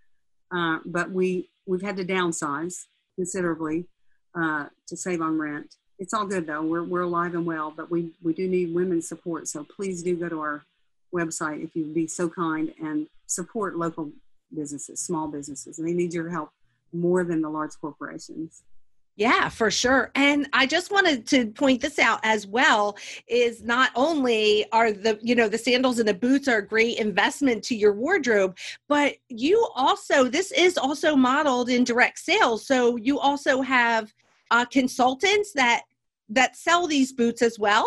Uh, 0.50 0.78
but 0.84 1.10
we 1.10 1.48
we've 1.66 1.82
had 1.82 1.96
to 1.96 2.04
downsize 2.04 2.86
considerably 3.16 3.86
uh, 4.34 4.66
to 4.86 4.96
save 4.96 5.20
on 5.20 5.38
rent. 5.38 5.76
It's 5.98 6.12
all 6.12 6.26
good 6.26 6.46
though. 6.46 6.62
We're 6.62 6.82
we're 6.82 7.02
alive 7.02 7.34
and 7.34 7.46
well, 7.46 7.72
but 7.74 7.90
we 7.90 8.10
we 8.22 8.32
do 8.34 8.48
need 8.48 8.74
women's 8.74 9.08
support. 9.08 9.48
So 9.48 9.64
please 9.64 10.02
do 10.02 10.16
go 10.16 10.28
to 10.28 10.40
our 10.40 10.64
website 11.14 11.62
if 11.62 11.76
you'd 11.76 11.94
be 11.94 12.06
so 12.06 12.28
kind 12.28 12.74
and 12.82 13.06
support 13.26 13.76
local 13.76 14.10
businesses, 14.54 15.00
small 15.00 15.28
businesses. 15.28 15.78
And 15.78 15.86
they 15.86 15.92
need 15.92 16.12
your 16.12 16.30
help 16.30 16.50
more 16.92 17.24
than 17.24 17.40
the 17.40 17.48
large 17.48 17.72
corporations. 17.80 18.62
Yeah, 19.16 19.48
for 19.48 19.70
sure. 19.70 20.10
And 20.16 20.48
I 20.52 20.66
just 20.66 20.90
wanted 20.90 21.24
to 21.28 21.46
point 21.46 21.80
this 21.80 22.00
out 22.00 22.18
as 22.24 22.48
well 22.48 22.96
is 23.28 23.62
not 23.62 23.92
only 23.94 24.66
are 24.72 24.90
the, 24.90 25.20
you 25.22 25.36
know, 25.36 25.48
the 25.48 25.58
sandals 25.58 26.00
and 26.00 26.08
the 26.08 26.14
boots 26.14 26.48
are 26.48 26.58
a 26.58 26.66
great 26.66 26.98
investment 26.98 27.62
to 27.64 27.76
your 27.76 27.92
wardrobe, 27.92 28.56
but 28.88 29.14
you 29.28 29.68
also 29.76 30.24
this 30.24 30.50
is 30.50 30.76
also 30.76 31.14
modeled 31.14 31.68
in 31.68 31.84
direct 31.84 32.18
sales. 32.18 32.66
So 32.66 32.96
you 32.96 33.20
also 33.20 33.62
have 33.62 34.12
uh, 34.50 34.64
consultants 34.64 35.52
that 35.52 35.82
that 36.30 36.56
sell 36.56 36.88
these 36.88 37.12
boots 37.12 37.40
as 37.40 37.56
well. 37.56 37.86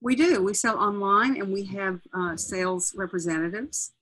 We 0.00 0.16
do. 0.16 0.42
We 0.42 0.54
sell 0.54 0.78
online 0.78 1.40
and 1.40 1.52
we 1.52 1.64
have 1.66 2.00
uh, 2.12 2.36
sales 2.36 2.92
representatives. 2.96 3.92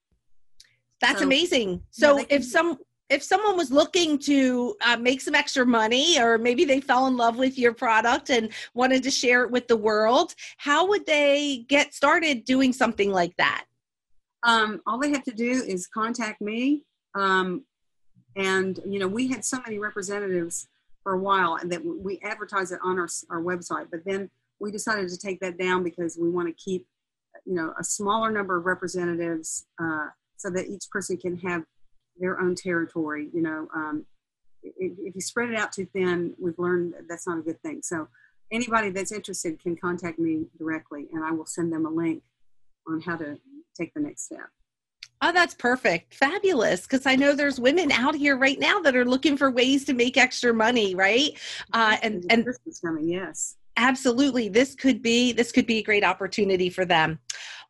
That's 1.00 1.18
so, 1.18 1.24
amazing. 1.24 1.82
So 1.90 2.18
yeah, 2.18 2.24
if 2.30 2.44
some 2.44 2.78
if 3.08 3.22
someone 3.22 3.56
was 3.56 3.70
looking 3.70 4.18
to 4.18 4.74
uh, 4.84 4.96
make 4.96 5.20
some 5.20 5.34
extra 5.34 5.64
money 5.64 6.18
or 6.20 6.38
maybe 6.38 6.64
they 6.64 6.80
fell 6.80 7.06
in 7.06 7.16
love 7.16 7.36
with 7.36 7.58
your 7.58 7.72
product 7.72 8.30
and 8.30 8.50
wanted 8.74 9.02
to 9.02 9.10
share 9.10 9.44
it 9.44 9.50
with 9.50 9.68
the 9.68 9.76
world 9.76 10.34
how 10.56 10.86
would 10.86 11.06
they 11.06 11.64
get 11.68 11.94
started 11.94 12.44
doing 12.44 12.72
something 12.72 13.10
like 13.10 13.36
that? 13.36 13.64
Um, 14.42 14.80
all 14.86 14.98
they 14.98 15.10
have 15.10 15.24
to 15.24 15.32
do 15.32 15.50
is 15.66 15.86
contact 15.86 16.40
me 16.40 16.84
um, 17.14 17.64
and 18.36 18.78
you 18.86 18.98
know 18.98 19.08
we 19.08 19.28
had 19.28 19.44
so 19.44 19.58
many 19.64 19.78
representatives 19.78 20.68
for 21.02 21.12
a 21.12 21.18
while 21.18 21.56
and 21.56 21.70
that 21.72 21.84
we 21.84 22.18
advertised 22.22 22.72
it 22.72 22.80
on 22.82 22.98
our, 22.98 23.08
our 23.30 23.42
website 23.42 23.86
but 23.90 24.04
then 24.04 24.28
we 24.58 24.70
decided 24.70 25.08
to 25.08 25.16
take 25.16 25.40
that 25.40 25.58
down 25.58 25.82
because 25.82 26.18
we 26.20 26.28
want 26.30 26.48
to 26.48 26.54
keep 26.54 26.86
you 27.44 27.54
know 27.54 27.72
a 27.78 27.84
smaller 27.84 28.30
number 28.30 28.56
of 28.56 28.66
representatives 28.66 29.66
uh, 29.80 30.08
so 30.36 30.50
that 30.50 30.68
each 30.68 30.88
person 30.90 31.16
can 31.16 31.36
have 31.38 31.64
their 32.18 32.40
own 32.40 32.54
territory. 32.54 33.28
You 33.32 33.42
know, 33.42 33.68
um, 33.74 34.06
if, 34.62 35.14
you 35.14 35.20
spread 35.20 35.50
it 35.50 35.56
out 35.56 35.72
too 35.72 35.86
thin, 35.92 36.34
we've 36.38 36.58
learned 36.58 36.94
that 36.94 37.08
that's 37.08 37.26
not 37.26 37.38
a 37.38 37.42
good 37.42 37.60
thing. 37.62 37.80
So 37.82 38.08
anybody 38.50 38.90
that's 38.90 39.12
interested 39.12 39.60
can 39.60 39.76
contact 39.76 40.18
me 40.18 40.46
directly, 40.58 41.08
and 41.12 41.24
I 41.24 41.30
will 41.30 41.46
send 41.46 41.72
them 41.72 41.86
a 41.86 41.90
link 41.90 42.22
on 42.88 43.00
how 43.00 43.16
to 43.16 43.36
take 43.78 43.92
the 43.94 44.00
next 44.00 44.24
step. 44.24 44.48
Oh, 45.22 45.32
that's 45.32 45.54
perfect. 45.54 46.14
Fabulous. 46.14 46.82
Because 46.82 47.06
I 47.06 47.16
know 47.16 47.34
there's 47.34 47.58
women 47.58 47.90
out 47.90 48.14
here 48.14 48.36
right 48.36 48.58
now 48.58 48.80
that 48.80 48.94
are 48.94 49.04
looking 49.04 49.36
for 49.36 49.50
ways 49.50 49.84
to 49.86 49.94
make 49.94 50.16
extra 50.16 50.52
money, 50.52 50.94
right? 50.94 51.30
Uh, 51.72 51.96
and 52.02 52.24
and 52.30 52.44
Christmas 52.44 52.80
coming, 52.80 53.08
yes. 53.08 53.56
Absolutely. 53.78 54.48
This 54.48 54.74
could 54.74 55.02
be 55.02 55.32
this 55.32 55.52
could 55.52 55.66
be 55.66 55.78
a 55.78 55.82
great 55.82 56.04
opportunity 56.04 56.70
for 56.70 56.84
them. 56.84 57.18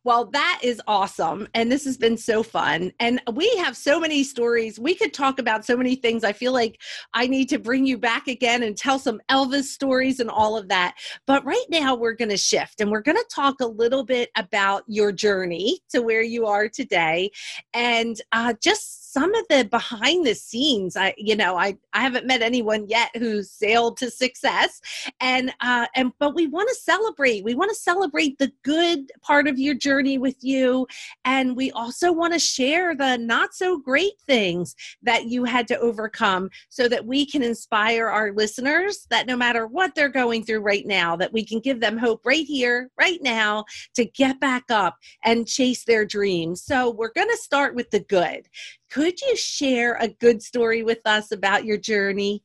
Well, 0.07 0.23
that 0.27 0.61
is 0.63 0.81
awesome. 0.87 1.49
And 1.53 1.69
this 1.69 1.83
has 1.83 1.97
been 1.97 2.15
so 2.15 2.41
fun. 2.41 2.93
And 3.01 3.19
we 3.33 3.53
have 3.57 3.75
so 3.75 3.99
many 3.99 4.23
stories. 4.23 4.79
We 4.79 4.95
could 4.95 5.13
talk 5.13 5.37
about 5.37 5.65
so 5.65 5.75
many 5.75 5.95
things. 5.95 6.23
I 6.23 6.31
feel 6.31 6.53
like 6.53 6.79
I 7.13 7.27
need 7.27 7.49
to 7.49 7.59
bring 7.59 7.85
you 7.85 7.97
back 7.97 8.29
again 8.29 8.63
and 8.63 8.77
tell 8.77 8.99
some 8.99 9.19
Elvis 9.29 9.63
stories 9.63 10.21
and 10.21 10.29
all 10.29 10.57
of 10.57 10.69
that. 10.69 10.95
But 11.25 11.43
right 11.43 11.65
now, 11.69 11.93
we're 11.93 12.13
going 12.13 12.29
to 12.29 12.37
shift 12.37 12.79
and 12.79 12.89
we're 12.89 13.01
going 13.01 13.17
to 13.17 13.25
talk 13.29 13.55
a 13.59 13.67
little 13.67 14.05
bit 14.05 14.29
about 14.37 14.83
your 14.87 15.11
journey 15.11 15.81
to 15.89 16.01
where 16.01 16.23
you 16.23 16.45
are 16.45 16.69
today 16.69 17.29
and 17.73 18.15
uh, 18.31 18.53
just 18.63 19.06
some 19.11 19.33
of 19.33 19.45
the 19.49 19.65
behind 19.65 20.25
the 20.25 20.35
scenes 20.35 20.95
i 20.95 21.13
you 21.17 21.35
know 21.35 21.57
i 21.57 21.75
i 21.93 22.01
haven't 22.01 22.27
met 22.27 22.41
anyone 22.41 22.87
yet 22.87 23.09
who's 23.15 23.51
sailed 23.51 23.97
to 23.97 24.09
success. 24.09 24.81
And 25.21 25.53
uh 25.61 25.87
and 25.95 26.11
but 26.19 26.35
we 26.35 26.47
want 26.47 26.69
to 26.69 26.75
celebrate. 26.75 27.43
We 27.43 27.55
want 27.55 27.69
to 27.69 27.75
celebrate 27.75 28.37
the 28.37 28.51
good 28.63 29.11
part 29.21 29.47
of 29.47 29.59
your 29.59 29.75
journey 29.75 30.17
with 30.17 30.37
you. 30.41 30.87
And 31.25 31.55
we 31.55 31.71
also 31.71 32.11
want 32.11 32.33
to 32.33 32.39
share 32.39 32.95
the 32.95 33.17
not 33.17 33.53
so 33.53 33.77
great 33.77 34.19
things 34.25 34.75
that 35.01 35.25
you 35.25 35.43
had 35.43 35.67
to 35.69 35.79
overcome 35.79 36.49
so 36.69 36.87
that 36.87 37.05
we 37.05 37.25
can 37.25 37.43
inspire 37.43 38.07
our 38.07 38.31
listeners 38.31 39.07
that 39.09 39.27
no 39.27 39.37
matter 39.37 39.67
what 39.67 39.95
they're 39.95 40.09
going 40.09 40.43
through 40.43 40.59
right 40.59 40.85
now 40.85 41.15
that 41.15 41.33
we 41.33 41.45
can 41.45 41.59
give 41.59 41.79
them 41.79 41.97
hope 41.97 42.25
right 42.25 42.45
here 42.45 42.89
right 42.99 43.21
now 43.21 43.65
to 43.95 44.05
get 44.05 44.39
back 44.39 44.63
up 44.69 44.97
and 45.23 45.47
chase 45.47 45.83
their 45.85 46.05
dreams. 46.05 46.61
So 46.61 46.91
we're 46.91 47.13
going 47.13 47.29
to 47.29 47.37
start 47.37 47.75
with 47.75 47.91
the 47.91 47.99
good 47.99 48.47
could 48.89 49.19
you 49.21 49.35
share 49.35 49.95
a 49.95 50.07
good 50.07 50.41
story 50.41 50.83
with 50.83 50.99
us 51.05 51.31
about 51.31 51.65
your 51.65 51.77
journey? 51.77 52.43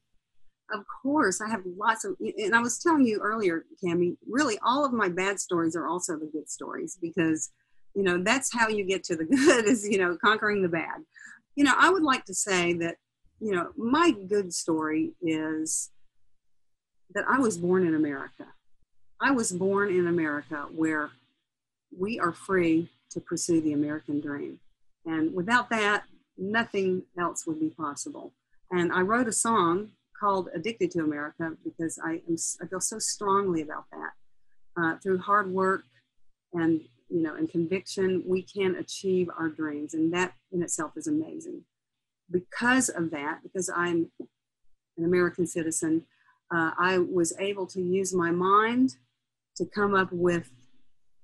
Of 0.73 0.85
course, 1.03 1.41
I 1.41 1.51
have 1.51 1.63
lots 1.77 2.05
of, 2.05 2.17
and 2.21 2.55
I 2.55 2.61
was 2.61 2.79
telling 2.79 3.07
you 3.07 3.21
earlier, 3.21 3.65
Cami, 3.85 4.17
really 4.29 4.59
all 4.65 4.85
of 4.85 4.93
my 4.93 5.09
bad 5.09 5.39
stories 5.39 5.77
are 5.77 5.87
also 5.87 6.15
the 6.19 6.31
good 6.33 6.49
stories 6.49 6.97
because, 7.01 7.51
you 7.95 8.03
know, 8.03 8.23
that's 8.23 8.53
how 8.53 8.69
you 8.69 8.85
get 8.85 9.05
to 9.05 9.17
the 9.17 9.25
good 9.37 9.67
is, 9.67 9.87
you 9.87 9.99
know, 9.99 10.17
conquering 10.23 10.63
the 10.63 10.69
bad. 10.69 11.01
you 11.57 11.65
know, 11.65 11.75
I 11.79 11.91
would 11.91 12.03
like 12.03 12.25
to 12.27 12.35
say 12.35 12.73
that, 12.75 12.97
you 13.41 13.53
know, 13.53 13.71
my 13.77 14.13
good 14.13 14.55
story 14.55 15.13
is 15.21 15.91
that 17.15 17.25
I 17.29 17.39
was 17.39 17.59
born 17.59 17.87
in 17.87 17.95
America. 17.95 18.47
I 19.21 19.31
was 19.31 19.53
born 19.53 19.91
in 19.91 20.07
America 20.07 20.67
where 20.71 21.11
we 21.97 22.19
are 22.19 22.33
free 22.33 22.91
to 23.11 23.21
pursue 23.21 23.61
the 23.61 23.75
American 23.75 24.21
dream. 24.21 24.59
And 25.05 25.35
without 25.35 25.69
that, 25.71 26.05
nothing 26.43 27.03
else 27.19 27.47
would 27.47 27.61
be 27.61 27.71
possible. 27.71 28.33
And 28.71 28.93
I 28.93 29.01
wrote 29.01 29.29
a 29.29 29.33
song 29.33 29.91
called 30.19 30.49
Addicted 30.55 30.91
to 30.93 31.01
America 31.01 31.53
because 31.65 31.99
I, 32.05 32.21
am, 32.29 32.37
I 32.63 32.67
feel 32.67 32.81
so 32.81 32.99
strongly 32.99 33.63
about 33.63 33.85
that. 33.91 34.13
Uh, 34.75 34.97
through 35.03 35.19
hard 35.19 35.51
work 35.51 35.85
and 36.55 36.81
you 37.11 37.23
know 37.23 37.35
and 37.35 37.51
conviction, 37.51 38.23
we 38.27 38.43
can 38.43 38.77
achieve 38.77 39.29
our 39.39 39.49
dreams, 39.49 39.93
and 39.93 40.13
that 40.15 40.33
in 40.51 40.63
itself 40.63 40.93
is 40.97 41.07
amazing. 41.07 41.63
Because 42.31 42.89
of 42.89 43.11
that, 43.11 43.41
because 43.43 43.69
I'm 43.69 44.11
an 44.97 45.05
American 45.05 45.47
citizen, 45.47 46.07
uh, 46.55 46.71
I 46.79 46.99
was 46.99 47.35
able 47.39 47.67
to 47.67 47.83
use 47.83 48.15
my 48.15 48.31
mind 48.31 48.97
to 49.57 49.67
come 49.67 49.95
up 49.95 50.11
with 50.11 50.51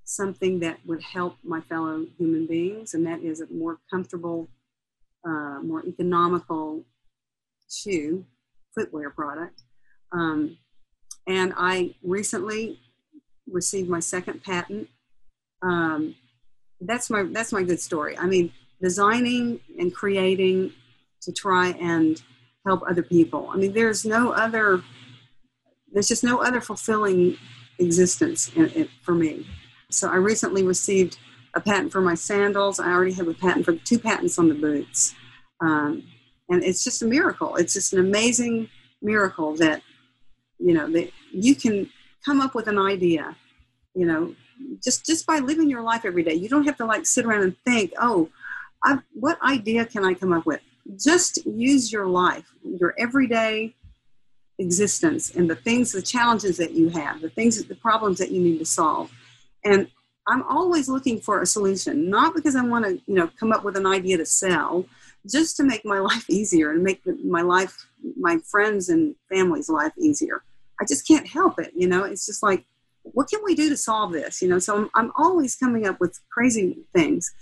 something 0.05 0.61
that 0.61 0.79
would 0.87 1.03
help 1.03 1.37
my 1.43 1.61
fellow 1.61 2.07
human 2.19 2.47
beings, 2.47 2.95
and 2.95 3.07
that 3.07 3.23
is 3.23 3.41
a 3.41 3.47
more 3.53 3.79
comfortable, 3.91 4.49
uh, 5.27 5.61
more 5.63 5.85
economical 5.87 6.85
shoe, 7.71 8.25
footwear 8.75 9.11
product. 9.11 9.63
Um, 10.13 10.57
and 11.27 11.53
I 11.57 11.95
recently 12.03 12.81
received 13.47 13.89
my 13.89 14.01
second 14.01 14.43
patent. 14.43 14.89
Um, 15.63 16.15
that's 16.81 17.11
my 17.11 17.25
that's 17.25 17.53
my 17.53 17.63
good 17.63 17.81
story. 17.81 18.17
I 18.17 18.27
mean, 18.27 18.53
designing 18.81 19.61
and 19.79 19.95
creating 19.95 20.73
to 21.23 21.33
try 21.33 21.71
and 21.71 22.23
help 22.65 22.83
other 22.89 23.03
people. 23.03 23.51
I 23.53 23.57
mean, 23.57 23.73
there's 23.73 24.05
no 24.05 24.33
other. 24.33 24.83
There's 25.93 26.09
just 26.09 26.23
no 26.23 26.43
other 26.43 26.61
fulfilling 26.61 27.39
existence 27.79 28.53
in, 28.55 28.67
in, 28.71 28.89
for 29.03 29.15
me. 29.15 29.47
So 29.91 30.11
I 30.11 30.17
recently 30.17 30.63
received 30.63 31.19
a 31.55 31.61
patent 31.61 31.93
for 31.93 32.01
my 32.01 32.15
sandals. 32.15 32.79
I 32.79 32.91
already 32.91 33.13
have 33.15 33.29
a 33.29 33.35
patent 33.35 33.65
for 33.65 33.73
two 33.73 33.99
patents 33.99 34.39
on 34.39 34.49
the 34.49 34.55
boots. 34.55 35.15
Um, 35.61 36.05
and 36.49 36.63
it's 36.63 36.85
just 36.85 37.03
a 37.03 37.07
miracle. 37.07 37.57
It's 37.57 37.75
just 37.75 37.93
an 37.93 38.01
amazing 38.01 38.69
miracle 39.03 39.55
that, 39.57 39.83
you 40.59 40.75
know, 40.75 40.91
that 40.93 41.11
you 41.31 41.55
can 41.55 41.91
come 42.25 42.41
up 42.41 42.55
with 42.55 42.69
an 42.69 42.79
idea, 42.79 43.37
you 43.95 44.07
know, 44.07 44.35
just, 44.83 45.07
just 45.07 45.27
by 45.27 45.39
living 45.39 45.71
your 45.71 45.83
life 45.83 46.05
every 46.05 46.23
day. 46.23 46.35
You 46.35 46.49
don't 46.49 46.65
have 46.65 46.77
to 46.79 46.87
like 46.87 47.07
sit 47.07 47.25
around 47.25 47.43
and 47.43 47.57
think, 47.65 47.93
oh, 48.01 48.29
I, 48.85 48.99
what 49.13 49.41
idea 49.43 49.85
can 49.85 50.05
I 50.05 50.15
come 50.15 50.33
up 50.33 50.47
with? 50.47 50.61
Just 50.97 51.45
use 51.47 51.93
your 51.93 52.07
life, 52.07 52.51
your 52.63 52.95
everyday 52.99 53.75
existence 54.59 55.31
and 55.31 55.49
the 55.49 55.55
things, 55.55 55.93
the 55.93 56.03
challenges 56.03 56.57
that 56.57 56.73
you 56.73 56.89
have, 56.89 57.21
the 57.21 57.31
things, 57.31 57.63
the 57.63 57.75
problems 57.75 58.19
that 58.19 58.31
you 58.31 58.41
need 58.41 58.59
to 58.59 58.65
solve. 58.65 59.13
And 59.65 59.89
I'm 60.29 60.43
always 60.43 60.89
looking 60.89 61.21
for 61.21 61.41
a 61.41 61.47
solution, 61.47 62.11
not 62.11 62.35
because 62.35 62.55
I 62.55 62.63
want 62.63 62.85
to, 62.85 63.01
you 63.07 63.15
know, 63.15 63.31
come 63.41 63.51
up 63.51 63.65
with 63.65 63.77
an 63.77 63.87
idea 63.87 64.19
to 64.19 64.27
sell, 64.27 64.85
just 65.27 65.57
to 65.57 65.65
make 65.65 65.85
my 65.85 65.99
life 66.11 66.29
easier 66.29 66.71
and 66.71 66.83
make 66.83 67.03
my 67.25 67.43
life, 67.43 67.89
my 68.17 68.39
friends 68.51 68.91
and 68.91 69.15
family's 69.31 69.69
life 69.69 69.93
easier. 69.99 70.43
I 70.81 70.85
just 70.85 71.09
can't 71.09 71.27
help 71.27 71.59
it, 71.59 71.73
you 71.75 71.89
know. 71.89 72.05
It's 72.05 72.27
just 72.27 72.43
like, 72.43 72.65
what 73.03 73.29
can 73.29 73.41
we 73.43 73.55
do 73.55 73.71
to 73.71 73.77
solve 73.77 74.13
this, 74.13 74.43
you 74.43 74.49
know? 74.49 74.59
So 74.59 74.77
I'm, 74.77 74.91
I'm 74.95 75.13
always 75.17 75.57
coming 75.57 75.87
up 75.87 75.99
with 75.99 76.21
crazy 76.31 76.79
things, 76.95 77.33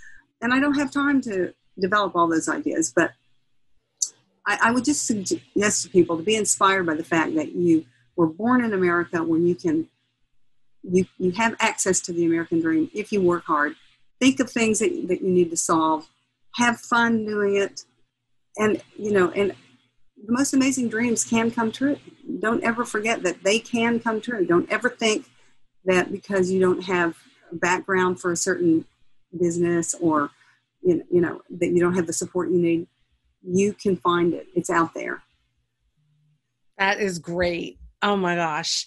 and 0.40 0.54
I 0.54 0.60
don't 0.60 0.74
have 0.74 0.90
time 0.90 1.20
to 1.22 1.52
develop 1.78 2.14
all 2.14 2.28
those 2.28 2.48
ideas, 2.48 2.92
but 2.94 3.12
I, 4.46 4.58
I 4.64 4.70
would 4.70 4.84
just 4.84 5.06
suggest 5.06 5.82
to 5.82 5.90
people 5.90 6.16
to 6.16 6.22
be 6.22 6.36
inspired 6.36 6.86
by 6.86 6.94
the 6.94 7.04
fact 7.04 7.34
that 7.34 7.52
you 7.52 7.84
were 8.14 8.28
born 8.28 8.64
in 8.64 8.72
America 8.72 9.22
where 9.22 9.40
you 9.40 9.54
can 9.54 9.88
you, 10.90 11.06
you 11.18 11.32
have 11.32 11.56
access 11.60 12.00
to 12.00 12.12
the 12.12 12.24
American 12.24 12.60
dream 12.60 12.90
if 12.94 13.12
you 13.12 13.20
work 13.20 13.44
hard. 13.44 13.74
Think 14.20 14.40
of 14.40 14.50
things 14.50 14.78
that, 14.78 14.90
that 15.08 15.20
you 15.22 15.28
need 15.28 15.50
to 15.50 15.56
solve. 15.56 16.08
Have 16.54 16.78
fun 16.80 17.26
doing 17.26 17.56
it. 17.56 17.84
And, 18.56 18.82
you 18.96 19.12
know, 19.12 19.30
and 19.30 19.50
the 19.50 20.32
most 20.32 20.54
amazing 20.54 20.88
dreams 20.88 21.24
can 21.24 21.50
come 21.50 21.70
true. 21.70 21.98
Don't 22.40 22.64
ever 22.64 22.84
forget 22.84 23.22
that 23.22 23.42
they 23.42 23.58
can 23.58 24.00
come 24.00 24.20
true. 24.20 24.46
Don't 24.46 24.70
ever 24.70 24.88
think 24.88 25.26
that 25.84 26.10
because 26.10 26.50
you 26.50 26.60
don't 26.60 26.84
have 26.84 27.16
a 27.52 27.56
background 27.56 28.20
for 28.20 28.32
a 28.32 28.36
certain 28.36 28.86
business 29.38 29.94
or, 29.94 30.30
you 30.82 31.04
know, 31.10 31.42
that 31.50 31.68
you 31.68 31.80
don't 31.80 31.94
have 31.94 32.06
the 32.06 32.12
support 32.12 32.50
you 32.50 32.58
need 32.58 32.86
you 33.46 33.72
can 33.72 33.96
find 33.96 34.34
it. 34.34 34.46
It's 34.54 34.70
out 34.70 34.94
there. 34.94 35.22
That 36.78 37.00
is 37.00 37.18
great. 37.18 37.78
Oh 38.02 38.16
my 38.16 38.34
gosh. 38.34 38.86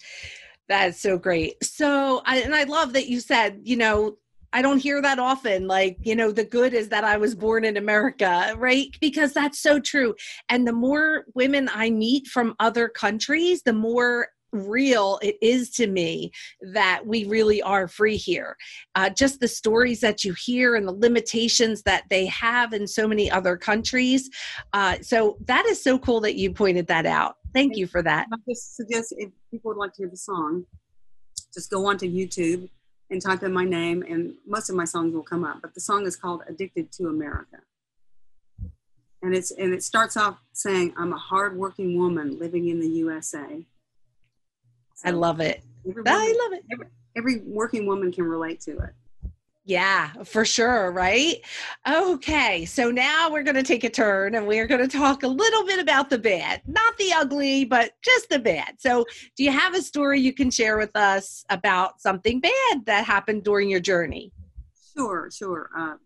That's 0.70 1.02
so 1.02 1.18
great. 1.18 1.64
So, 1.64 2.22
I, 2.26 2.42
and 2.42 2.56
I 2.56 2.64
love 2.64 2.94
that 2.94 3.10
you 3.10 3.20
said, 3.20 3.60
you 3.64 3.76
know, 3.76 4.18
I 4.54 4.62
don't 4.62 4.78
hear 4.80 5.02
that 5.02 5.20
often. 5.20 5.68
Like, 5.68 5.98
you 6.02 6.16
know, 6.16 6.32
the 6.32 6.44
good 6.44 6.74
is 6.74 6.90
that 6.90 7.04
I 7.04 7.18
was 7.18 7.36
born 7.36 7.66
in 7.66 7.76
America, 7.78 8.54
right? 8.58 8.88
Because 9.02 9.34
that's 9.34 9.60
so 9.60 9.80
true. 9.80 10.16
And 10.48 10.68
the 10.68 10.74
more 10.74 11.26
women 11.36 11.70
I 11.74 11.90
meet 11.90 12.28
from 12.28 12.56
other 12.60 12.88
countries, 12.88 13.64
the 13.64 13.74
more 13.74 14.30
real 14.52 15.20
it 15.22 15.38
is 15.42 15.70
to 15.70 15.88
me 15.88 16.32
that 16.74 17.06
we 17.06 17.26
really 17.26 17.62
are 17.62 17.88
free 17.88 18.18
here. 18.18 18.58
Uh, 18.96 19.10
just 19.10 19.40
the 19.40 19.48
stories 19.48 20.00
that 20.02 20.24
you 20.24 20.34
hear 20.34 20.76
and 20.76 20.88
the 20.88 20.94
limitations 20.94 21.84
that 21.84 22.04
they 22.10 22.26
have 22.26 22.74
in 22.74 22.88
so 22.88 23.08
many 23.08 23.30
other 23.30 23.56
countries. 23.58 24.30
Uh, 24.74 24.98
so 25.02 25.38
that 25.46 25.66
is 25.68 25.82
so 25.84 26.00
cool 26.00 26.20
that 26.20 26.36
you 26.36 26.52
pointed 26.52 26.88
that 26.88 27.06
out. 27.06 27.36
Thank 27.54 27.78
you 27.78 27.88
for 27.88 28.02
that. 28.04 28.28
I 28.32 28.38
just 28.48 28.76
suggest 28.76 29.14
if 29.18 29.32
people 29.52 29.70
would 29.70 29.78
like 29.78 29.94
to 29.94 30.04
hear 30.04 30.10
the 30.10 30.18
song, 30.18 30.66
just 31.54 31.70
go 31.70 31.86
onto 31.88 32.06
YouTube 32.06 32.70
and 33.10 33.22
type 33.22 33.44
in 33.44 33.52
my 33.52 33.66
name, 33.66 34.04
and 34.08 34.36
most 34.46 34.70
of 34.70 34.76
my 34.76 34.86
songs 34.86 35.14
will 35.14 35.24
come 35.24 35.44
up. 35.44 35.62
But 35.62 35.74
the 35.74 35.82
song 35.82 36.06
is 36.06 36.16
called 36.16 36.44
"Addicted 36.48 36.92
to 36.94 37.08
America." 37.08 37.58
and 39.22 39.36
it's 39.36 39.52
and 39.52 39.74
it 39.74 39.84
starts 39.84 40.16
off 40.16 40.38
saying 40.54 40.94
i'm 40.96 41.12
a 41.12 41.18
hardworking 41.18 41.98
woman 41.98 42.40
living 42.40 42.70
in 42.70 42.80
the 42.80 42.88
usa 42.88 43.66
I 45.04 45.12
love 45.12 45.40
it. 45.40 45.64
Woman, 45.84 46.04
I 46.08 46.36
love 46.44 46.54
it. 46.54 46.66
Every, 46.72 46.88
every 47.16 47.40
working 47.46 47.86
woman 47.86 48.12
can 48.12 48.26
relate 48.26 48.60
to 48.62 48.72
it. 48.72 48.94
Yeah, 49.70 50.10
for 50.24 50.46
sure, 50.46 50.92
right? 50.92 51.36
Okay, 51.88 52.66
so 52.66 52.90
now 52.90 53.30
we're 53.32 53.44
going 53.44 53.54
to 53.54 53.62
take 53.62 53.84
a 53.84 53.90
turn 53.90 54.34
and 54.34 54.48
we're 54.48 54.66
going 54.66 54.82
to 54.82 54.88
talk 54.88 55.22
a 55.22 55.28
little 55.28 55.64
bit 55.64 55.78
about 55.78 56.10
the 56.10 56.18
bad. 56.18 56.64
Not 56.66 56.98
the 56.98 57.14
ugly, 57.14 57.66
but 57.66 57.92
just 58.02 58.30
the 58.30 58.40
bad. 58.40 58.82
So, 58.82 59.06
do 59.38 59.44
you 59.44 59.52
have 59.52 59.76
a 59.76 59.82
story 59.84 60.20
you 60.22 60.34
can 60.34 60.50
share 60.50 60.80
with 60.80 60.96
us 60.96 61.46
about 61.52 62.02
something 62.02 62.40
bad 62.40 62.84
that 62.88 63.06
happened 63.06 63.44
during 63.44 63.70
your 63.70 63.80
journey? 63.80 64.32
Sure, 64.98 65.30
sure. 65.32 65.70
Uh, 65.78 65.98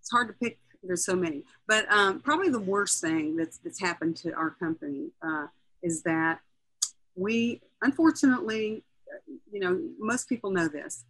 it's 0.00 0.10
hard 0.10 0.26
to 0.26 0.34
pick, 0.34 0.58
there's 0.82 1.06
so 1.06 1.14
many. 1.14 1.44
But 1.68 1.88
um, 1.88 2.18
probably 2.18 2.48
the 2.48 2.58
worst 2.58 3.00
thing 3.00 3.36
that's, 3.36 3.58
that's 3.58 3.78
happened 3.78 4.16
to 4.16 4.32
our 4.32 4.50
company 4.50 5.12
uh, 5.22 5.46
is 5.84 6.02
that 6.02 6.40
we 7.14 7.60
unfortunately 7.82 8.82
you 9.52 9.60
know 9.60 9.80
most 10.00 10.28
people 10.28 10.50
know 10.50 10.66
this 10.66 11.04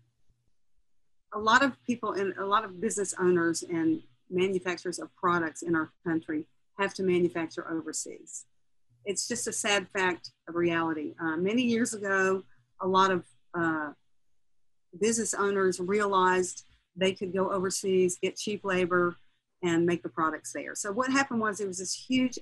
a 1.35 1.39
lot 1.39 1.63
of 1.63 1.73
people 1.85 2.13
and 2.13 2.33
a 2.39 2.47
lot 2.47 2.65
of 2.65 2.81
business 2.81 3.15
owners 3.19 3.63
and 3.65 4.01
manufacturers 4.31 4.99
of 4.99 5.15
products 5.17 5.63
in 5.63 5.75
our 5.75 5.91
country 6.07 6.47
have 6.79 6.95
to 6.95 7.03
manufacture 7.03 7.69
overseas. 7.71 8.45
It's 9.05 9.29
just 9.29 9.47
a 9.47 9.53
sad 9.53 9.89
fact 9.89 10.31
of 10.49 10.55
reality. 10.55 11.15
Uh, 11.21 11.37
many 11.37 11.63
years 11.63 11.93
ago 11.93 12.43
a 12.81 12.87
lot 12.87 13.11
of 13.11 13.25
uh, 13.55 13.91
business 15.01 15.35
owners 15.35 15.81
realized 15.81 16.65
they 16.97 17.13
could 17.13 17.33
go 17.33 17.51
overseas 17.51 18.19
get 18.23 18.37
cheap 18.37 18.65
labor 18.65 19.17
and 19.63 19.87
make 19.87 20.03
the 20.03 20.09
products 20.09 20.53
there. 20.53 20.75
So 20.75 20.93
what 20.93 21.11
happened 21.11 21.41
was 21.41 21.59
there 21.59 21.67
was 21.67 21.79
this 21.79 21.95
huge 21.95 22.39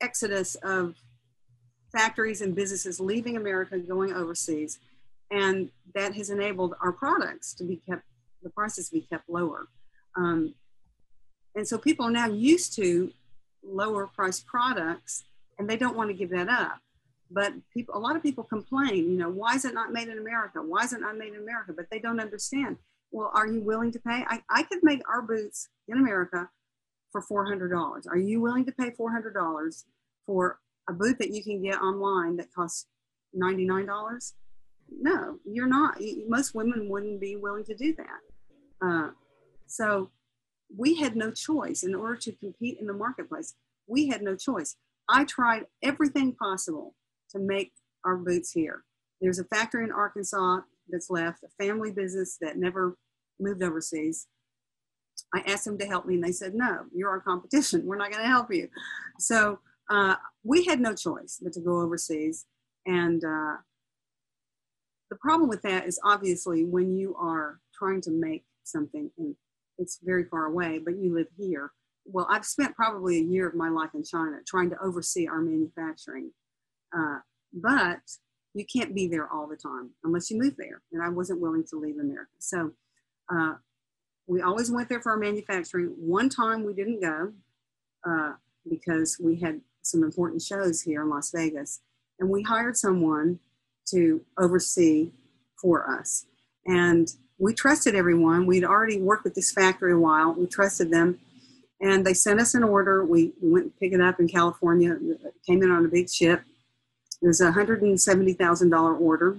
exodus 0.00 0.56
of 0.56 0.96
factories 1.92 2.40
and 2.40 2.54
businesses 2.54 2.98
leaving 2.98 3.36
America, 3.36 3.78
going 3.78 4.12
overseas, 4.12 4.78
and 5.32 5.70
that 5.94 6.14
has 6.14 6.30
enabled 6.30 6.74
our 6.80 6.92
products 6.92 7.54
to 7.54 7.64
be 7.64 7.80
kept, 7.88 8.02
the 8.42 8.50
prices 8.50 8.90
to 8.90 8.94
be 8.94 9.00
kept 9.00 9.28
lower. 9.28 9.68
Um, 10.14 10.54
and 11.54 11.66
so 11.66 11.78
people 11.78 12.06
are 12.06 12.10
now 12.10 12.28
used 12.28 12.76
to 12.76 13.10
lower 13.64 14.06
priced 14.06 14.46
products, 14.46 15.24
and 15.58 15.68
they 15.68 15.76
don't 15.76 15.96
want 15.96 16.10
to 16.10 16.14
give 16.14 16.30
that 16.30 16.48
up. 16.48 16.78
But 17.30 17.54
people, 17.72 17.96
a 17.96 17.98
lot 17.98 18.14
of 18.14 18.22
people 18.22 18.44
complain, 18.44 19.10
you 19.10 19.16
know, 19.16 19.30
why 19.30 19.54
is 19.54 19.64
it 19.64 19.72
not 19.72 19.92
made 19.92 20.08
in 20.08 20.18
America? 20.18 20.60
Why 20.60 20.84
is 20.84 20.92
it 20.92 21.00
not 21.00 21.16
made 21.16 21.32
in 21.32 21.40
America? 21.40 21.72
But 21.74 21.86
they 21.90 21.98
don't 21.98 22.20
understand. 22.20 22.76
Well, 23.10 23.30
are 23.34 23.46
you 23.46 23.60
willing 23.60 23.90
to 23.92 23.98
pay? 23.98 24.24
I, 24.28 24.42
I 24.50 24.62
could 24.64 24.82
make 24.82 25.00
our 25.08 25.22
boots 25.22 25.68
in 25.88 25.98
America 25.98 26.50
for 27.10 27.22
$400. 27.22 28.06
Are 28.06 28.18
you 28.18 28.40
willing 28.40 28.66
to 28.66 28.72
pay 28.72 28.90
$400 28.90 29.84
for 30.26 30.58
a 30.88 30.92
boot 30.92 31.18
that 31.18 31.30
you 31.30 31.42
can 31.42 31.62
get 31.62 31.80
online 31.80 32.36
that 32.36 32.52
costs 32.52 32.86
$99 33.36 34.32
no 35.00 35.38
you're 35.44 35.68
not 35.68 35.96
most 36.28 36.54
women 36.54 36.88
wouldn't 36.88 37.20
be 37.20 37.36
willing 37.36 37.64
to 37.64 37.74
do 37.74 37.94
that 37.94 38.86
uh, 38.86 39.10
so 39.66 40.10
we 40.76 40.96
had 40.96 41.16
no 41.16 41.30
choice 41.30 41.82
in 41.82 41.94
order 41.94 42.16
to 42.16 42.32
compete 42.32 42.78
in 42.80 42.86
the 42.86 42.92
marketplace. 42.92 43.54
We 43.86 44.08
had 44.08 44.22
no 44.22 44.36
choice. 44.36 44.76
I 45.08 45.24
tried 45.24 45.66
everything 45.82 46.34
possible 46.34 46.94
to 47.30 47.38
make 47.38 47.72
our 48.04 48.16
boots 48.16 48.52
here. 48.52 48.82
There's 49.20 49.38
a 49.38 49.44
factory 49.44 49.84
in 49.84 49.92
Arkansas 49.92 50.60
that's 50.88 51.10
left, 51.10 51.44
a 51.44 51.64
family 51.64 51.90
business 51.92 52.38
that 52.40 52.56
never 52.56 52.96
moved 53.38 53.62
overseas. 53.62 54.26
I 55.34 55.40
asked 55.46 55.64
them 55.64 55.78
to 55.78 55.86
help 55.86 56.06
me, 56.06 56.14
and 56.14 56.24
they 56.24 56.32
said, 56.32 56.54
No, 56.54 56.84
you're 56.94 57.10
our 57.10 57.20
competition. 57.20 57.86
We're 57.86 57.96
not 57.96 58.10
going 58.10 58.22
to 58.22 58.28
help 58.28 58.52
you. 58.52 58.68
So 59.18 59.60
uh, 59.90 60.16
we 60.42 60.64
had 60.64 60.80
no 60.80 60.94
choice 60.94 61.38
but 61.42 61.52
to 61.54 61.60
go 61.60 61.80
overseas. 61.80 62.46
And 62.86 63.24
uh, 63.24 63.56
the 65.12 65.18
problem 65.18 65.50
with 65.50 65.60
that 65.60 65.86
is 65.86 66.00
obviously 66.02 66.64
when 66.64 66.90
you 66.90 67.14
are 67.16 67.60
trying 67.74 68.00
to 68.00 68.10
make 68.10 68.46
something 68.64 69.10
and 69.18 69.36
it's 69.76 69.98
very 70.02 70.24
far 70.24 70.46
away, 70.46 70.80
but 70.82 70.96
you 70.96 71.14
live 71.14 71.26
here. 71.36 71.72
Well, 72.06 72.26
I've 72.30 72.46
spent 72.46 72.74
probably 72.74 73.18
a 73.18 73.22
year 73.22 73.46
of 73.46 73.54
my 73.54 73.68
life 73.68 73.90
in 73.92 74.04
China 74.04 74.38
trying 74.46 74.70
to 74.70 74.82
oversee 74.82 75.26
our 75.28 75.42
manufacturing. 75.42 76.30
Uh, 76.96 77.18
but 77.52 78.00
you 78.54 78.64
can't 78.64 78.94
be 78.94 79.06
there 79.06 79.28
all 79.30 79.46
the 79.46 79.56
time 79.56 79.90
unless 80.02 80.30
you 80.30 80.38
move 80.38 80.54
there. 80.56 80.80
And 80.92 81.02
I 81.02 81.10
wasn't 81.10 81.42
willing 81.42 81.64
to 81.68 81.76
leave 81.78 81.98
America. 81.98 82.32
So 82.38 82.70
uh, 83.30 83.56
we 84.26 84.40
always 84.40 84.70
went 84.70 84.88
there 84.88 85.02
for 85.02 85.12
our 85.12 85.18
manufacturing. 85.18 85.94
One 85.98 86.30
time 86.30 86.64
we 86.64 86.72
didn't 86.72 87.02
go 87.02 87.34
uh, 88.08 88.32
because 88.66 89.20
we 89.22 89.40
had 89.40 89.60
some 89.82 90.04
important 90.04 90.40
shows 90.40 90.80
here 90.80 91.02
in 91.02 91.10
Las 91.10 91.32
Vegas. 91.34 91.80
And 92.18 92.30
we 92.30 92.44
hired 92.44 92.78
someone 92.78 93.40
to 93.90 94.20
oversee 94.38 95.10
for 95.60 95.90
us. 95.90 96.26
And 96.66 97.08
we 97.38 97.54
trusted 97.54 97.94
everyone. 97.94 98.46
We'd 98.46 98.64
already 98.64 99.00
worked 99.00 99.24
with 99.24 99.34
this 99.34 99.52
factory 99.52 99.92
a 99.92 99.98
while. 99.98 100.34
We 100.34 100.46
trusted 100.46 100.90
them. 100.90 101.18
And 101.80 102.06
they 102.06 102.14
sent 102.14 102.40
us 102.40 102.54
an 102.54 102.62
order. 102.62 103.04
We, 103.04 103.32
we 103.42 103.50
went 103.50 103.64
and 103.64 103.76
picked 103.78 103.94
it 103.94 104.00
up 104.00 104.20
in 104.20 104.28
California. 104.28 104.96
It 105.00 105.34
came 105.44 105.62
in 105.62 105.70
on 105.70 105.84
a 105.84 105.88
big 105.88 106.08
ship. 106.08 106.42
It 107.20 107.26
was 107.26 107.40
a 107.40 107.50
$170,000 107.50 109.00
order. 109.00 109.36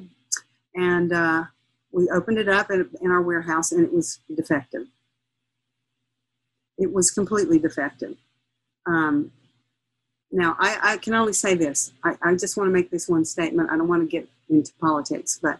And 0.76 1.14
uh, 1.14 1.44
we 1.92 2.10
opened 2.10 2.40
it 2.40 2.50
up 2.50 2.70
in, 2.72 2.90
in 3.02 3.12
our 3.12 3.22
warehouse 3.22 3.72
and 3.72 3.86
it 3.86 3.94
was 3.94 4.20
defective. 4.36 4.88
It 6.78 6.92
was 6.92 7.12
completely 7.12 7.60
defective. 7.60 8.18
Um, 8.86 9.32
now, 10.34 10.56
I, 10.60 10.80
I, 10.82 10.98
can 10.98 11.14
only 11.14 11.32
say 11.32 11.54
this. 11.54 11.94
I, 12.04 12.18
I 12.24 12.34
just 12.34 12.58
want 12.58 12.68
to 12.68 12.72
make 12.74 12.90
this 12.90 13.08
one 13.08 13.24
statement. 13.24 13.70
I 13.70 13.78
don't 13.78 13.88
want 13.88 14.02
to 14.02 14.08
get 14.08 14.28
into 14.50 14.74
politics, 14.82 15.40
but 15.40 15.60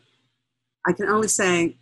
I 0.88 0.94
can 0.94 1.08
only 1.08 1.28
say 1.28 1.76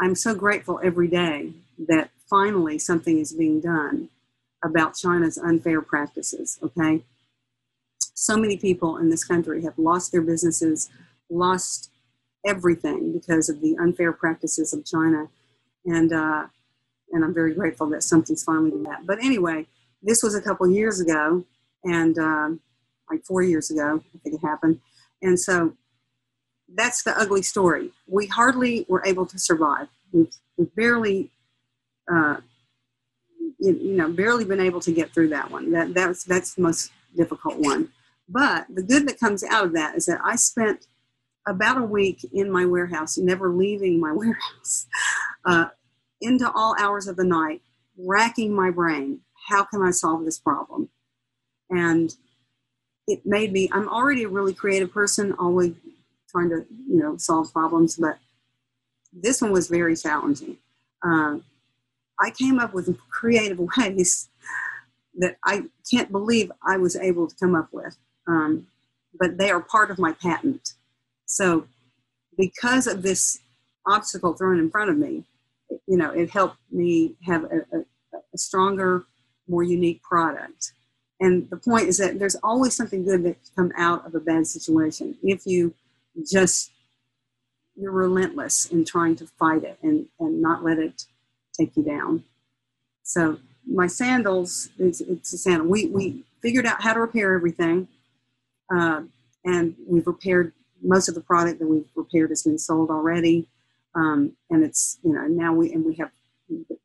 I'm 0.00 0.14
so 0.14 0.34
grateful 0.34 0.80
every 0.82 1.08
day 1.08 1.52
that 1.86 2.08
finally 2.28 2.78
something 2.78 3.18
is 3.18 3.34
being 3.34 3.60
done 3.60 4.08
about 4.64 4.96
China's 4.96 5.36
unfair 5.36 5.82
practices, 5.82 6.58
okay? 6.62 7.02
So 8.14 8.38
many 8.38 8.56
people 8.56 8.96
in 8.96 9.10
this 9.10 9.24
country 9.24 9.62
have 9.64 9.78
lost 9.78 10.10
their 10.10 10.22
businesses, 10.22 10.88
lost 11.28 11.90
everything 12.46 13.12
because 13.12 13.50
of 13.50 13.60
the 13.60 13.76
unfair 13.76 14.12
practices 14.12 14.72
of 14.72 14.86
China. 14.86 15.28
And, 15.84 16.14
uh, 16.14 16.46
and 17.12 17.22
I'm 17.22 17.34
very 17.34 17.52
grateful 17.52 17.88
that 17.90 18.04
something's 18.04 18.42
finally 18.42 18.70
done 18.70 18.84
that. 18.84 19.06
But 19.06 19.22
anyway, 19.22 19.66
this 20.02 20.22
was 20.22 20.34
a 20.34 20.40
couple 20.40 20.66
years 20.70 20.98
ago, 20.98 21.44
and 21.84 22.18
um, 22.18 22.60
like 23.10 23.24
four 23.24 23.42
years 23.42 23.70
ago, 23.70 24.02
I 24.14 24.18
think 24.18 24.34
it 24.36 24.46
happened. 24.46 24.80
And 25.22 25.38
so 25.38 25.74
that's 26.74 27.02
the 27.02 27.16
ugly 27.18 27.42
story. 27.42 27.90
We 28.06 28.26
hardly 28.26 28.86
were 28.88 29.02
able 29.04 29.26
to 29.26 29.38
survive. 29.38 29.88
We've, 30.12 30.32
we've 30.56 30.74
barely, 30.74 31.30
uh, 32.10 32.36
you, 33.58 33.72
you, 33.74 33.96
know, 33.96 34.08
barely 34.08 34.44
been 34.44 34.60
able 34.60 34.80
to 34.80 34.92
get 34.92 35.12
through 35.12 35.28
that 35.28 35.50
one. 35.50 35.70
That 35.72 35.94
that's 35.94 36.24
that's 36.24 36.54
the 36.54 36.62
most 36.62 36.90
difficult 37.16 37.58
one. 37.58 37.90
But 38.28 38.66
the 38.72 38.82
good 38.82 39.06
that 39.08 39.20
comes 39.20 39.44
out 39.44 39.64
of 39.64 39.72
that 39.74 39.96
is 39.96 40.06
that 40.06 40.20
I 40.24 40.36
spent 40.36 40.86
about 41.46 41.78
a 41.78 41.84
week 41.84 42.26
in 42.32 42.50
my 42.50 42.64
warehouse, 42.64 43.18
never 43.18 43.50
leaving 43.50 44.00
my 44.00 44.12
warehouse, 44.14 44.86
uh, 45.44 45.66
into 46.20 46.50
all 46.54 46.74
hours 46.78 47.06
of 47.06 47.16
the 47.16 47.24
night, 47.24 47.62
racking 47.98 48.54
my 48.54 48.70
brain. 48.70 49.20
How 49.48 49.64
can 49.64 49.82
I 49.82 49.90
solve 49.90 50.24
this 50.24 50.38
problem? 50.38 50.88
And 51.70 52.14
it 53.06 53.24
made 53.24 53.52
me, 53.52 53.68
I'm 53.72 53.88
already 53.88 54.24
a 54.24 54.28
really 54.28 54.54
creative 54.54 54.92
person, 54.92 55.34
always 55.38 55.74
trying 56.30 56.50
to, 56.50 56.64
you 56.88 56.98
know, 56.98 57.16
solve 57.16 57.52
problems, 57.52 57.96
but 57.96 58.18
this 59.12 59.40
one 59.40 59.52
was 59.52 59.68
very 59.68 59.96
challenging. 59.96 60.56
Um, 61.02 61.44
I 62.20 62.30
came 62.30 62.58
up 62.58 62.74
with 62.74 62.98
creative 63.08 63.58
ways 63.78 64.28
that 65.16 65.36
I 65.44 65.64
can't 65.90 66.10
believe 66.10 66.50
I 66.66 66.76
was 66.76 66.96
able 66.96 67.28
to 67.28 67.36
come 67.36 67.54
up 67.54 67.68
with. 67.72 67.96
Um, 68.26 68.66
but 69.18 69.38
they 69.38 69.50
are 69.50 69.60
part 69.60 69.90
of 69.90 69.98
my 69.98 70.12
patent. 70.12 70.74
So, 71.26 71.66
because 72.36 72.86
of 72.86 73.02
this 73.02 73.38
obstacle 73.86 74.32
thrown 74.32 74.58
in 74.58 74.70
front 74.70 74.90
of 74.90 74.98
me, 74.98 75.24
you 75.86 75.96
know, 75.96 76.10
it 76.10 76.30
helped 76.30 76.56
me 76.70 77.14
have 77.24 77.44
a, 77.44 77.58
a, 77.76 78.18
a 78.34 78.38
stronger, 78.38 79.04
more 79.46 79.62
unique 79.62 80.02
product. 80.02 80.72
And 81.20 81.48
the 81.48 81.56
point 81.56 81.88
is 81.88 81.98
that 81.98 82.18
there's 82.18 82.36
always 82.36 82.74
something 82.76 83.04
good 83.04 83.22
that 83.24 83.36
can 83.42 83.70
come 83.70 83.72
out 83.76 84.06
of 84.06 84.14
a 84.14 84.20
bad 84.20 84.46
situation 84.46 85.16
if 85.22 85.46
you 85.46 85.74
just 86.30 86.72
you're 87.76 87.92
relentless 87.92 88.66
in 88.66 88.84
trying 88.84 89.16
to 89.16 89.26
fight 89.26 89.64
it 89.64 89.78
and, 89.82 90.06
and 90.20 90.40
not 90.40 90.62
let 90.62 90.78
it 90.78 91.06
take 91.52 91.76
you 91.76 91.82
down. 91.82 92.24
So 93.02 93.38
my 93.66 93.86
sandals, 93.86 94.70
it's, 94.78 95.00
it's 95.00 95.32
a 95.32 95.38
sandal. 95.38 95.66
We, 95.66 95.86
we 95.86 96.24
figured 96.40 96.66
out 96.66 96.82
how 96.82 96.92
to 96.92 97.00
repair 97.00 97.34
everything. 97.34 97.88
Uh, 98.74 99.02
and 99.44 99.74
we've 99.86 100.06
repaired 100.06 100.52
most 100.82 101.08
of 101.08 101.14
the 101.14 101.20
product 101.20 101.58
that 101.58 101.66
we've 101.66 101.88
repaired 101.94 102.30
has 102.30 102.42
been 102.42 102.58
sold 102.58 102.90
already. 102.90 103.48
Um, 103.94 104.32
and 104.50 104.64
it's, 104.64 104.98
you 105.02 105.12
know, 105.12 105.26
now 105.26 105.52
we, 105.52 105.72
and 105.72 105.84
we 105.84 105.94
have 105.94 106.10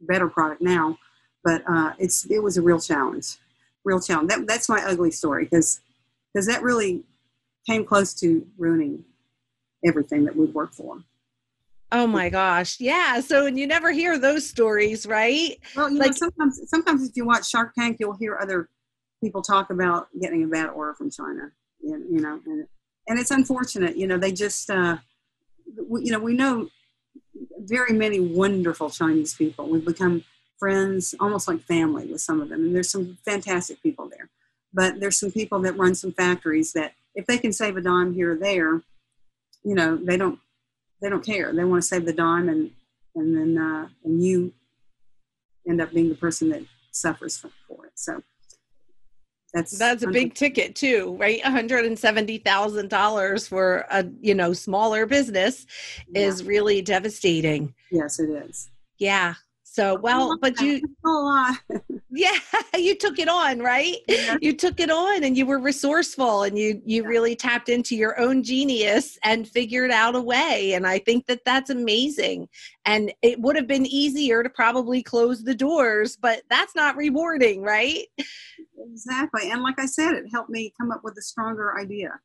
better 0.02 0.28
product 0.28 0.62
now, 0.62 0.98
but 1.44 1.64
uh, 1.68 1.94
it's, 1.98 2.26
it 2.30 2.42
was 2.42 2.58
a 2.58 2.62
real 2.62 2.80
challenge, 2.80 3.38
real 3.86 4.00
challenge. 4.00 4.30
That, 4.30 4.48
that's 4.48 4.70
my 4.70 4.84
ugly 4.86 5.12
story 5.12 5.46
because, 5.46 5.82
because 6.34 6.48
that 6.48 6.62
really 6.62 7.04
came 7.68 7.86
close 7.86 8.14
to 8.16 8.46
ruining 8.58 9.04
everything 9.86 10.26
that 10.26 10.36
we'd 10.36 10.54
worked 10.54 10.76
for. 10.76 11.00
Oh 11.92 12.06
my 12.06 12.30
gosh. 12.30 12.80
Yeah. 12.80 13.20
So 13.20 13.48
and 13.48 13.58
you 13.58 13.66
never 13.66 13.92
hear 13.92 14.20
those 14.20 14.48
stories, 14.48 15.08
right? 15.08 15.58
Well, 15.76 15.90
you 15.90 15.98
like, 15.98 16.12
know, 16.12 16.18
sometimes 16.18 16.62
sometimes 16.68 17.10
if 17.10 17.16
you 17.16 17.26
watch 17.26 17.50
Shark 17.50 17.74
Tank, 17.74 17.98
you'll 18.00 18.18
hear 18.18 18.38
other 18.40 18.70
people 19.24 19.42
talk 19.42 19.72
about 19.72 20.08
getting 20.22 20.44
a 20.44 20.48
bad 20.48 20.70
order 20.70 20.94
from 20.94 21.10
China. 21.10 21.52
You, 21.82 22.06
you 22.12 22.20
know, 22.20 22.40
and, 22.46 22.68
and 23.08 23.20
it's 23.20 23.32
unfortunate. 23.32 23.98
You 23.98 24.06
know, 24.06 24.18
they 24.18 24.32
just 24.32 24.70
uh, 24.70 24.98
we, 25.88 26.04
you 26.04 26.12
know 26.12 26.20
we 26.20 26.34
know 26.34 26.70
very 27.58 27.94
many 27.94 28.20
wonderful 28.20 28.92
Chinese 28.92 29.34
people. 29.34 29.68
We've 29.68 29.86
become 29.86 30.24
friends, 30.60 31.16
almost 31.20 31.48
like 31.48 31.62
family 31.62 32.06
with 32.06 32.22
some 32.22 32.42
of 32.42 32.50
them, 32.50 32.64
and 32.64 32.76
there's 32.76 32.92
some 32.92 33.18
fantastic 33.26 33.82
people 33.82 34.10
there. 34.10 34.30
But 34.74 35.00
there's 35.00 35.18
some 35.18 35.32
people 35.32 35.60
that 35.62 35.78
run 35.78 35.96
some 35.96 36.12
factories 36.12 36.74
that 36.74 36.94
if 37.16 37.26
they 37.26 37.38
can 37.38 37.54
save 37.54 37.78
a 37.78 37.82
dime 37.82 38.14
here 38.14 38.34
or 38.34 38.38
there, 38.38 38.82
you 39.64 39.76
know 39.76 39.96
they 39.96 40.18
don't 40.18 40.40
they 41.02 41.10
don't 41.10 41.26
care. 41.26 41.54
They 41.54 41.64
want 41.64 41.82
to 41.82 41.88
save 41.88 42.06
the 42.06 42.14
dime 42.14 42.50
and 42.50 42.72
and 43.16 43.36
then 43.36 43.58
uh, 43.58 43.88
and 44.04 44.24
you 44.24 44.54
end 45.68 45.82
up 45.82 45.92
being 45.94 46.10
the 46.10 46.16
person 46.16 46.50
that 46.50 46.64
suffers 46.92 47.38
for 47.38 47.86
it. 47.86 47.94
So 47.96 48.22
that's 49.54 49.78
that's 49.78 50.04
a 50.04 50.08
big 50.08 50.36
ticket 50.36 50.76
too 50.76 51.18
right? 51.20 51.42
$170000 51.42 53.50
for 53.50 53.86
a 53.90 54.06
you 54.22 54.36
know 54.36 54.54
smaller 54.54 55.08
business 55.08 55.66
yeah. 56.10 56.22
is 56.22 56.44
really 56.44 56.82
devastating. 56.82 57.74
Yes 57.92 58.20
it 58.20 58.30
is. 58.30 58.70
Yeah 59.00 59.36
so 59.72 59.96
well 59.96 60.38
but 60.40 60.60
you 60.60 60.82
yeah 62.10 62.38
you 62.78 62.96
took 62.96 63.20
it 63.20 63.30
on 63.30 63.60
right? 63.60 63.98
Yeah. 64.08 64.38
you 64.42 64.56
took 64.56 64.80
it 64.80 64.90
on 64.90 65.24
and 65.24 65.38
you 65.38 65.46
were 65.46 65.60
resourceful 65.60 66.44
and 66.44 66.58
you 66.58 66.82
you 66.86 67.04
yeah. 67.04 67.08
really 67.08 67.36
tapped 67.36 67.70
into 67.70 67.96
your 67.96 68.20
own 68.20 68.42
genius 68.42 69.18
and 69.24 69.48
figured 69.48 69.92
out 69.92 70.16
a 70.16 70.22
way 70.22 70.74
and 70.74 70.88
i 70.88 70.98
think 70.98 71.26
that 71.28 71.46
that's 71.46 71.70
amazing. 71.70 72.48
And 72.86 73.14
it 73.22 73.40
would 73.40 73.56
have 73.56 73.68
been 73.68 73.86
easier 73.86 74.42
to 74.42 74.50
probably 74.50 75.04
close 75.04 75.44
the 75.44 75.56
doors 75.56 76.18
but 76.18 76.42
that's 76.50 76.76
not 76.76 76.96
rewarding 76.96 77.62
right? 77.62 78.08
Exactly 78.78 79.52
and 79.52 79.62
like 79.62 79.80
i 79.80 79.86
said 79.86 80.14
it 80.14 80.26
helped 80.32 80.50
me 80.50 80.74
come 80.80 80.92
up 80.92 81.02
with 81.04 81.16
a 81.18 81.22
stronger 81.22 81.78
idea 81.80 82.20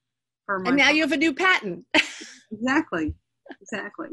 for 0.46 0.60
my 0.60 0.68
and 0.68 0.78
now 0.78 0.90
you 0.90 1.02
have 1.02 1.12
a 1.12 1.16
new 1.16 1.34
patent. 1.34 1.84
Exactly 2.52 3.12
exactly 3.60 4.08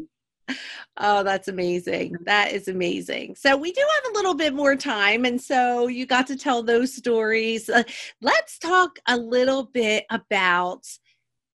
Oh, 0.97 1.23
that's 1.23 1.47
amazing. 1.47 2.15
That 2.25 2.51
is 2.51 2.67
amazing. 2.67 3.35
So, 3.35 3.55
we 3.57 3.71
do 3.71 3.81
have 3.81 4.11
a 4.11 4.15
little 4.15 4.33
bit 4.33 4.53
more 4.53 4.75
time. 4.75 5.25
And 5.25 5.41
so, 5.41 5.87
you 5.87 6.05
got 6.05 6.27
to 6.27 6.35
tell 6.35 6.63
those 6.63 6.93
stories. 6.93 7.69
Uh, 7.69 7.83
let's 8.21 8.59
talk 8.59 8.99
a 9.07 9.17
little 9.17 9.63
bit 9.63 10.05
about 10.09 10.85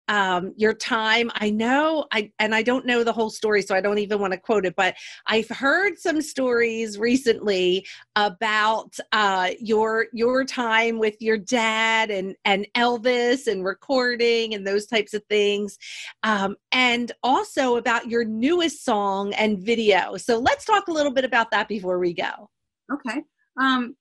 um, 0.08 0.52
your 0.56 0.72
time. 0.74 1.30
I 1.34 1.50
know, 1.50 2.06
I 2.12 2.32
and 2.38 2.54
I 2.54 2.62
don't 2.62 2.86
know 2.86 3.04
the 3.04 3.12
whole 3.12 3.30
story, 3.30 3.62
so 3.62 3.74
I 3.74 3.80
don't 3.80 3.98
even 3.98 4.20
want 4.20 4.32
to 4.32 4.38
quote 4.38 4.66
it. 4.66 4.74
But 4.76 4.94
I've 5.26 5.48
heard 5.48 5.98
some 5.98 6.22
stories 6.22 6.98
recently 6.98 7.86
about 8.14 8.96
uh, 9.12 9.50
your 9.60 10.06
your 10.12 10.44
time 10.44 10.98
with 10.98 11.16
your 11.20 11.38
dad 11.38 12.10
and 12.10 12.36
and 12.44 12.66
Elvis 12.76 13.46
and 13.46 13.64
recording 13.64 14.54
and 14.54 14.66
those 14.66 14.86
types 14.86 15.14
of 15.14 15.22
things, 15.28 15.78
um, 16.22 16.56
and 16.72 17.12
also 17.22 17.76
about 17.76 18.08
your 18.08 18.24
newest 18.24 18.84
song 18.84 19.32
and 19.34 19.58
video. 19.58 20.16
So 20.16 20.38
let's 20.38 20.64
talk 20.64 20.88
a 20.88 20.92
little 20.92 21.12
bit 21.12 21.24
about 21.24 21.50
that 21.50 21.68
before 21.68 21.98
we 21.98 22.12
go. 22.12 22.50
Okay. 22.92 23.22
Um, 23.60 23.96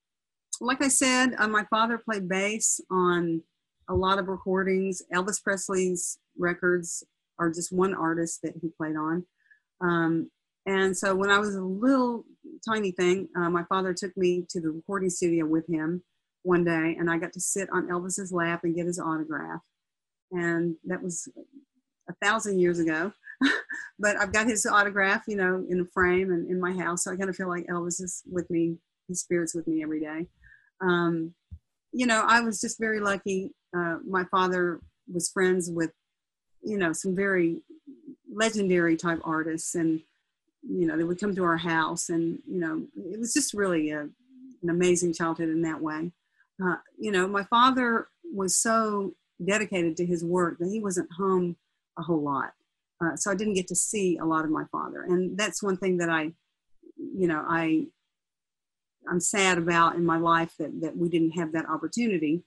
like 0.61 0.81
I 0.81 0.87
said, 0.87 1.35
uh, 1.37 1.47
my 1.47 1.65
father 1.69 1.97
played 1.97 2.29
bass 2.29 2.79
on 2.89 3.41
a 3.89 3.93
lot 3.93 4.19
of 4.19 4.27
recordings. 4.27 5.01
Elvis 5.13 5.43
Presley's 5.43 6.17
records 6.37 7.03
are 7.39 7.49
just 7.49 7.71
one 7.71 7.93
artist 7.93 8.41
that 8.43 8.53
he 8.61 8.69
played 8.69 8.95
on. 8.95 9.25
Um, 9.81 10.31
and 10.65 10.95
so 10.97 11.15
when 11.15 11.29
I 11.29 11.39
was 11.39 11.55
a 11.55 11.61
little 11.61 12.25
tiny 12.67 12.91
thing, 12.91 13.29
uh, 13.35 13.49
my 13.49 13.63
father 13.65 13.93
took 13.93 14.15
me 14.17 14.45
to 14.49 14.59
the 14.59 14.71
recording 14.71 15.09
studio 15.09 15.45
with 15.45 15.67
him 15.67 16.03
one 16.43 16.63
day, 16.63 16.95
and 16.97 17.09
I 17.09 17.17
got 17.17 17.33
to 17.33 17.39
sit 17.39 17.69
on 17.71 17.87
Elvis's 17.87 18.31
lap 18.31 18.61
and 18.63 18.75
get 18.75 18.87
his 18.87 18.99
autograph. 18.99 19.61
And 20.31 20.75
that 20.85 21.03
was 21.03 21.27
a 22.09 22.13
thousand 22.23 22.59
years 22.59 22.79
ago. 22.79 23.11
but 23.99 24.15
I've 24.17 24.33
got 24.33 24.47
his 24.47 24.65
autograph, 24.65 25.23
you 25.27 25.35
know, 25.35 25.65
in 25.69 25.81
a 25.81 25.85
frame 25.93 26.31
and 26.31 26.49
in 26.49 26.59
my 26.59 26.71
house. 26.71 27.03
So 27.03 27.11
I 27.11 27.15
kind 27.15 27.29
of 27.29 27.35
feel 27.35 27.49
like 27.49 27.67
Elvis 27.67 28.01
is 28.01 28.23
with 28.31 28.49
me, 28.49 28.77
his 29.07 29.21
spirit's 29.21 29.53
with 29.53 29.67
me 29.67 29.83
every 29.83 29.99
day. 29.99 30.27
Um, 30.81 31.33
you 31.95 32.05
know, 32.05 32.25
I 32.27 32.41
was 32.41 32.59
just 32.59 32.77
very 32.77 32.99
lucky. 32.99 33.53
Uh, 33.75 33.99
my 34.05 34.25
father 34.25 34.81
was 35.11 35.29
friends 35.29 35.71
with, 35.71 35.91
you 36.61 36.77
know, 36.77 36.91
some 36.91 37.15
very 37.15 37.61
legendary 38.29 38.97
type 38.97 39.21
artists, 39.23 39.75
and 39.75 40.01
you 40.61 40.85
know, 40.85 40.97
they 40.97 41.05
would 41.05 41.21
come 41.21 41.33
to 41.35 41.43
our 41.45 41.55
house, 41.55 42.09
and 42.09 42.39
you 42.45 42.59
know, 42.59 42.83
it 42.97 43.17
was 43.17 43.33
just 43.33 43.53
really 43.53 43.91
a, 43.91 44.01
an 44.01 44.69
amazing 44.69 45.13
childhood 45.13 45.47
in 45.47 45.61
that 45.61 45.79
way. 45.79 46.11
Uh, 46.61 46.75
you 46.99 47.11
know, 47.11 47.27
my 47.27 47.43
father 47.45 48.07
was 48.33 48.57
so 48.57 49.13
dedicated 49.45 49.95
to 49.95 50.05
his 50.05 50.21
work 50.21 50.57
that 50.59 50.69
he 50.69 50.81
wasn't 50.81 51.09
home 51.17 51.55
a 51.97 52.01
whole 52.01 52.21
lot, 52.21 52.51
uh, 53.01 53.15
so 53.15 53.31
I 53.31 53.35
didn't 53.35 53.53
get 53.53 53.69
to 53.69 53.75
see 53.75 54.17
a 54.17 54.25
lot 54.25 54.43
of 54.43 54.51
my 54.51 54.65
father, 54.69 55.03
and 55.03 55.37
that's 55.37 55.63
one 55.63 55.77
thing 55.77 55.97
that 55.99 56.09
I, 56.09 56.33
you 56.97 57.27
know, 57.27 57.45
I 57.47 57.87
I'm 59.09 59.19
sad 59.19 59.57
about 59.57 59.95
in 59.95 60.05
my 60.05 60.17
life 60.17 60.53
that, 60.59 60.81
that 60.81 60.97
we 60.97 61.09
didn't 61.09 61.31
have 61.31 61.51
that 61.53 61.69
opportunity. 61.69 62.43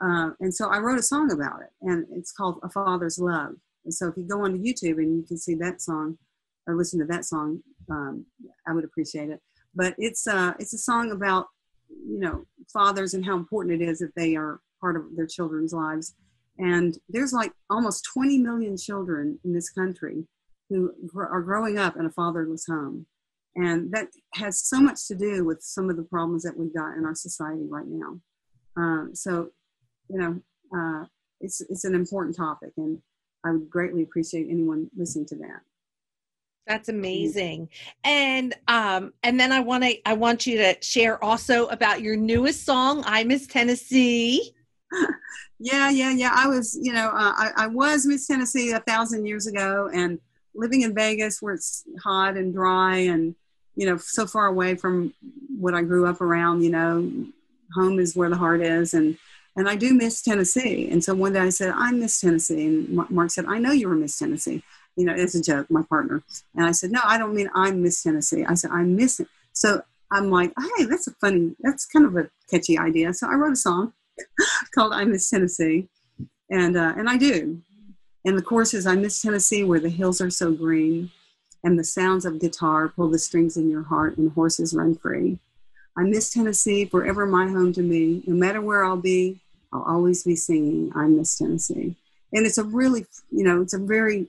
Uh, 0.00 0.30
and 0.40 0.54
so 0.54 0.68
I 0.68 0.78
wrote 0.78 0.98
a 0.98 1.02
song 1.02 1.30
about 1.32 1.60
it, 1.60 1.70
and 1.82 2.06
it's 2.12 2.32
called 2.32 2.58
A 2.62 2.70
Father's 2.70 3.18
Love. 3.18 3.54
And 3.84 3.92
so 3.92 4.08
if 4.08 4.16
you 4.16 4.24
go 4.24 4.44
onto 4.44 4.62
YouTube 4.62 4.98
and 4.98 5.16
you 5.16 5.24
can 5.26 5.38
see 5.38 5.54
that 5.56 5.80
song 5.80 6.18
or 6.66 6.76
listen 6.76 7.00
to 7.00 7.06
that 7.06 7.24
song, 7.24 7.60
um, 7.90 8.26
I 8.66 8.72
would 8.72 8.84
appreciate 8.84 9.30
it. 9.30 9.40
But 9.74 9.94
it's 9.98 10.26
uh, 10.26 10.52
it's 10.58 10.74
a 10.74 10.78
song 10.78 11.12
about 11.12 11.46
you 11.88 12.18
know 12.18 12.44
fathers 12.72 13.14
and 13.14 13.24
how 13.24 13.36
important 13.36 13.80
it 13.80 13.84
is 13.84 13.98
that 14.00 14.14
they 14.16 14.36
are 14.36 14.60
part 14.80 14.96
of 14.96 15.16
their 15.16 15.26
children's 15.26 15.72
lives. 15.72 16.14
And 16.58 16.98
there's 17.08 17.32
like 17.32 17.52
almost 17.70 18.04
20 18.12 18.38
million 18.38 18.76
children 18.76 19.38
in 19.44 19.54
this 19.54 19.70
country 19.70 20.26
who 20.68 20.92
are 21.16 21.40
growing 21.40 21.78
up 21.78 21.96
in 21.96 22.06
a 22.06 22.10
fatherless 22.10 22.66
home. 22.66 23.06
And 23.56 23.92
that 23.92 24.08
has 24.34 24.60
so 24.60 24.80
much 24.80 25.06
to 25.08 25.14
do 25.14 25.44
with 25.44 25.62
some 25.62 25.90
of 25.90 25.96
the 25.96 26.04
problems 26.04 26.42
that 26.44 26.56
we've 26.56 26.74
got 26.74 26.96
in 26.96 27.04
our 27.04 27.14
society 27.14 27.66
right 27.68 27.86
now. 27.86 28.20
Um, 28.76 29.10
so, 29.14 29.50
you 30.08 30.18
know, 30.18 30.40
uh, 30.76 31.04
it's, 31.40 31.60
it's 31.62 31.84
an 31.84 31.94
important 31.94 32.36
topic, 32.36 32.70
and 32.76 32.98
I 33.44 33.52
would 33.52 33.70
greatly 33.70 34.02
appreciate 34.02 34.46
anyone 34.50 34.88
listening 34.96 35.26
to 35.26 35.36
that. 35.36 35.62
That's 36.66 36.88
amazing. 36.88 37.68
And 38.04 38.54
um 38.68 39.12
and 39.24 39.40
then 39.40 39.50
I 39.50 39.58
want 39.58 39.82
to 39.82 39.96
I 40.08 40.12
want 40.12 40.46
you 40.46 40.56
to 40.58 40.76
share 40.82 41.22
also 41.24 41.66
about 41.66 42.00
your 42.00 42.14
newest 42.14 42.64
song, 42.64 43.02
I 43.06 43.24
Miss 43.24 43.46
Tennessee. 43.48 44.54
yeah, 45.58 45.90
yeah, 45.90 46.12
yeah. 46.12 46.32
I 46.34 46.46
was, 46.46 46.78
you 46.80 46.92
know, 46.92 47.08
uh, 47.08 47.32
I, 47.36 47.50
I 47.56 47.66
was 47.66 48.06
Miss 48.06 48.26
Tennessee 48.26 48.70
a 48.70 48.80
thousand 48.80 49.26
years 49.26 49.46
ago 49.46 49.90
and 49.92 50.20
living 50.54 50.82
in 50.82 50.94
Vegas 50.94 51.42
where 51.42 51.54
it's 51.54 51.84
hot 52.04 52.36
and 52.36 52.52
dry 52.54 52.96
and 52.96 53.34
you 53.80 53.86
know 53.86 53.96
so 53.96 54.26
far 54.26 54.46
away 54.46 54.74
from 54.74 55.14
what 55.58 55.72
I 55.72 55.80
grew 55.80 56.06
up 56.06 56.20
around. 56.20 56.62
You 56.62 56.70
know, 56.70 57.10
home 57.74 57.98
is 57.98 58.14
where 58.14 58.28
the 58.28 58.36
heart 58.36 58.60
is, 58.60 58.92
and 58.92 59.16
and 59.56 59.70
I 59.70 59.74
do 59.74 59.94
miss 59.94 60.20
Tennessee. 60.20 60.86
And 60.90 61.02
so 61.02 61.14
one 61.14 61.32
day 61.32 61.40
I 61.40 61.48
said, 61.48 61.72
I 61.74 61.90
miss 61.90 62.20
Tennessee, 62.20 62.66
and 62.66 63.10
Mark 63.10 63.30
said, 63.30 63.46
I 63.46 63.58
know 63.58 63.72
you 63.72 63.88
were 63.88 63.96
Miss 63.96 64.18
Tennessee. 64.18 64.62
You 64.96 65.06
know, 65.06 65.14
it's 65.16 65.34
a 65.34 65.42
joke, 65.42 65.70
my 65.70 65.82
partner. 65.88 66.22
And 66.54 66.66
I 66.66 66.72
said, 66.72 66.90
No, 66.90 67.00
I 67.02 67.16
don't 67.16 67.34
mean 67.34 67.48
I 67.54 67.70
miss 67.70 68.02
Tennessee. 68.02 68.44
I 68.44 68.52
said 68.52 68.70
I 68.70 68.82
miss 68.82 69.18
it. 69.18 69.28
So 69.54 69.82
I'm 70.12 70.30
like, 70.30 70.52
hey, 70.76 70.84
that's 70.84 71.06
a 71.06 71.12
funny, 71.12 71.54
that's 71.60 71.86
kind 71.86 72.04
of 72.04 72.16
a 72.16 72.28
catchy 72.50 72.78
idea. 72.78 73.14
So 73.14 73.28
I 73.28 73.34
wrote 73.34 73.52
a 73.52 73.56
song 73.56 73.94
called 74.74 74.92
I 74.92 75.04
Miss 75.04 75.30
Tennessee. 75.30 75.88
And, 76.50 76.76
uh, 76.76 76.94
and 76.96 77.08
I 77.08 77.16
do. 77.16 77.62
And 78.24 78.36
the 78.36 78.42
chorus 78.42 78.74
is 78.74 78.86
I 78.86 78.96
miss 78.96 79.22
Tennessee 79.22 79.64
where 79.64 79.80
the 79.80 79.88
hills 79.88 80.20
are 80.20 80.30
so 80.30 80.52
green 80.52 81.10
and 81.62 81.78
the 81.78 81.84
sounds 81.84 82.24
of 82.24 82.40
guitar 82.40 82.88
pull 82.88 83.08
the 83.08 83.18
strings 83.18 83.56
in 83.56 83.70
your 83.70 83.82
heart 83.82 84.16
and 84.16 84.32
horses 84.32 84.74
run 84.74 84.94
free. 84.94 85.38
I 85.96 86.02
miss 86.02 86.32
Tennessee, 86.32 86.84
forever 86.84 87.26
my 87.26 87.48
home 87.48 87.72
to 87.74 87.82
me. 87.82 88.22
No 88.26 88.34
matter 88.34 88.60
where 88.60 88.84
I'll 88.84 88.96
be, 88.96 89.40
I'll 89.72 89.82
always 89.82 90.24
be 90.24 90.36
singing 90.36 90.92
I 90.94 91.06
miss 91.06 91.36
Tennessee. 91.36 91.96
And 92.32 92.46
it's 92.46 92.58
a 92.58 92.64
really, 92.64 93.06
you 93.30 93.44
know, 93.44 93.60
it's 93.60 93.74
a 93.74 93.78
very 93.78 94.28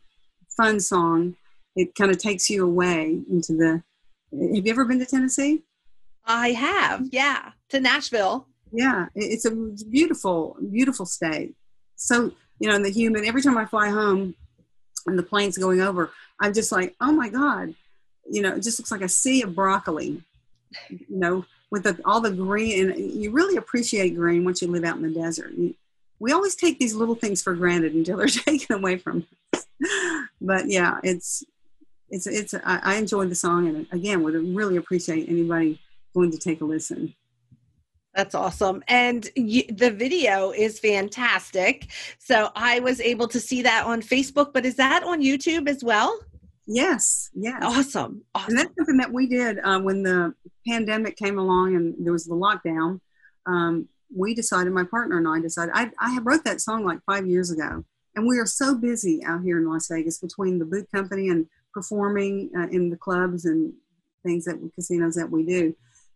fun 0.57 0.79
song. 0.79 1.35
It 1.75 1.95
kind 1.95 2.11
of 2.11 2.17
takes 2.17 2.49
you 2.49 2.65
away 2.65 3.21
into 3.29 3.53
the. 3.53 3.83
Have 4.31 4.65
you 4.65 4.71
ever 4.71 4.85
been 4.85 4.99
to 4.99 5.05
Tennessee? 5.05 5.63
I 6.25 6.51
have, 6.51 7.07
yeah, 7.11 7.51
to 7.69 7.79
Nashville. 7.79 8.47
Yeah, 8.71 9.07
it's 9.15 9.45
a 9.45 9.51
beautiful, 9.51 10.57
beautiful 10.71 11.05
state. 11.05 11.55
So 11.95 12.31
you 12.59 12.69
know, 12.69 12.75
in 12.75 12.83
the 12.83 12.91
human, 12.91 13.25
every 13.25 13.41
time 13.41 13.57
I 13.57 13.65
fly 13.65 13.89
home 13.89 14.35
and 15.07 15.17
the 15.17 15.23
plane's 15.23 15.57
going 15.57 15.81
over, 15.81 16.11
I'm 16.39 16.53
just 16.53 16.71
like, 16.71 16.95
oh 17.01 17.11
my 17.11 17.29
God, 17.29 17.73
you 18.29 18.41
know, 18.41 18.55
it 18.55 18.63
just 18.63 18.79
looks 18.79 18.91
like 18.91 19.01
a 19.01 19.09
sea 19.09 19.41
of 19.43 19.55
broccoli, 19.55 20.23
you 20.89 21.05
know, 21.09 21.45
with 21.69 21.83
the, 21.83 21.99
all 22.05 22.21
the 22.21 22.31
green. 22.31 22.91
And 22.91 22.99
you 23.13 23.31
really 23.31 23.57
appreciate 23.57 24.15
green 24.15 24.43
once 24.43 24.61
you 24.61 24.67
live 24.67 24.83
out 24.83 24.97
in 24.97 25.03
the 25.03 25.09
desert. 25.09 25.53
We 26.19 26.31
always 26.31 26.55
take 26.55 26.79
these 26.79 26.93
little 26.93 27.15
things 27.15 27.41
for 27.41 27.55
granted 27.55 27.93
until 27.93 28.17
they're 28.17 28.27
taken 28.27 28.75
away 28.75 28.97
from 28.97 29.25
us. 29.53 29.65
but 30.41 30.67
yeah, 30.67 30.99
it's, 31.03 31.43
it's, 32.09 32.27
it's, 32.27 32.53
I, 32.53 32.79
I 32.83 32.95
enjoyed 32.95 33.29
the 33.29 33.35
song 33.35 33.67
and 33.67 33.87
again, 33.91 34.23
would 34.23 34.33
really 34.33 34.77
appreciate 34.77 35.29
anybody 35.29 35.79
going 36.13 36.31
to 36.31 36.37
take 36.37 36.61
a 36.61 36.65
listen. 36.65 37.15
That's 38.15 38.35
awesome. 38.35 38.83
And 38.87 39.29
y- 39.37 39.65
the 39.69 39.91
video 39.91 40.51
is 40.51 40.79
fantastic. 40.79 41.91
So 42.19 42.49
I 42.55 42.79
was 42.79 42.99
able 42.99 43.27
to 43.29 43.39
see 43.39 43.61
that 43.61 43.85
on 43.85 44.01
Facebook, 44.01 44.53
but 44.53 44.65
is 44.65 44.75
that 44.75 45.03
on 45.03 45.21
YouTube 45.21 45.69
as 45.69 45.83
well? 45.83 46.19
Yes, 46.67 47.29
yes. 47.33 47.61
Awesome. 47.63 48.23
awesome. 48.35 48.49
And 48.49 48.57
that's 48.57 48.75
something 48.77 48.97
that 48.97 49.11
we 49.11 49.27
did 49.27 49.59
uh, 49.63 49.79
when 49.79 50.03
the 50.03 50.33
pandemic 50.67 51.15
came 51.17 51.39
along 51.39 51.75
and 51.75 51.95
there 51.99 52.13
was 52.13 52.25
the 52.25 52.35
lockdown. 52.35 52.99
Um, 53.45 53.87
we 54.15 54.33
decided, 54.33 54.73
my 54.73 54.83
partner 54.83 55.17
and 55.17 55.27
I 55.27 55.39
decided, 55.39 55.73
I, 55.73 55.89
I 55.99 56.19
wrote 56.21 56.43
that 56.43 56.61
song 56.61 56.85
like 56.85 56.99
five 57.05 57.25
years 57.25 57.49
ago. 57.49 57.83
And 58.15 58.27
we 58.27 58.39
are 58.39 58.45
so 58.45 58.75
busy 58.75 59.23
out 59.25 59.41
here 59.41 59.57
in 59.57 59.69
Las 59.69 59.87
Vegas 59.89 60.19
between 60.19 60.59
the 60.59 60.65
boot 60.65 60.87
company 60.93 61.29
and 61.29 61.47
performing 61.73 62.51
uh, 62.57 62.67
in 62.67 62.89
the 62.89 62.97
clubs 62.97 63.45
and 63.45 63.73
things 64.23 64.43
that 64.45 64.59
casinos 64.75 65.15
that 65.15 65.31
we 65.31 65.45
do 65.45 65.73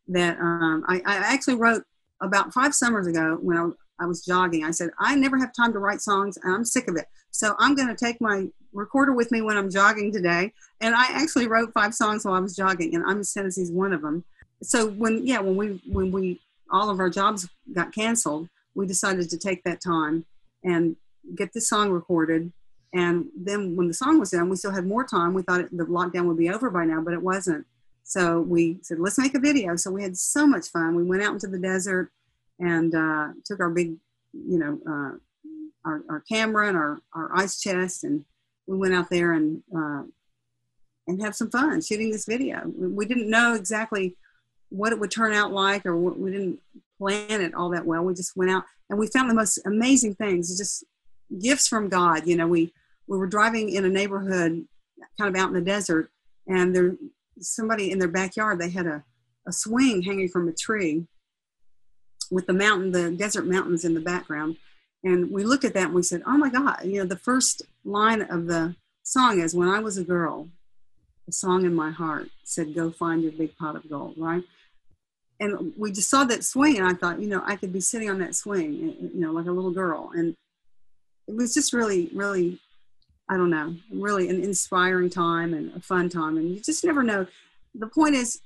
that 0.07 0.37
um, 0.39 0.83
I, 0.87 1.01
I, 1.05 1.15
actually 1.33 1.55
wrote 1.55 1.83
about 2.21 2.53
five 2.53 2.75
summers 2.75 3.07
ago 3.07 3.37
when 3.41 3.57
I, 3.57 3.69
I, 4.03 4.05
was 4.05 4.23
jogging. 4.23 4.63
I 4.63 4.71
said, 4.71 4.91
I 4.99 5.15
never 5.15 5.37
have 5.37 5.51
time 5.53 5.73
to 5.73 5.79
write 5.79 6.01
songs 6.01 6.37
and 6.37 6.53
I'm 6.53 6.63
sick 6.63 6.87
of 6.87 6.95
it. 6.95 7.05
So 7.31 7.55
I'm 7.59 7.75
going 7.75 7.87
to 7.87 7.95
take 7.95 8.21
my 8.21 8.47
recorder 8.75 9.13
with 9.13 9.31
me 9.31 9.41
when 9.41 9.57
I'm 9.57 9.69
jogging 9.69 10.11
today. 10.11 10.53
And 10.81 10.93
I 10.93 11.05
actually 11.09 11.47
wrote 11.47 11.73
five 11.73 11.93
songs 11.93 12.25
while 12.25 12.35
I 12.35 12.39
was 12.39 12.55
jogging, 12.55 12.93
and 12.95 13.03
I'm 13.05 13.19
Miss 13.19 13.33
Tennessee's 13.33 13.71
one 13.71 13.93
of 13.93 14.01
them. 14.01 14.23
So 14.61 14.89
when, 14.89 15.25
yeah, 15.25 15.39
when 15.39 15.55
we, 15.55 15.81
when 15.87 16.11
we, 16.11 16.41
all 16.71 16.89
of 16.89 16.99
our 16.99 17.09
jobs 17.09 17.47
got 17.73 17.93
canceled, 17.93 18.49
we 18.73 18.85
decided 18.85 19.29
to 19.29 19.37
take 19.37 19.63
that 19.63 19.81
time 19.81 20.25
and 20.63 20.95
get 21.35 21.53
this 21.53 21.69
song 21.69 21.91
recorded. 21.91 22.51
And 22.93 23.27
then 23.35 23.75
when 23.75 23.87
the 23.87 23.93
song 23.93 24.19
was 24.19 24.31
done, 24.31 24.49
we 24.49 24.55
still 24.55 24.71
had 24.71 24.85
more 24.85 25.03
time. 25.03 25.33
We 25.33 25.43
thought 25.43 25.69
the 25.71 25.85
lockdown 25.85 26.25
would 26.27 26.37
be 26.37 26.49
over 26.49 26.69
by 26.69 26.85
now, 26.85 27.01
but 27.01 27.13
it 27.13 27.21
wasn't. 27.21 27.65
So 28.07 28.39
we 28.41 28.77
said, 28.83 28.99
let's 28.99 29.17
make 29.17 29.33
a 29.33 29.39
video. 29.39 29.75
So 29.75 29.89
we 29.89 30.03
had 30.03 30.15
so 30.15 30.45
much 30.45 30.69
fun. 30.69 30.95
We 30.95 31.03
went 31.03 31.23
out 31.23 31.33
into 31.33 31.47
the 31.47 31.57
desert 31.57 32.11
and 32.59 32.93
uh, 32.93 33.29
took 33.43 33.59
our 33.59 33.71
big, 33.71 33.95
you 34.31 34.59
know, 34.59 34.79
uh, 34.87 35.17
our, 35.83 36.03
our, 36.07 36.23
camera 36.29 36.67
and 36.67 36.77
our, 36.77 36.99
our 37.13 37.35
ice 37.35 37.59
chest, 37.59 38.03
and 38.03 38.23
we 38.67 38.77
went 38.77 38.93
out 38.93 39.09
there 39.09 39.33
and 39.33 39.61
uh, 39.75 40.03
and 41.07 41.21
have 41.21 41.35
some 41.35 41.49
fun 41.49 41.81
shooting 41.81 42.11
this 42.11 42.25
video. 42.25 42.61
We 42.65 43.05
didn't 43.05 43.29
know 43.29 43.53
exactly 43.53 44.15
what 44.69 44.91
it 44.91 44.99
would 44.99 45.11
turn 45.11 45.33
out 45.33 45.51
like, 45.51 45.85
or 45.85 45.95
what, 45.95 46.17
we 46.17 46.31
didn't 46.31 46.59
plan 46.97 47.41
it 47.41 47.53
all 47.53 47.69
that 47.71 47.85
well. 47.85 48.03
We 48.03 48.13
just 48.13 48.35
went 48.37 48.51
out 48.51 48.63
and 48.89 48.97
we 48.99 49.07
found 49.07 49.29
the 49.29 49.35
most 49.35 49.59
amazing 49.65 50.15
things. 50.15 50.55
Just 50.57 50.83
gifts 51.39 51.67
from 51.67 51.89
God. 51.89 52.27
You 52.27 52.35
know, 52.35 52.47
we 52.47 52.71
we 53.07 53.17
were 53.17 53.27
driving 53.27 53.69
in 53.69 53.83
a 53.83 53.89
neighborhood, 53.89 54.67
kind 55.19 55.35
of 55.35 55.41
out 55.41 55.49
in 55.49 55.55
the 55.55 55.61
desert, 55.61 56.11
and 56.47 56.75
there 56.75 56.95
somebody 57.39 57.91
in 57.91 57.99
their 57.99 58.07
backyard 58.07 58.59
they 58.59 58.69
had 58.69 58.85
a 58.85 59.03
a 59.47 59.51
swing 59.51 60.01
hanging 60.01 60.27
from 60.27 60.47
a 60.47 60.53
tree 60.53 61.05
with 62.31 62.47
the 62.47 62.53
mountain, 62.53 62.91
the 62.91 63.11
desert 63.11 63.45
mountains 63.45 63.85
in 63.85 63.93
the 63.93 63.99
background. 63.99 64.57
And 65.03 65.29
we 65.29 65.43
looked 65.43 65.63
at 65.63 65.75
that 65.75 65.85
and 65.85 65.93
we 65.93 66.01
said, 66.01 66.23
"Oh 66.25 66.37
my 66.37 66.49
God!" 66.49 66.81
You 66.83 66.99
know, 66.99 67.05
the 67.05 67.17
first 67.17 67.61
line 67.83 68.21
of 68.23 68.47
the 68.47 68.75
song 69.03 69.39
is, 69.39 69.53
"When 69.53 69.67
I 69.67 69.79
was 69.79 69.97
a 69.97 70.03
girl, 70.03 70.49
a 71.27 71.31
song 71.31 71.65
in 71.65 71.75
my 71.75 71.91
heart 71.91 72.29
said, 72.43 72.73
"Go 72.73 72.89
find 72.91 73.21
your 73.21 73.31
big 73.31 73.55
pot 73.55 73.75
of 73.75 73.87
gold." 73.87 74.15
Right? 74.17 74.43
and 75.39 75.73
we 75.77 75.91
just 75.91 76.09
saw 76.09 76.23
that 76.23 76.45
swing 76.45 76.77
and 76.77 76.87
i 76.87 76.93
thought 76.93 77.19
you 77.19 77.27
know 77.27 77.43
i 77.45 77.55
could 77.55 77.73
be 77.73 77.81
sitting 77.81 78.09
on 78.09 78.19
that 78.19 78.35
swing 78.35 78.73
you 78.73 79.11
know 79.13 79.31
like 79.31 79.47
a 79.47 79.51
little 79.51 79.71
girl 79.71 80.11
and 80.15 80.33
it 81.27 81.35
was 81.35 81.53
just 81.53 81.73
really 81.73 82.09
really 82.13 82.59
i 83.29 83.37
don't 83.37 83.49
know 83.49 83.75
really 83.91 84.29
an 84.29 84.43
inspiring 84.43 85.09
time 85.09 85.53
and 85.53 85.75
a 85.75 85.79
fun 85.79 86.09
time 86.09 86.37
and 86.37 86.49
you 86.49 86.59
just 86.59 86.83
never 86.83 87.03
know 87.03 87.25
the 87.73 87.87
point 87.87 88.15
is 88.15 88.41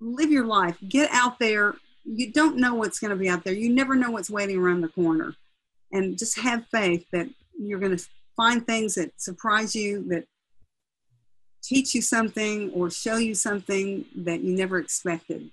live 0.00 0.30
your 0.30 0.46
life 0.46 0.76
get 0.88 1.08
out 1.12 1.38
there 1.38 1.74
you 2.04 2.32
don't 2.32 2.56
know 2.56 2.74
what's 2.74 2.98
going 2.98 3.10
to 3.10 3.16
be 3.16 3.28
out 3.28 3.44
there 3.44 3.54
you 3.54 3.72
never 3.72 3.94
know 3.94 4.10
what's 4.10 4.30
waiting 4.30 4.58
around 4.58 4.80
the 4.80 4.88
corner 4.88 5.34
and 5.92 6.18
just 6.18 6.38
have 6.38 6.66
faith 6.66 7.06
that 7.12 7.28
you're 7.58 7.78
going 7.80 7.96
to 7.96 8.04
find 8.36 8.66
things 8.66 8.94
that 8.94 9.18
surprise 9.20 9.74
you 9.74 10.06
that 10.08 10.24
teach 11.62 11.94
you 11.94 12.02
something 12.02 12.70
or 12.72 12.90
show 12.90 13.16
you 13.16 13.34
something 13.34 14.04
that 14.14 14.40
you 14.40 14.54
never 14.54 14.78
expected 14.78 15.50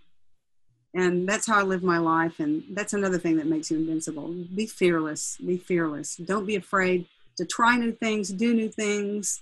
and 0.93 1.27
that's 1.27 1.47
how 1.47 1.59
I 1.59 1.63
live 1.63 1.83
my 1.83 1.97
life. 1.97 2.39
And 2.39 2.63
that's 2.69 2.93
another 2.93 3.17
thing 3.17 3.37
that 3.37 3.47
makes 3.47 3.71
you 3.71 3.77
invincible. 3.77 4.33
Be 4.55 4.67
fearless. 4.67 5.37
Be 5.37 5.57
fearless. 5.57 6.17
Don't 6.17 6.45
be 6.45 6.55
afraid 6.55 7.07
to 7.37 7.45
try 7.45 7.77
new 7.77 7.91
things, 7.91 8.29
do 8.29 8.53
new 8.53 8.69
things, 8.69 9.41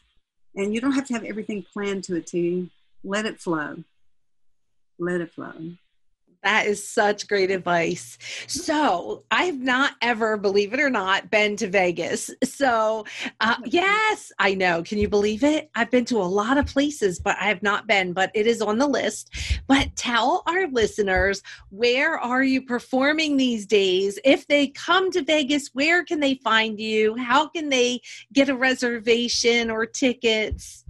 and 0.55 0.73
you 0.73 0.81
don't 0.81 0.93
have 0.93 1.07
to 1.07 1.13
have 1.13 1.23
everything 1.23 1.65
planned 1.73 2.03
to 2.05 2.15
a 2.15 2.21
T. 2.21 2.69
Let 3.03 3.25
it 3.25 3.39
flow. 3.39 3.83
Let 4.99 5.21
it 5.21 5.31
flow. 5.31 5.53
That 6.43 6.65
is 6.65 6.87
such 6.87 7.27
great 7.27 7.51
advice. 7.51 8.17
So, 8.47 9.23
I've 9.29 9.59
not 9.59 9.93
ever, 10.01 10.37
believe 10.37 10.73
it 10.73 10.79
or 10.79 10.89
not, 10.89 11.29
been 11.29 11.55
to 11.57 11.67
Vegas. 11.67 12.31
So, 12.43 13.05
uh, 13.39 13.55
yes, 13.65 14.31
I 14.39 14.55
know. 14.55 14.81
Can 14.81 14.97
you 14.97 15.07
believe 15.07 15.43
it? 15.43 15.69
I've 15.75 15.91
been 15.91 16.05
to 16.05 16.17
a 16.17 16.23
lot 16.23 16.57
of 16.57 16.65
places, 16.65 17.19
but 17.19 17.37
I 17.39 17.45
have 17.45 17.61
not 17.61 17.87
been, 17.87 18.13
but 18.13 18.31
it 18.33 18.47
is 18.47 18.61
on 18.61 18.79
the 18.79 18.87
list. 18.87 19.29
But 19.67 19.95
tell 19.95 20.41
our 20.47 20.67
listeners, 20.67 21.43
where 21.69 22.17
are 22.17 22.43
you 22.43 22.63
performing 22.63 23.37
these 23.37 23.67
days? 23.67 24.17
If 24.25 24.47
they 24.47 24.67
come 24.67 25.11
to 25.11 25.23
Vegas, 25.23 25.69
where 25.73 26.03
can 26.03 26.19
they 26.19 26.35
find 26.35 26.79
you? 26.79 27.15
How 27.17 27.47
can 27.47 27.69
they 27.69 28.01
get 28.33 28.49
a 28.49 28.55
reservation 28.55 29.69
or 29.69 29.85
tickets? 29.85 30.85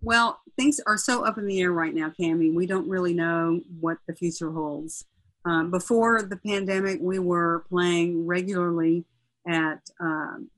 Well, 0.00 0.40
things 0.58 0.80
are 0.86 0.98
so 0.98 1.24
up 1.24 1.38
in 1.38 1.46
the 1.46 1.60
air 1.60 1.72
right 1.72 1.94
now, 1.94 2.12
Cami. 2.20 2.52
We 2.52 2.66
don't 2.66 2.88
really 2.88 3.14
know 3.14 3.60
what 3.80 3.98
the 4.08 4.14
future 4.14 4.50
holds. 4.50 5.04
Um, 5.44 5.70
before 5.70 6.22
the 6.22 6.36
pandemic, 6.36 6.98
we 7.00 7.20
were 7.20 7.64
playing 7.68 8.26
regularly 8.26 9.04
at, 9.46 9.80
um, 10.00 10.50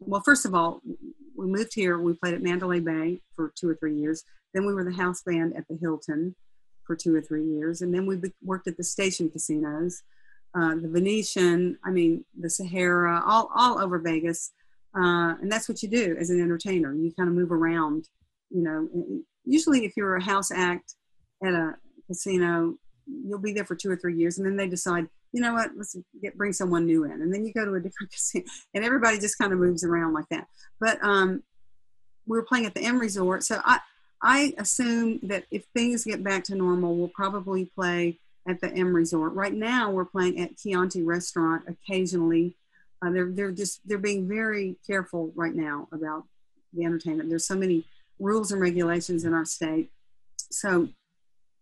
well, 0.00 0.22
first 0.24 0.46
of 0.46 0.54
all, 0.54 0.80
we 1.36 1.46
moved 1.46 1.74
here. 1.74 1.98
We 1.98 2.14
played 2.14 2.34
at 2.34 2.42
Mandalay 2.42 2.80
Bay 2.80 3.20
for 3.34 3.52
two 3.56 3.68
or 3.68 3.74
three 3.74 3.96
years. 3.96 4.22
Then 4.54 4.64
we 4.64 4.72
were 4.72 4.84
the 4.84 4.92
house 4.92 5.22
band 5.22 5.56
at 5.56 5.66
the 5.68 5.76
Hilton 5.76 6.36
for 6.84 6.94
two 6.94 7.14
or 7.14 7.20
three 7.20 7.44
years. 7.44 7.82
And 7.82 7.92
then 7.92 8.06
we 8.06 8.20
worked 8.42 8.68
at 8.68 8.76
the 8.76 8.84
station 8.84 9.28
casinos, 9.28 10.02
uh, 10.54 10.76
the 10.76 10.88
Venetian, 10.88 11.78
I 11.84 11.90
mean, 11.90 12.24
the 12.38 12.48
Sahara, 12.48 13.22
all, 13.26 13.50
all 13.54 13.80
over 13.80 13.98
Vegas. 13.98 14.52
Uh, 14.96 15.34
and 15.42 15.50
that's 15.50 15.68
what 15.68 15.82
you 15.82 15.88
do 15.88 16.16
as 16.18 16.30
an 16.30 16.40
entertainer. 16.40 16.94
You 16.94 17.12
kind 17.12 17.28
of 17.28 17.34
move 17.34 17.52
around, 17.52 18.08
you 18.50 18.62
know, 18.62 18.88
usually 19.48 19.84
if 19.84 19.96
you're 19.96 20.16
a 20.16 20.22
house 20.22 20.50
act 20.50 20.94
at 21.44 21.54
a 21.54 21.74
casino, 22.06 22.74
you'll 23.06 23.38
be 23.38 23.52
there 23.52 23.64
for 23.64 23.74
two 23.74 23.90
or 23.90 23.96
three 23.96 24.16
years, 24.16 24.38
and 24.38 24.46
then 24.46 24.56
they 24.56 24.68
decide, 24.68 25.06
you 25.32 25.40
know 25.40 25.54
what, 25.54 25.70
let's 25.76 25.96
get 26.22 26.36
bring 26.36 26.52
someone 26.52 26.86
new 26.86 27.04
in, 27.04 27.12
and 27.12 27.32
then 27.32 27.44
you 27.44 27.52
go 27.52 27.64
to 27.64 27.74
a 27.74 27.80
different 27.80 28.10
casino, 28.12 28.44
and 28.74 28.84
everybody 28.84 29.18
just 29.18 29.38
kind 29.38 29.52
of 29.52 29.58
moves 29.58 29.84
around 29.84 30.12
like 30.12 30.28
that. 30.30 30.46
But 30.80 31.02
um, 31.02 31.42
we 32.26 32.36
were 32.36 32.44
playing 32.44 32.66
at 32.66 32.74
the 32.74 32.82
M 32.82 32.98
Resort, 32.98 33.42
so 33.42 33.60
I 33.64 33.80
I 34.22 34.52
assume 34.58 35.20
that 35.24 35.44
if 35.50 35.64
things 35.74 36.04
get 36.04 36.22
back 36.22 36.44
to 36.44 36.54
normal, 36.54 36.96
we'll 36.96 37.08
probably 37.08 37.66
play 37.66 38.18
at 38.48 38.60
the 38.60 38.72
M 38.72 38.94
Resort. 38.94 39.34
Right 39.34 39.54
now, 39.54 39.90
we're 39.90 40.04
playing 40.04 40.40
at 40.40 40.56
Chianti 40.58 41.02
Restaurant 41.02 41.64
occasionally. 41.68 42.56
Uh, 43.00 43.10
they're 43.10 43.30
they're 43.30 43.52
just 43.52 43.86
they're 43.86 43.98
being 43.98 44.28
very 44.28 44.76
careful 44.86 45.32
right 45.36 45.54
now 45.54 45.88
about 45.92 46.24
the 46.74 46.84
entertainment. 46.84 47.28
There's 47.28 47.46
so 47.46 47.56
many 47.56 47.84
rules 48.18 48.52
and 48.52 48.60
regulations 48.60 49.24
in 49.24 49.34
our 49.34 49.44
state. 49.44 49.90
So 50.50 50.88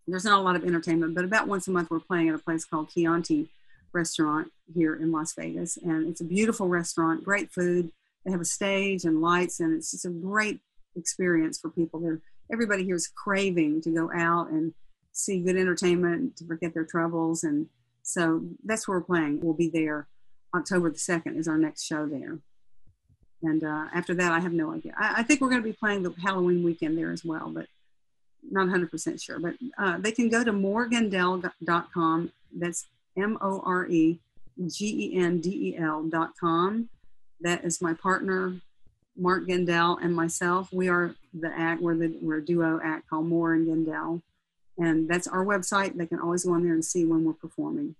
there's 0.07 0.25
not 0.25 0.39
a 0.39 0.41
lot 0.41 0.55
of 0.55 0.63
entertainment, 0.63 1.15
but 1.15 1.25
about 1.25 1.47
once 1.47 1.67
a 1.67 1.71
month 1.71 1.89
we're 1.89 1.99
playing 1.99 2.29
at 2.29 2.35
a 2.35 2.39
place 2.39 2.65
called 2.65 2.89
Chianti 2.89 3.49
Restaurant 3.93 4.51
here 4.73 4.95
in 4.95 5.11
Las 5.11 5.33
Vegas. 5.33 5.77
And 5.77 6.07
it's 6.07 6.21
a 6.21 6.25
beautiful 6.25 6.67
restaurant, 6.67 7.23
great 7.23 7.51
food. 7.51 7.91
They 8.25 8.31
have 8.31 8.41
a 8.41 8.45
stage 8.45 9.05
and 9.05 9.21
lights, 9.21 9.59
and 9.59 9.73
it's 9.73 9.91
just 9.91 10.05
a 10.05 10.09
great 10.09 10.59
experience 10.95 11.57
for 11.59 11.69
people. 11.69 11.99
There, 11.99 12.21
everybody 12.51 12.83
here 12.83 12.95
is 12.95 13.07
craving 13.07 13.81
to 13.81 13.89
go 13.89 14.11
out 14.13 14.49
and 14.49 14.73
see 15.11 15.39
good 15.39 15.57
entertainment, 15.57 16.37
to 16.37 16.45
forget 16.45 16.73
their 16.73 16.85
troubles. 16.85 17.43
And 17.43 17.67
so 18.03 18.43
that's 18.65 18.87
where 18.87 18.99
we're 18.99 19.05
playing. 19.05 19.41
We'll 19.41 19.53
be 19.53 19.69
there. 19.69 20.07
October 20.55 20.89
the 20.89 20.97
2nd 20.97 21.37
is 21.37 21.47
our 21.47 21.57
next 21.57 21.83
show 21.83 22.05
there. 22.05 22.39
And 23.43 23.63
uh, 23.63 23.85
after 23.93 24.13
that, 24.15 24.31
I 24.31 24.39
have 24.39 24.53
no 24.53 24.73
idea. 24.73 24.93
I, 24.97 25.15
I 25.17 25.23
think 25.23 25.41
we're 25.41 25.49
going 25.49 25.61
to 25.61 25.67
be 25.67 25.73
playing 25.73 26.03
the 26.03 26.13
Halloween 26.21 26.63
weekend 26.63 26.97
there 26.97 27.11
as 27.11 27.23
well, 27.23 27.49
but 27.49 27.67
not 28.49 28.67
100% 28.67 29.21
sure. 29.21 29.39
But 29.39 29.55
uh, 29.77 29.97
they 29.99 30.11
can 30.11 30.29
go 30.29 30.43
to 30.43 30.51
moregendel.com. 30.51 32.31
That's 32.55 32.85
M 33.17 33.37
O 33.41 33.61
R 33.65 33.87
E 33.87 34.19
G 34.67 35.13
E 35.13 35.17
N 35.17 35.39
D 35.39 35.49
E 35.49 35.77
L.com. 35.77 36.89
That 37.41 37.63
is 37.63 37.81
my 37.81 37.93
partner, 37.93 38.55
Mark 39.15 39.47
Gendel, 39.47 40.03
and 40.03 40.15
myself. 40.15 40.73
We 40.73 40.89
are 40.89 41.13
the 41.33 41.51
act, 41.55 41.81
we're, 41.81 41.95
the, 41.95 42.17
we're 42.21 42.37
a 42.37 42.45
duo 42.45 42.79
act 42.83 43.09
called 43.09 43.27
More 43.27 43.53
and 43.53 43.67
Gendel. 43.67 44.21
And 44.79 45.07
that's 45.09 45.27
our 45.27 45.45
website. 45.45 45.95
They 45.95 46.07
can 46.07 46.19
always 46.19 46.45
go 46.45 46.53
on 46.53 46.63
there 46.63 46.73
and 46.73 46.85
see 46.85 47.05
when 47.05 47.23
we're 47.25 47.33
performing. 47.33 47.95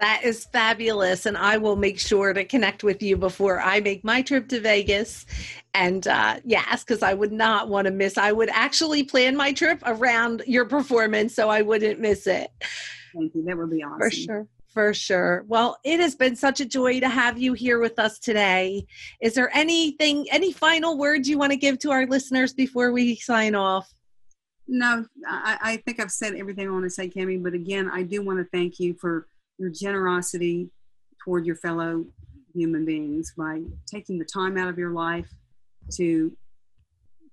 That 0.00 0.22
is 0.24 0.44
fabulous. 0.46 1.26
And 1.26 1.36
I 1.36 1.56
will 1.56 1.76
make 1.76 1.98
sure 1.98 2.32
to 2.32 2.44
connect 2.44 2.82
with 2.82 3.02
you 3.02 3.16
before 3.16 3.60
I 3.60 3.80
make 3.80 4.04
my 4.04 4.22
trip 4.22 4.48
to 4.48 4.60
Vegas. 4.60 5.24
And 5.72 6.06
uh, 6.08 6.40
yes, 6.44 6.82
because 6.82 7.02
I 7.02 7.14
would 7.14 7.32
not 7.32 7.68
want 7.68 7.86
to 7.86 7.92
miss, 7.92 8.18
I 8.18 8.32
would 8.32 8.50
actually 8.50 9.04
plan 9.04 9.36
my 9.36 9.52
trip 9.52 9.80
around 9.86 10.42
your 10.46 10.64
performance 10.64 11.34
so 11.34 11.48
I 11.48 11.62
wouldn't 11.62 12.00
miss 12.00 12.26
it. 12.26 12.50
Thank 13.14 13.34
you. 13.34 13.44
That 13.44 13.56
would 13.56 13.70
be 13.70 13.82
awesome. 13.84 14.00
For 14.00 14.10
sure. 14.10 14.46
For 14.66 14.92
sure. 14.92 15.44
Well, 15.46 15.78
it 15.84 16.00
has 16.00 16.16
been 16.16 16.34
such 16.34 16.60
a 16.60 16.64
joy 16.64 16.98
to 16.98 17.08
have 17.08 17.38
you 17.38 17.52
here 17.52 17.78
with 17.78 18.00
us 18.00 18.18
today. 18.18 18.84
Is 19.20 19.34
there 19.34 19.56
anything, 19.56 20.26
any 20.32 20.52
final 20.52 20.98
words 20.98 21.28
you 21.28 21.38
want 21.38 21.52
to 21.52 21.56
give 21.56 21.78
to 21.80 21.92
our 21.92 22.06
listeners 22.06 22.52
before 22.52 22.90
we 22.90 23.14
sign 23.14 23.54
off? 23.54 23.88
No, 24.66 25.04
I, 25.28 25.58
I 25.62 25.76
think 25.76 26.00
I've 26.00 26.10
said 26.10 26.34
everything 26.34 26.66
I 26.66 26.72
want 26.72 26.84
to 26.84 26.90
say, 26.90 27.08
Cami. 27.08 27.40
But 27.40 27.54
again, 27.54 27.88
I 27.88 28.02
do 28.02 28.22
want 28.22 28.40
to 28.40 28.44
thank 28.50 28.80
you 28.80 28.94
for 28.94 29.28
your 29.58 29.70
generosity 29.70 30.70
toward 31.22 31.46
your 31.46 31.56
fellow 31.56 32.04
human 32.54 32.84
beings 32.84 33.32
by 33.36 33.62
taking 33.86 34.18
the 34.18 34.24
time 34.24 34.56
out 34.56 34.68
of 34.68 34.78
your 34.78 34.90
life 34.90 35.28
to 35.92 36.36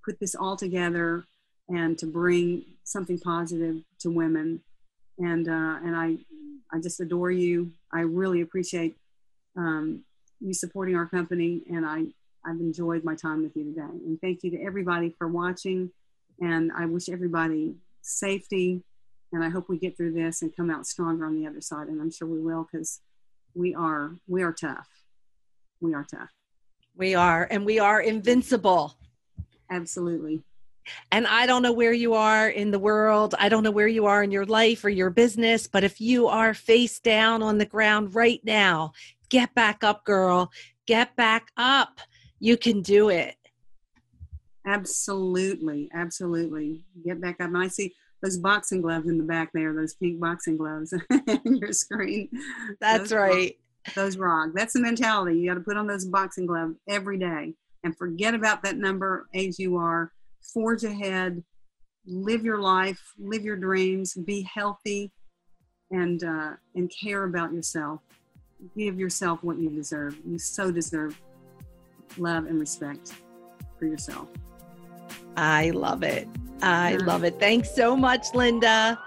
put 0.03 0.19
this 0.19 0.35
all 0.35 0.55
together 0.55 1.23
and 1.69 1.97
to 1.97 2.05
bring 2.05 2.63
something 2.83 3.19
positive 3.19 3.77
to 3.99 4.09
women 4.09 4.61
and 5.21 5.47
uh, 5.47 5.77
and 5.83 5.95
I 5.95 6.17
I 6.73 6.79
just 6.79 6.99
adore 6.99 7.31
you. 7.31 7.71
I 7.93 8.01
really 8.01 8.41
appreciate 8.41 8.97
um, 9.57 10.03
you 10.39 10.53
supporting 10.53 10.95
our 10.95 11.05
company, 11.05 11.63
and 11.69 11.85
I 11.85 12.05
I've 12.45 12.59
enjoyed 12.59 13.03
my 13.03 13.15
time 13.15 13.43
with 13.43 13.55
you 13.55 13.65
today. 13.65 13.81
And 13.81 14.19
thank 14.19 14.43
you 14.43 14.51
to 14.51 14.61
everybody 14.63 15.13
for 15.17 15.27
watching. 15.27 15.91
And 16.39 16.71
I 16.75 16.85
wish 16.87 17.07
everybody 17.07 17.75
safety 18.01 18.83
and 19.31 19.43
I 19.43 19.49
hope 19.49 19.69
we 19.69 19.77
get 19.77 19.95
through 19.97 20.13
this 20.13 20.41
and 20.41 20.55
come 20.55 20.69
out 20.69 20.85
stronger 20.85 21.25
on 21.25 21.35
the 21.35 21.47
other 21.47 21.61
side. 21.61 21.87
And 21.87 22.01
I'm 22.01 22.11
sure 22.11 22.27
we 22.27 22.41
will 22.41 22.67
because 22.69 23.01
we 23.53 23.73
are 23.75 24.15
we 24.27 24.43
are 24.43 24.53
tough. 24.53 24.87
We 25.79 25.93
are 25.93 26.05
tough. 26.05 26.29
We 26.95 27.15
are, 27.15 27.47
and 27.49 27.65
we 27.65 27.79
are 27.79 28.01
invincible. 28.01 28.97
Absolutely. 29.69 30.43
And 31.11 31.27
I 31.27 31.45
don't 31.45 31.61
know 31.61 31.71
where 31.71 31.93
you 31.93 32.13
are 32.13 32.49
in 32.49 32.71
the 32.71 32.79
world. 32.79 33.35
I 33.39 33.49
don't 33.49 33.63
know 33.63 33.71
where 33.71 33.87
you 33.87 34.05
are 34.05 34.23
in 34.23 34.31
your 34.31 34.45
life 34.45 34.83
or 34.83 34.89
your 34.89 35.09
business, 35.09 35.67
but 35.67 35.83
if 35.83 36.01
you 36.01 36.27
are 36.27 36.53
face 36.53 36.99
down 36.99 37.41
on 37.41 37.57
the 37.57 37.65
ground 37.65 38.15
right 38.15 38.41
now, 38.43 38.91
get 39.29 39.53
back 39.53 39.83
up, 39.83 40.03
girl. 40.03 40.51
Get 40.87 41.15
back 41.15 41.51
up. 41.55 42.01
You 42.39 42.57
can 42.57 42.81
do 42.81 43.09
it. 43.09 43.35
Absolutely. 44.65 45.89
Absolutely. 45.93 46.83
Get 47.05 47.21
back 47.21 47.39
up. 47.39 47.47
And 47.47 47.57
I 47.57 47.67
see 47.67 47.93
those 48.21 48.37
boxing 48.37 48.81
gloves 48.81 49.07
in 49.07 49.17
the 49.17 49.23
back 49.23 49.51
there, 49.53 49.73
those 49.73 49.95
pink 49.95 50.19
boxing 50.19 50.57
gloves 50.57 50.93
in 51.45 51.55
your 51.55 51.73
screen. 51.73 52.29
That's 52.79 53.09
those 53.09 53.13
right. 53.13 53.57
those 53.95 54.17
rock. 54.17 54.49
That's 54.53 54.73
the 54.73 54.81
mentality. 54.81 55.39
You 55.39 55.49
got 55.49 55.55
to 55.55 55.61
put 55.61 55.77
on 55.77 55.87
those 55.87 56.05
boxing 56.05 56.45
gloves 56.45 56.75
every 56.87 57.17
day 57.17 57.53
and 57.83 57.97
forget 57.97 58.33
about 58.33 58.63
that 58.63 58.77
number 58.77 59.27
age 59.33 59.57
you 59.57 59.77
are. 59.77 60.11
Forge 60.53 60.83
ahead, 60.83 61.43
live 62.05 62.43
your 62.43 62.59
life, 62.59 63.01
live 63.17 63.43
your 63.43 63.57
dreams, 63.57 64.13
be 64.13 64.41
healthy, 64.41 65.11
and 65.91 66.23
uh, 66.23 66.51
and 66.75 66.91
care 66.91 67.23
about 67.23 67.53
yourself. 67.53 68.01
Give 68.77 68.99
yourself 68.99 69.43
what 69.43 69.57
you 69.57 69.69
deserve. 69.69 70.19
You 70.25 70.37
so 70.37 70.71
deserve 70.71 71.19
love 72.17 72.45
and 72.45 72.59
respect 72.59 73.13
for 73.79 73.85
yourself. 73.85 74.27
I 75.37 75.71
love 75.71 76.03
it. 76.03 76.27
I 76.61 76.95
love 76.97 77.23
it. 77.23 77.39
Thanks 77.39 77.73
so 77.73 77.95
much, 77.95 78.31
Llynda. 78.33 78.97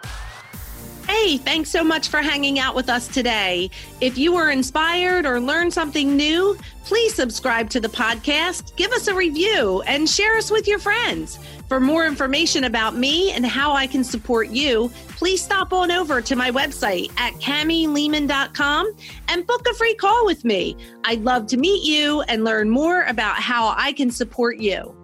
Hey, 1.07 1.37
thanks 1.37 1.69
so 1.69 1.85
much 1.85 2.09
for 2.09 2.23
hanging 2.23 2.59
out 2.59 2.75
with 2.75 2.89
us 2.89 3.07
today. 3.07 3.71
If 4.01 4.17
you 4.17 4.33
were 4.33 4.51
inspired 4.51 5.27
or 5.27 5.39
learned 5.39 5.73
something 5.73 6.17
new, 6.17 6.57
please 6.85 7.15
subscribe 7.15 7.69
to 7.71 7.81
the 7.81 7.89
podcast, 7.89 8.75
give 8.77 8.91
us 8.93 9.07
a 9.07 9.15
review, 9.15 9.83
and 9.83 10.09
share 10.09 10.37
us 10.37 10.51
with 10.51 10.67
your 10.67 10.79
friends. 10.79 11.39
For 11.69 11.79
more 11.79 12.07
information 12.07 12.65
about 12.65 12.97
me 12.97 13.33
and 13.33 13.45
how 13.45 13.73
I 13.73 13.87
can 13.87 14.03
support 14.03 14.49
you, 14.49 14.91
please 15.09 15.43
stop 15.43 15.75
on 15.75 15.91
over 15.91 16.23
to 16.23 16.37
my 16.37 16.51
website 16.51 17.11
at 17.19 17.35
camilehman.com 17.35 18.93
and 19.29 19.47
book 19.47 19.67
a 19.69 19.75
free 19.75 19.95
call 19.95 20.25
with 20.25 20.45
me. 20.45 20.75
I'd 21.05 21.23
love 21.23 21.47
to 21.49 21.59
meet 21.59 21.85
you 21.85 22.23
and 22.23 22.45
learn 22.45 22.71
more 22.71 23.03
about 23.05 23.37
how 23.37 23.75
I 23.77 23.93
can 23.93 24.11
support 24.11 24.59
you. 24.59 24.95